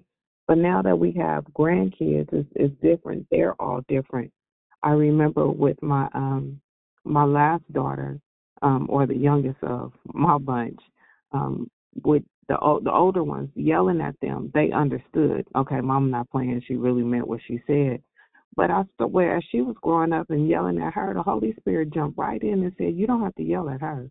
But 0.48 0.58
now 0.58 0.80
that 0.82 0.98
we 0.98 1.12
have 1.12 1.44
grandkids, 1.58 2.32
it's, 2.32 2.48
it's 2.54 2.74
different. 2.80 3.26
They're 3.30 3.60
all 3.60 3.82
different. 3.88 4.32
I 4.82 4.90
remember 4.90 5.48
with 5.50 5.82
my 5.82 6.08
um 6.14 6.60
my 7.06 7.24
last 7.24 7.70
daughter, 7.72 8.20
um, 8.62 8.86
or 8.90 9.06
the 9.06 9.16
youngest 9.16 9.62
of 9.62 9.92
my 10.12 10.38
bunch, 10.38 10.80
um, 11.32 11.70
with 12.04 12.22
the 12.48 12.56
the 12.82 12.92
older 12.92 13.24
ones 13.24 13.50
yelling 13.54 14.00
at 14.00 14.18
them, 14.20 14.50
they 14.54 14.70
understood. 14.72 15.46
Okay, 15.56 15.80
mom 15.80 16.10
not 16.10 16.30
playing. 16.30 16.62
She 16.66 16.74
really 16.76 17.02
meant 17.02 17.28
what 17.28 17.40
she 17.46 17.60
said. 17.66 18.02
But 18.56 18.70
I 18.70 18.84
swear, 18.96 19.36
as 19.36 19.44
she 19.50 19.60
was 19.60 19.76
growing 19.82 20.12
up 20.12 20.30
and 20.30 20.48
yelling 20.48 20.80
at 20.80 20.94
her, 20.94 21.12
the 21.12 21.22
Holy 21.22 21.54
Spirit 21.58 21.92
jumped 21.92 22.18
right 22.18 22.42
in 22.42 22.62
and 22.62 22.72
said, 22.78 22.94
"You 22.94 23.06
don't 23.06 23.22
have 23.22 23.34
to 23.34 23.42
yell 23.42 23.68
at 23.68 23.80
her." 23.80 24.10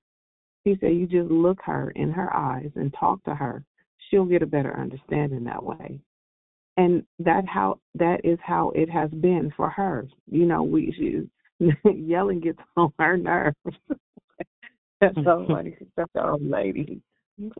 He 0.63 0.77
said, 0.77 0.95
"You 0.95 1.07
just 1.07 1.31
look 1.31 1.61
her 1.63 1.91
in 1.91 2.11
her 2.11 2.35
eyes 2.35 2.71
and 2.75 2.93
talk 2.93 3.23
to 3.23 3.35
her. 3.35 3.63
She'll 3.97 4.25
get 4.25 4.43
a 4.43 4.47
better 4.47 4.77
understanding 4.77 5.43
that 5.45 5.63
way." 5.63 5.99
And 6.77 7.05
that 7.19 7.47
how 7.47 7.79
that 7.95 8.23
is 8.25 8.39
how 8.41 8.71
it 8.71 8.89
has 8.89 9.09
been 9.11 9.51
for 9.55 9.69
her. 9.69 10.07
You 10.29 10.45
know, 10.45 10.61
we 10.61 10.91
she, 10.91 11.27
yelling 11.85 12.39
gets 12.39 12.59
on 12.77 12.91
her 12.99 13.17
nerves. 13.17 13.55
That's 15.01 15.15
so 15.23 15.45
funny. 15.47 15.75
She's 15.77 15.87
an 15.97 16.05
old 16.15 16.45
lady. 16.45 17.01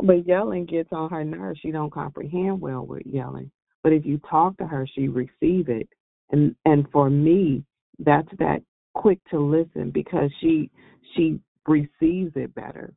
But 0.02 0.26
yelling 0.26 0.66
gets 0.66 0.90
on 0.94 1.10
her 1.10 1.24
nerves. 1.24 1.60
She 1.62 1.72
don't 1.72 1.92
comprehend 1.92 2.62
well 2.62 2.86
with 2.86 3.04
yelling. 3.06 3.52
But 3.84 3.92
if 3.92 4.06
you 4.06 4.20
talk 4.30 4.58
to 4.58 4.66
her, 4.66 4.88
she 4.96 5.10
receive 5.10 5.70
it. 5.70 5.90
And 6.32 6.56
and 6.66 6.88
for 6.92 7.10
me, 7.10 7.64
that's 8.00 8.30
that 8.40 8.62
quick 8.94 9.20
to 9.32 9.40
listen 9.40 9.92
because 9.92 10.32
she 10.40 10.72
she 11.16 11.40
receives 11.68 12.32
it 12.36 12.56
better. 12.56 12.94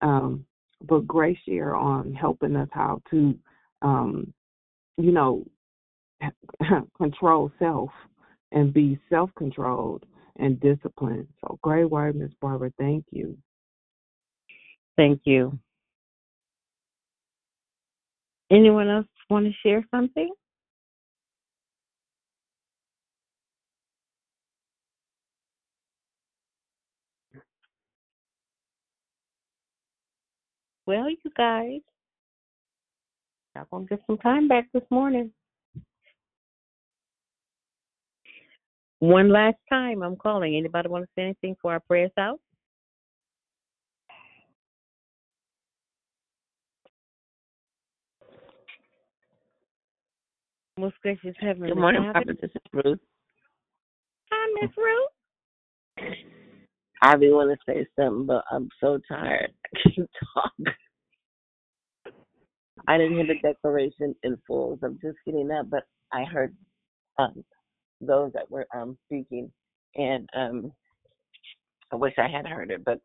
Um, 0.00 0.46
but 0.88 1.06
Grace 1.06 1.38
share 1.46 1.76
on 1.76 2.12
helping 2.12 2.56
us 2.56 2.68
how 2.72 3.00
to, 3.10 3.38
um, 3.82 4.32
you 4.96 5.12
know, 5.12 5.44
control 6.96 7.52
self 7.58 7.90
and 8.50 8.72
be 8.72 8.98
self 9.08 9.30
controlled 9.36 10.04
and 10.38 10.60
discipline. 10.60 11.28
So 11.40 11.58
great 11.62 11.90
word, 11.90 12.16
Miss 12.16 12.32
Barbara. 12.40 12.72
Thank 12.78 13.04
you. 13.10 13.36
Thank 14.96 15.22
you. 15.24 15.58
Anyone 18.50 18.88
else 18.88 19.06
want 19.30 19.46
to 19.46 19.52
share 19.62 19.84
something? 19.90 20.30
Well, 30.84 31.08
you 31.08 31.30
guys, 31.36 31.80
y'all 33.54 33.66
gonna 33.70 33.86
get 33.86 34.00
some 34.06 34.18
time 34.18 34.48
back 34.48 34.66
this 34.74 34.82
morning. 34.90 35.30
One 39.02 39.32
last 39.32 39.56
time, 39.68 40.00
I'm 40.00 40.14
calling. 40.14 40.54
Anybody 40.54 40.88
want 40.88 41.02
to 41.02 41.10
say 41.16 41.22
anything 41.22 41.56
for 41.60 41.72
our 41.72 41.80
prayers 41.80 42.12
out? 42.16 42.38
Most 50.78 50.94
gracious 51.02 51.34
Heavenly 51.40 51.70
Good 51.70 51.78
morning, 51.78 52.12
Father. 52.12 52.26
Papa. 52.26 52.38
This 52.40 52.50
is 52.54 52.62
Ruth. 52.72 53.00
Hi, 54.30 54.60
Miss 54.62 54.70
Ruth. 54.76 56.14
I 57.02 57.14
really 57.14 57.32
want 57.32 57.58
to 57.58 57.72
say 57.72 57.84
something, 57.98 58.26
but 58.26 58.44
I'm 58.52 58.68
so 58.80 59.00
tired. 59.08 59.50
I 59.74 59.90
can't 59.96 60.10
talk. 60.32 60.52
I 62.86 62.98
didn't 62.98 63.16
hear 63.16 63.26
the 63.26 63.40
declaration 63.42 64.14
in 64.22 64.38
full. 64.46 64.78
I'm 64.84 64.96
just 65.02 65.18
getting 65.26 65.50
up, 65.50 65.68
but 65.68 65.82
I 66.12 66.22
heard 66.22 66.54
um, 67.18 67.42
those 68.02 68.32
that 68.34 68.50
were 68.50 68.66
um, 68.74 68.98
speaking, 69.06 69.52
and 69.96 70.28
um, 70.36 70.72
I 71.92 71.96
wish 71.96 72.14
I 72.18 72.28
had 72.28 72.46
heard 72.46 72.70
it, 72.70 72.84
but 72.84 73.00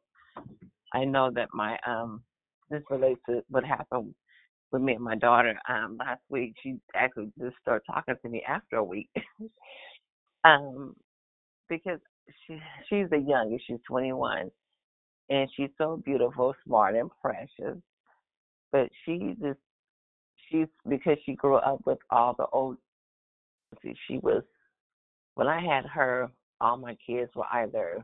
I 0.93 1.05
know 1.05 1.31
that 1.35 1.49
my 1.53 1.77
um, 1.87 2.23
this 2.69 2.83
relates 2.89 3.21
to 3.29 3.43
what 3.49 3.63
happened 3.65 4.13
with 4.71 4.81
me 4.81 4.95
and 4.95 5.03
my 5.03 5.15
daughter 5.15 5.59
um, 5.69 5.97
last 5.99 6.21
week. 6.29 6.55
She 6.63 6.77
actually 6.95 7.31
just 7.39 7.55
started 7.61 7.83
talking 7.91 8.15
to 8.21 8.29
me 8.29 8.43
after 8.47 8.77
a 8.77 8.83
week, 8.83 9.09
um, 10.45 10.95
because 11.69 11.99
she 12.47 12.59
she's 12.89 13.09
the 13.09 13.19
youngest. 13.19 13.65
She's 13.67 13.79
21, 13.87 14.51
and 15.29 15.49
she's 15.55 15.69
so 15.77 16.01
beautiful, 16.05 16.55
smart, 16.65 16.95
and 16.95 17.11
precious. 17.21 17.77
But 18.71 18.89
she 19.05 19.35
just 19.41 19.59
she's 20.51 20.67
because 20.87 21.17
she 21.25 21.35
grew 21.35 21.57
up 21.57 21.81
with 21.85 21.99
all 22.11 22.35
the 22.37 22.47
old. 22.53 22.77
She 24.07 24.17
was 24.19 24.43
when 25.38 25.47
I 25.47 25.61
had 25.61 25.85
her. 25.85 26.29
All 26.59 26.75
my 26.75 26.97
kids 27.05 27.29
were 27.35 27.45
either 27.53 28.03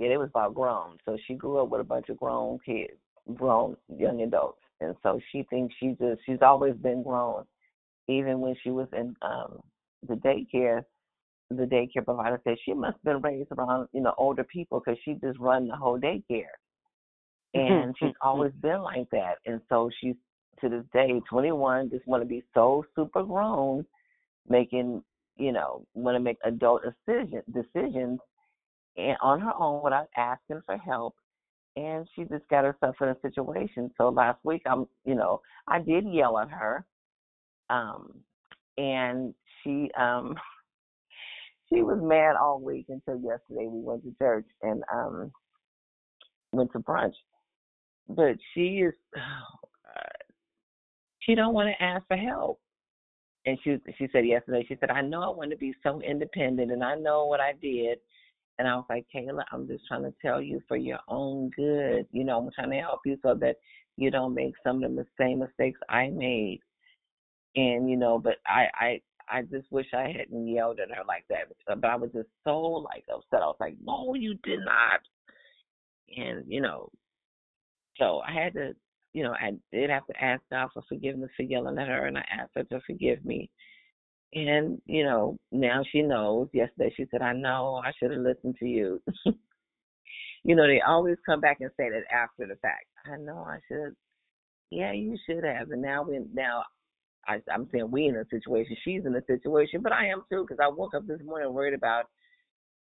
yeah, 0.00 0.08
they 0.08 0.16
was 0.16 0.30
about 0.30 0.54
grown. 0.54 0.96
So 1.04 1.18
she 1.26 1.34
grew 1.34 1.58
up 1.58 1.68
with 1.68 1.82
a 1.82 1.84
bunch 1.84 2.08
of 2.08 2.16
grown 2.16 2.58
kids, 2.64 2.94
grown 3.34 3.76
young 3.94 4.22
adults, 4.22 4.62
and 4.80 4.96
so 5.02 5.20
she 5.30 5.44
thinks 5.50 5.74
she 5.78 5.88
just 6.00 6.22
she's 6.24 6.40
always 6.40 6.74
been 6.76 7.02
grown. 7.02 7.44
Even 8.08 8.40
when 8.40 8.54
she 8.62 8.70
was 8.70 8.88
in 8.94 9.14
um 9.20 9.60
the 10.08 10.14
daycare, 10.14 10.84
the 11.50 11.64
daycare 11.64 12.04
provider 12.04 12.40
said 12.44 12.56
she 12.64 12.72
must 12.72 12.94
have 12.94 13.02
been 13.02 13.20
raised 13.20 13.52
around 13.52 13.88
you 13.92 14.00
know 14.00 14.14
older 14.16 14.44
people 14.44 14.80
because 14.80 14.98
she 15.04 15.14
just 15.14 15.38
run 15.38 15.68
the 15.68 15.76
whole 15.76 16.00
daycare, 16.00 16.56
and 17.52 17.94
she's 17.98 18.14
always 18.22 18.52
been 18.62 18.80
like 18.80 19.10
that. 19.10 19.34
And 19.44 19.60
so 19.68 19.90
she's 20.00 20.16
to 20.62 20.70
this 20.70 20.84
day 20.94 21.20
21, 21.28 21.90
just 21.90 22.06
want 22.06 22.22
to 22.22 22.28
be 22.28 22.42
so 22.54 22.84
super 22.94 23.22
grown, 23.22 23.84
making 24.48 25.02
you 25.40 25.52
know 25.52 25.84
want 25.94 26.14
to 26.14 26.20
make 26.20 26.36
adult 26.44 26.82
decision 26.82 27.42
decisions 27.52 28.20
and 28.96 29.16
on 29.22 29.40
her 29.40 29.52
own 29.58 29.82
without 29.82 30.08
asking 30.16 30.60
for 30.66 30.76
help 30.76 31.14
and 31.76 32.06
she 32.14 32.24
just 32.24 32.46
got 32.48 32.64
herself 32.64 32.96
in 33.00 33.08
a 33.08 33.16
situation. 33.22 33.90
So 33.96 34.10
last 34.10 34.38
week 34.44 34.62
i'm 34.66 34.86
you 35.04 35.14
know 35.14 35.40
i 35.66 35.78
did 35.80 36.04
yell 36.06 36.38
at 36.38 36.50
her 36.50 36.84
um 37.70 38.12
and 38.76 39.34
she 39.62 39.90
um 39.98 40.34
she 41.72 41.82
was 41.82 41.98
mad 42.02 42.36
all 42.36 42.60
week 42.60 42.86
until 42.88 43.16
yesterday 43.16 43.66
we 43.66 43.80
went 43.80 44.02
to 44.02 44.14
church 44.18 44.46
and 44.62 44.82
um 44.92 45.32
went 46.52 46.70
to 46.72 46.80
brunch. 46.80 47.14
But 48.08 48.36
she 48.52 48.82
is 48.82 48.94
she 51.20 51.34
don't 51.34 51.54
want 51.54 51.68
to 51.68 51.82
ask 51.82 52.06
for 52.08 52.16
help 52.16 52.60
and 53.46 53.58
she 53.64 53.76
she 53.98 54.08
said 54.12 54.26
yesterday 54.26 54.64
she 54.68 54.76
said 54.80 54.90
i 54.90 55.00
know 55.00 55.22
i 55.22 55.28
want 55.28 55.50
to 55.50 55.56
be 55.56 55.74
so 55.82 56.00
independent 56.02 56.70
and 56.70 56.84
i 56.84 56.94
know 56.94 57.26
what 57.26 57.40
i 57.40 57.52
did 57.60 57.98
and 58.60 58.68
I 58.68 58.76
was 58.76 58.84
like, 58.90 59.06
Kayla, 59.14 59.42
I'm 59.52 59.66
just 59.66 59.86
trying 59.88 60.02
to 60.02 60.12
tell 60.20 60.38
you 60.38 60.60
for 60.68 60.76
your 60.76 60.98
own 61.08 61.48
good. 61.56 62.06
You 62.12 62.24
know, 62.24 62.36
I'm 62.36 62.50
trying 62.54 62.68
to 62.72 62.76
help 62.76 63.00
you 63.06 63.16
so 63.22 63.34
that 63.36 63.56
you 63.96 64.10
don't 64.10 64.34
make 64.34 64.52
some 64.62 64.84
of 64.84 64.94
the 64.94 65.06
same 65.18 65.38
mistakes 65.38 65.80
I 65.88 66.08
made. 66.08 66.60
And 67.56 67.88
you 67.88 67.96
know, 67.96 68.18
but 68.18 68.34
I 68.46 68.66
I 68.74 69.00
I 69.30 69.42
just 69.42 69.72
wish 69.72 69.86
I 69.94 70.14
hadn't 70.14 70.46
yelled 70.46 70.78
at 70.78 70.94
her 70.94 71.02
like 71.08 71.24
that. 71.30 71.46
But 71.66 71.88
I 71.88 71.96
was 71.96 72.10
just 72.12 72.28
so 72.44 72.60
like 72.60 73.04
upset. 73.10 73.40
I 73.42 73.46
was 73.46 73.56
like, 73.60 73.76
no, 73.82 74.14
you 74.14 74.34
did 74.44 74.60
not. 74.60 75.00
And 76.14 76.44
you 76.46 76.60
know, 76.60 76.90
so 77.96 78.20
I 78.28 78.30
had 78.30 78.52
to, 78.54 78.74
you 79.12 79.22
know, 79.22 79.32
I 79.32 79.52
did 79.72 79.90
have 79.90 80.06
to 80.06 80.24
ask 80.24 80.42
God 80.50 80.68
for 80.72 80.82
forgiveness 80.88 81.30
for 81.36 81.42
yelling 81.42 81.78
at 81.78 81.88
her, 81.88 82.06
and 82.06 82.18
I 82.18 82.24
asked 82.30 82.52
her 82.54 82.64
to 82.64 82.80
forgive 82.86 83.24
me. 83.24 83.50
And, 84.32 84.80
you 84.86 85.02
know, 85.02 85.36
now 85.50 85.82
she 85.90 86.02
knows. 86.02 86.48
Yesterday 86.52 86.92
she 86.96 87.06
said, 87.10 87.20
I 87.20 87.32
know 87.32 87.80
I 87.84 87.90
should 87.98 88.12
have 88.12 88.20
listened 88.20 88.56
to 88.60 88.66
you. 88.66 89.02
you 90.44 90.54
know, 90.54 90.66
they 90.66 90.80
always 90.86 91.16
come 91.26 91.40
back 91.40 91.58
and 91.60 91.70
say 91.76 91.90
that 91.90 92.04
after 92.14 92.46
the 92.46 92.58
fact. 92.62 92.86
I 93.06 93.16
know 93.16 93.38
I 93.38 93.58
should. 93.66 93.94
Yeah, 94.70 94.92
you 94.92 95.18
should 95.26 95.42
have. 95.42 95.70
And 95.72 95.82
now 95.82 96.04
we 96.04 96.20
now 96.32 96.62
I, 97.26 97.40
I'm 97.52 97.68
saying 97.72 97.90
we 97.90 98.06
in 98.06 98.16
a 98.16 98.24
situation. 98.30 98.76
She's 98.84 99.04
in 99.04 99.14
a 99.14 99.24
situation, 99.26 99.80
but 99.82 99.92
I 99.92 100.06
am 100.08 100.22
too 100.30 100.46
because 100.48 100.62
I 100.62 100.68
woke 100.68 100.94
up 100.94 101.06
this 101.06 101.20
morning 101.24 101.52
worried 101.52 101.74
about, 101.74 102.04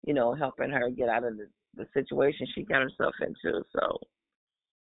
you 0.07 0.14
know, 0.14 0.35
helping 0.35 0.70
her 0.70 0.91
get 0.91 1.09
out 1.09 1.24
of 1.24 1.37
the, 1.37 1.49
the 1.74 1.87
situation 1.95 2.47
she 2.55 2.62
got 2.62 2.83
herself 2.83 3.14
into. 3.20 3.62
So, 3.72 3.99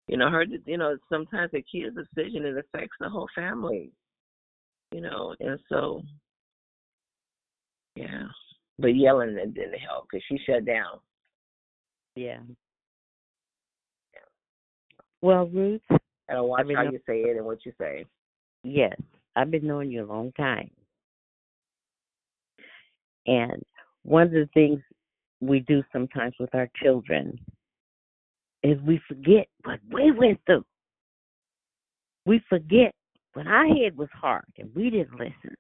you 0.08 0.18
know, 0.18 0.30
her, 0.30 0.46
you 0.66 0.78
know, 0.78 0.98
sometimes 1.10 1.52
a 1.54 1.64
kid's 1.64 1.96
decision 1.96 2.46
it 2.46 2.58
affects 2.58 2.96
the 3.00 3.10
whole 3.10 3.28
family. 3.36 3.92
You 4.92 5.02
know, 5.02 5.36
and 5.40 5.60
so, 5.70 6.04
yeah. 7.96 8.24
But 8.80 8.96
yelling 8.96 9.38
it 9.38 9.54
didn't 9.54 9.80
help 9.80 10.08
because 10.10 10.24
she 10.28 10.40
shut 10.46 10.66
down. 10.66 11.00
Yeah. 12.16 12.40
Well, 15.22 15.48
Ruth, 15.48 15.82
Gotta 16.30 16.44
watch 16.44 16.62
I've 16.62 16.68
been 16.68 16.76
how 16.76 16.84
you 16.84 17.00
say 17.08 17.22
it 17.22 17.38
and 17.38 17.46
what 17.46 17.66
you 17.66 17.72
say. 17.80 18.06
yes, 18.64 18.96
I've 19.36 19.52
been 19.52 19.66
knowing 19.66 19.92
you 19.92 20.04
a 20.04 20.06
long 20.06 20.32
time. 20.34 20.70
And 23.26 23.64
one 24.04 24.24
of 24.24 24.32
the 24.32 24.50
things 24.54 24.80
we 25.40 25.62
do 25.62 25.82
sometimes 25.92 26.34
with 26.40 26.54
our 26.54 26.70
children 26.82 27.40
is 28.64 28.80
we 28.82 29.00
forget 29.08 29.48
what 29.64 29.80
we 29.92 30.12
went 30.12 30.40
through. 30.46 30.66
We 32.26 32.42
forget 32.50 32.94
when 33.34 33.48
our 33.48 33.68
head 33.68 33.98
was 33.98 34.10
hard 34.14 34.46
and 34.58 34.70
we 34.76 34.90
didn't 34.90 35.20
listen. 35.20 35.56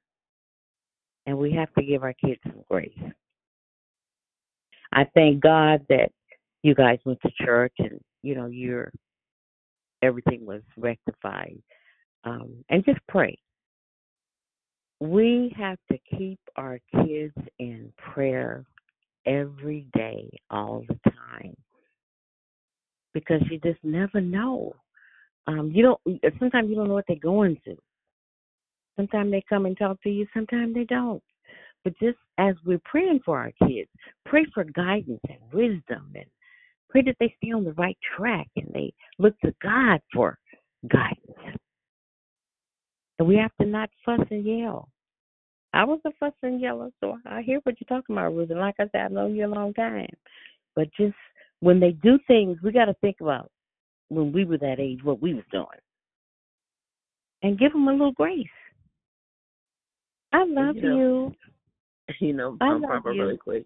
And 1.25 1.37
we 1.37 1.53
have 1.53 1.73
to 1.75 1.83
give 1.83 2.03
our 2.03 2.13
kids 2.13 2.39
some 2.43 2.63
grace. 2.69 2.91
I 4.93 5.05
thank 5.15 5.41
God 5.41 5.85
that 5.89 6.11
you 6.63 6.75
guys 6.75 6.99
went 7.05 7.19
to 7.21 7.31
church 7.43 7.73
and, 7.79 7.99
you 8.21 8.35
know, 8.35 8.47
your 8.47 8.91
everything 10.01 10.45
was 10.45 10.61
rectified. 10.77 11.61
Um, 12.25 12.63
and 12.69 12.85
just 12.85 12.99
pray. 13.07 13.37
We 14.99 15.53
have 15.57 15.77
to 15.91 15.97
keep 16.17 16.39
our 16.55 16.79
kids 17.03 17.35
in 17.59 17.91
prayer 17.97 18.65
every 19.25 19.87
day, 19.93 20.29
all 20.49 20.83
the 20.87 21.11
time, 21.11 21.55
because 23.13 23.41
you 23.49 23.59
just 23.59 23.83
never 23.83 24.21
know. 24.21 24.73
Um, 25.47 25.71
you 25.73 25.83
don't. 25.83 26.21
Sometimes 26.39 26.69
you 26.69 26.75
don't 26.75 26.87
know 26.87 26.93
what 26.93 27.05
they're 27.07 27.17
going 27.17 27.59
through. 27.63 27.77
Sometimes 28.95 29.31
they 29.31 29.43
come 29.47 29.65
and 29.65 29.77
talk 29.77 30.01
to 30.03 30.09
you. 30.09 30.27
Sometimes 30.33 30.73
they 30.73 30.85
don't. 30.85 31.23
But 31.83 31.97
just 31.99 32.17
as 32.37 32.55
we're 32.65 32.81
praying 32.85 33.21
for 33.25 33.37
our 33.37 33.51
kids, 33.67 33.89
pray 34.25 34.45
for 34.53 34.63
guidance 34.63 35.19
and 35.27 35.39
wisdom, 35.51 36.11
and 36.15 36.25
pray 36.89 37.01
that 37.01 37.17
they 37.19 37.33
stay 37.37 37.51
on 37.51 37.65
the 37.65 37.73
right 37.73 37.97
track 38.15 38.47
and 38.55 38.69
they 38.73 38.93
look 39.19 39.37
to 39.41 39.53
God 39.61 39.99
for 40.13 40.37
guidance. 40.87 41.57
And 43.19 43.27
we 43.27 43.35
have 43.35 43.51
to 43.59 43.67
not 43.67 43.89
fuss 44.05 44.21
and 44.31 44.45
yell. 44.45 44.89
I 45.73 45.83
was 45.83 45.99
a 46.05 46.11
fuss 46.19 46.33
and 46.43 46.61
yeller, 46.61 46.89
so 46.99 47.17
I 47.25 47.41
hear 47.41 47.59
what 47.63 47.75
you're 47.79 47.97
talking 47.99 48.15
about, 48.15 48.35
Ruth. 48.35 48.51
And 48.51 48.59
like 48.59 48.75
I 48.79 48.83
said, 48.91 49.01
I've 49.05 49.11
known 49.11 49.35
you 49.35 49.45
a 49.45 49.47
long 49.47 49.73
time. 49.73 50.07
But 50.75 50.87
just 50.97 51.15
when 51.63 51.79
they 51.79 51.91
do 51.91 52.19
things, 52.27 52.57
we 52.61 52.73
got 52.73 52.85
to 52.85 52.93
think 52.95 53.17
about 53.21 53.49
when 54.09 54.33
we 54.33 54.43
were 54.43 54.57
that 54.57 54.79
age, 54.81 54.99
what 55.03 55.21
we 55.21 55.33
was 55.33 55.45
doing, 55.49 55.65
and 57.41 57.57
give 57.57 57.71
them 57.71 57.87
a 57.87 57.91
little 57.91 58.11
grace. 58.11 58.45
I 60.33 60.43
love 60.45 60.75
You 60.75 60.81
know, 60.81 60.95
you. 60.97 61.35
You 62.19 62.33
know, 62.33 62.57
I 62.59 62.73
um, 62.73 62.81
love 62.81 63.03
you. 63.05 63.11
really 63.23 63.37
quick. 63.37 63.65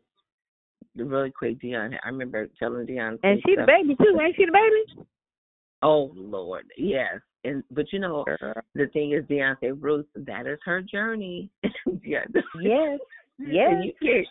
Really 0.95 1.31
quick, 1.31 1.59
Dion. 1.59 1.97
I 2.03 2.07
remember 2.09 2.47
telling 2.59 2.85
Dion. 2.85 3.17
And 3.23 3.41
she 3.45 3.55
the 3.55 3.63
stuff. 3.63 3.67
baby 3.67 3.95
too, 3.95 4.19
ain't 4.23 4.35
she 4.35 4.45
the 4.45 4.51
baby? 4.51 5.07
Oh 5.81 6.11
Lord, 6.15 6.65
yes. 6.77 7.19
And 7.43 7.63
but 7.71 7.91
you 7.91 7.97
know, 7.99 8.23
the 8.75 8.87
thing 8.93 9.13
is, 9.13 9.23
Beyonce 9.25 9.75
Ruth, 9.79 10.05
that 10.15 10.45
is 10.45 10.59
her 10.65 10.81
journey. 10.83 11.49
Yes. 12.03 12.27
And 12.33 12.99
Yes. 13.39 13.73
you 13.83 13.93
can't. 14.01 14.27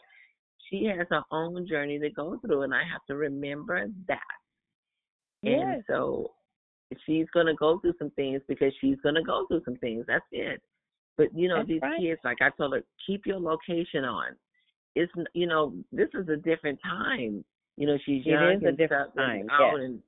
She 0.70 0.84
has 0.86 1.06
her 1.10 1.22
own 1.30 1.66
journey 1.66 1.98
to 1.98 2.10
go 2.10 2.38
through, 2.44 2.62
and 2.62 2.74
I 2.74 2.82
have 2.90 3.04
to 3.08 3.16
remember 3.16 3.86
that. 4.08 4.18
Yes. 5.42 5.60
And 5.62 5.84
so 5.86 6.32
she's 7.04 7.26
gonna 7.34 7.54
go 7.54 7.78
through 7.78 7.94
some 7.98 8.10
things 8.10 8.40
because 8.48 8.72
she's 8.80 8.96
gonna 9.02 9.22
go 9.22 9.46
through 9.46 9.62
some 9.64 9.76
things. 9.76 10.04
That's 10.06 10.24
it. 10.32 10.62
But 11.16 11.28
you 11.34 11.48
know, 11.48 11.58
That's 11.58 11.68
these 11.68 11.82
right. 11.82 12.00
kids, 12.00 12.20
like 12.24 12.38
I 12.40 12.50
told 12.50 12.74
her, 12.74 12.82
keep 13.06 13.26
your 13.26 13.40
location 13.40 14.04
on. 14.04 14.36
It's 14.94 15.12
you 15.34 15.46
know, 15.46 15.74
this 15.92 16.08
is 16.14 16.28
a 16.28 16.36
different 16.36 16.78
time. 16.82 17.44
You 17.76 17.86
know, 17.86 17.98
she's 18.04 18.22
It 18.26 18.30
young 18.30 18.52
is 18.56 18.62
a 18.62 18.68
and 18.68 18.78
different 18.78 19.10
and 19.16 19.48
time, 19.48 19.50
out 19.50 19.76
yes. 19.76 19.84
and, 19.84 20.02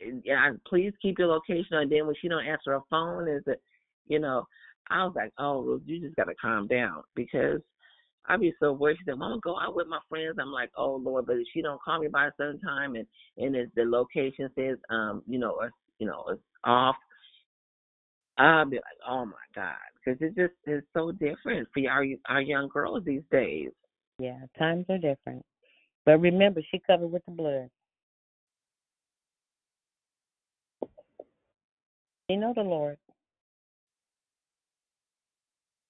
and 0.00 0.22
yeah, 0.24 0.52
please 0.66 0.92
keep 1.00 1.18
your 1.18 1.28
location 1.28 1.76
on. 1.76 1.88
Then 1.88 2.06
when 2.06 2.14
she 2.20 2.28
don't 2.28 2.46
answer 2.46 2.72
her 2.72 2.80
phone, 2.88 3.28
is 3.28 3.42
it, 3.46 3.60
you 4.06 4.18
know, 4.20 4.46
I 4.90 5.04
was 5.04 5.14
like, 5.16 5.32
oh, 5.38 5.80
you 5.84 6.00
just 6.00 6.16
gotta 6.16 6.34
calm 6.40 6.66
down 6.66 7.02
because 7.14 7.60
I'd 8.26 8.40
be 8.40 8.54
so 8.60 8.72
worried. 8.72 8.98
She 8.98 9.04
said, 9.04 9.18
"Mama, 9.18 9.38
go 9.40 9.58
out 9.58 9.74
with 9.74 9.88
my 9.88 9.98
friends." 10.08 10.38
I'm 10.40 10.52
like, 10.52 10.70
"Oh 10.76 10.96
Lord," 10.96 11.26
but 11.26 11.36
if 11.36 11.46
she 11.52 11.62
don't 11.62 11.80
call 11.82 11.98
me 12.00 12.08
by 12.08 12.28
a 12.28 12.32
certain 12.36 12.60
time 12.60 12.94
and 12.94 13.06
and 13.36 13.56
if 13.56 13.68
the 13.74 13.84
location 13.84 14.48
says, 14.54 14.78
um, 14.90 15.22
you 15.26 15.38
know, 15.38 15.52
or 15.52 15.72
you 15.98 16.06
know, 16.06 16.24
it's 16.28 16.40
off, 16.64 16.96
I'll 18.38 18.64
be 18.64 18.76
like, 18.76 18.98
"Oh 19.06 19.24
my 19.24 19.32
God," 19.54 19.74
because 20.04 20.20
it 20.20 20.36
just 20.36 20.54
is 20.66 20.82
so 20.94 21.12
different 21.12 21.68
for 21.74 21.88
our 21.90 22.04
our 22.26 22.40
young 22.40 22.68
girls 22.68 23.04
these 23.04 23.22
days. 23.30 23.70
Yeah, 24.18 24.38
times 24.58 24.86
are 24.88 24.98
different. 24.98 25.44
But 26.04 26.18
remember, 26.18 26.60
she 26.70 26.78
covered 26.78 27.08
with 27.08 27.24
the 27.26 27.32
blood. 27.32 27.70
You 32.28 32.36
know 32.38 32.52
the 32.54 32.62
Lord. 32.62 32.98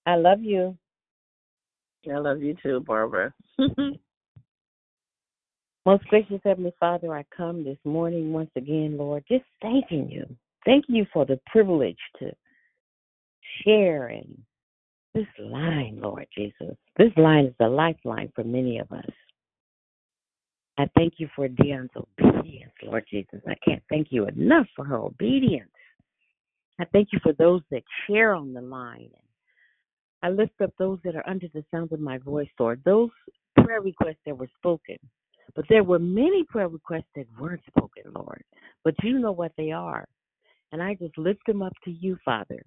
I 0.07 0.17
love 0.17 0.43
you. 0.43 0.77
I 2.11 2.19
love 2.19 2.43
you 2.43 2.57
too, 2.63 2.81
Barbara. 2.81 3.33
Most 5.87 6.05
gracious 6.05 6.41
Heavenly 6.45 6.73
Father, 6.79 7.13
I 7.15 7.25
come 7.37 7.65
this 7.65 7.79
morning 7.85 8.33
once 8.33 8.51
again, 8.57 8.97
Lord, 8.97 9.25
just 9.29 9.45
thanking 9.61 10.09
you. 10.09 10.25
Thank 10.65 10.85
you 10.89 11.07
for 11.13 11.27
the 11.27 11.41
privilege 11.47 11.99
to 12.21 12.31
share 13.65 14.09
in 14.11 14.39
this 15.13 15.27
line, 15.39 15.99
Lord 16.01 16.27
Jesus. 16.37 16.77
This 16.97 17.11
line 17.17 17.47
is 17.47 17.55
a 17.61 17.67
lifeline 17.67 18.31
for 18.35 18.45
many 18.45 18.79
of 18.79 18.91
us. 18.93 19.11
I 20.79 20.89
thank 20.97 21.15
you 21.19 21.29
for 21.35 21.49
Dion's 21.49 21.91
obedience, 21.97 22.73
Lord 22.83 23.05
Jesus. 23.11 23.41
I 23.47 23.57
can't 23.65 23.83
thank 23.91 24.09
you 24.11 24.27
enough 24.27 24.67
for 24.75 24.85
her 24.85 24.99
obedience. 24.99 25.69
I 26.81 26.85
thank 26.87 27.09
you 27.13 27.19
for 27.23 27.33
those 27.35 27.61
that 27.71 27.83
share 28.07 28.35
on 28.35 28.55
the 28.55 28.63
line. 28.63 29.11
I 30.23 30.31
lift 30.31 30.61
up 30.63 30.73
those 30.79 30.99
that 31.05 31.17
are 31.17 31.29
under 31.29 31.49
the 31.53 31.65
sound 31.71 31.93
of 31.93 32.01
my 32.01 32.19
voice, 32.19 32.49
Lord, 32.59 32.81
those 32.85 33.11
prayer 33.63 33.81
requests 33.81 34.21
that 34.27 34.39
were 34.39 34.49
spoken. 34.59 34.97
But 35.55 35.65
there 35.69 35.85
were 35.85 35.99
many 35.99 36.45
prayer 36.45 36.69
requests 36.69 37.11
that 37.17 37.27
weren't 37.39 37.63
spoken, 37.67 38.05
Lord. 38.15 38.43
But 38.85 38.95
you 39.03 39.19
know 39.19 39.33
what 39.33 39.53
they 39.57 39.73
are. 39.73 40.07
And 40.71 40.83
I 40.83 40.95
just 40.95 41.19
lift 41.19 41.41
them 41.47 41.63
up 41.63 41.75
to 41.85 41.91
you, 41.91 42.17
Father, 42.25 42.63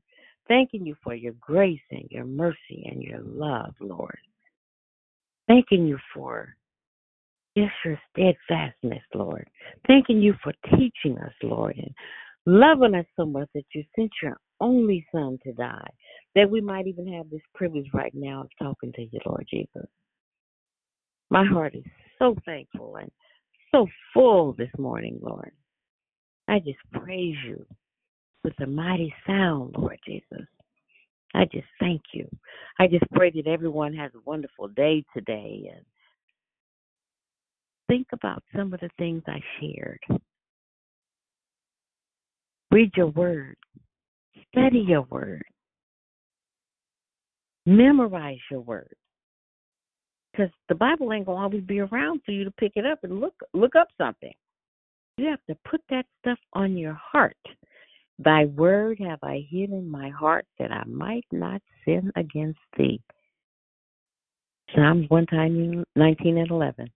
thanking 0.48 0.86
you 0.86 0.96
for 1.04 1.16
your 1.16 1.34
grace 1.40 1.80
and 1.92 2.08
your 2.12 2.26
mercy 2.26 2.88
and 2.92 3.02
your 3.02 3.20
love, 3.22 3.74
Lord. 3.80 4.20
Thanking 5.48 5.88
you 5.88 5.98
for 6.14 6.56
just 7.58 7.72
your 7.84 8.00
steadfastness, 8.12 9.04
Lord. 9.14 9.48
Thanking 9.88 10.22
you 10.22 10.36
for 10.44 10.54
teaching 10.72 11.18
us, 11.18 11.34
Lord, 11.42 11.76
and 11.78 11.94
loving 12.46 12.96
us 12.96 13.06
so 13.16 13.26
much 13.26 13.50
that 13.56 13.66
you 13.74 13.84
sent 13.96 14.12
your 14.22 14.38
only 14.60 15.06
Son 15.12 15.40
to 15.44 15.54
die, 15.54 15.90
that 16.36 16.50
we 16.50 16.62
might 16.62 16.88
even 16.88 17.12
have 17.14 17.30
this 17.30 17.42
privilege 17.54 17.88
right 17.94 18.14
now 18.14 18.42
of 18.42 18.50
talking 18.62 18.92
to 18.94 19.02
you, 19.02 19.20
Lord 19.26 19.48
Jesus. 19.50 19.88
My 21.30 21.46
heart 21.46 21.76
is 21.76 21.84
so 22.20 22.36
thankful 22.46 22.98
and 22.98 23.10
so 23.72 23.88
full 24.14 24.54
this 24.54 24.70
morning, 24.78 25.20
Lord. 25.22 25.52
I 26.48 26.60
just 26.60 26.78
praise 26.92 27.36
you 27.46 27.66
with 28.44 28.54
a 28.62 28.68
mighty 28.68 29.14
sound, 29.26 29.76
Lord 29.78 29.98
Jesus. 30.06 30.46
I 31.34 31.46
just 31.46 31.68
thank 31.80 32.02
you. 32.14 32.30
I 32.80 32.88
just 32.88 33.10
pray 33.12 33.32
that 33.32 33.48
everyone 33.48 33.94
has 33.96 34.12
a 34.16 34.30
wonderful 34.30 34.68
day 34.70 35.04
today 35.14 35.72
and 35.74 35.86
think 37.88 38.08
about 38.14 38.44
some 38.56 38.74
of 38.74 38.80
the 38.80 38.90
things 38.98 39.24
I 39.28 39.40
shared. 39.60 40.00
Read 42.72 42.92
your 42.96 43.08
word, 43.08 43.58
study 44.52 44.80
your 44.88 45.04
word, 45.04 45.44
memorize 47.66 48.40
your 48.50 48.62
word. 48.62 48.94
Because 50.32 50.52
the 50.70 50.76
Bible 50.76 51.14
ain't 51.14 51.26
gonna 51.26 51.42
always 51.42 51.64
be 51.64 51.80
around 51.80 52.22
for 52.26 52.32
you 52.32 52.44
to 52.44 52.52
pick 52.52 52.74
it 52.76 52.86
up 52.86 53.00
and 53.04 53.20
look 53.20 53.36
look 53.54 53.76
up 53.76 53.88
something. 53.98 54.34
You 55.18 55.28
have 55.28 55.40
to 55.50 55.58
put 55.70 55.82
that 55.90 56.06
stuff 56.20 56.40
on 56.54 56.78
your 56.78 56.94
heart. 56.94 57.38
Thy 58.20 58.46
word 58.46 59.00
have 59.00 59.20
I 59.24 59.46
hid 59.50 59.72
in 59.72 59.90
my 59.90 60.10
heart 60.10 60.46
that 60.60 60.72
I 60.72 60.84
might 60.86 61.26
not 61.32 61.62
sin 61.86 62.12
against 62.16 62.60
thee. 62.78 63.02
Psalms 64.74 65.10
one 65.10 65.26
time 65.26 65.86
nineteen 65.96 66.38
and 66.38 66.52
eleven. 66.52 66.90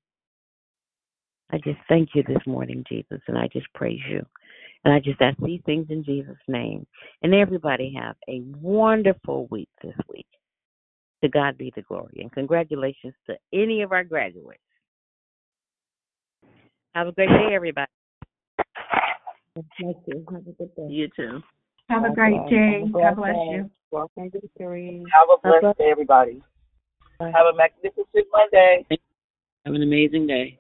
I 1.52 1.58
just 1.58 1.80
thank 1.88 2.10
you 2.14 2.24
this 2.24 2.46
morning, 2.46 2.84
Jesus, 2.88 3.22
and 3.28 3.38
I 3.38 3.48
just 3.52 3.72
praise 3.74 4.02
you. 4.10 4.24
And 4.86 4.94
I 4.94 5.00
just 5.00 5.22
ask 5.22 5.38
these 5.40 5.62
things 5.66 5.88
in 5.90 6.04
Jesus' 6.04 6.38
name. 6.48 6.86
And 7.22 7.34
everybody 7.34 7.94
have 8.00 8.16
a 8.30 8.42
wonderful 8.62 9.48
week 9.48 9.70
this 9.84 9.96
week. 10.14 10.28
To 11.22 11.30
God 11.30 11.58
be 11.58 11.72
the 11.76 11.82
glory. 11.82 12.20
And 12.22 12.32
congratulations 12.32 13.14
to 13.28 13.36
any 13.54 13.82
of 13.82 13.92
our 13.92 14.04
graduates. 14.06 14.62
Have 16.96 17.08
a 17.08 17.12
great 17.12 17.30
day, 17.30 17.54
everybody. 17.54 17.92
Thank 19.56 19.98
you. 20.08 20.26
Have 20.32 20.48
a 20.48 20.52
good 20.52 20.76
day. 20.76 20.88
You 20.88 21.10
too. 21.16 21.42
Have 21.90 22.06
a 22.06 22.14
great 22.14 22.40
day. 22.50 22.84
God 22.94 23.16
bless 23.16 23.36
you. 23.50 23.70
Welcome 23.92 24.32
to 24.32 24.40
the. 24.58 25.06
Have 25.12 25.28
a 25.34 25.62
blessed 25.62 25.78
day, 25.78 25.90
everybody. 25.92 26.42
Have 27.20 27.48
a 27.52 27.56
magnificent 27.56 28.28
Monday. 28.32 28.86
Have 29.66 29.76
an 29.76 29.84
amazing 29.84 30.28
day. 30.28 30.59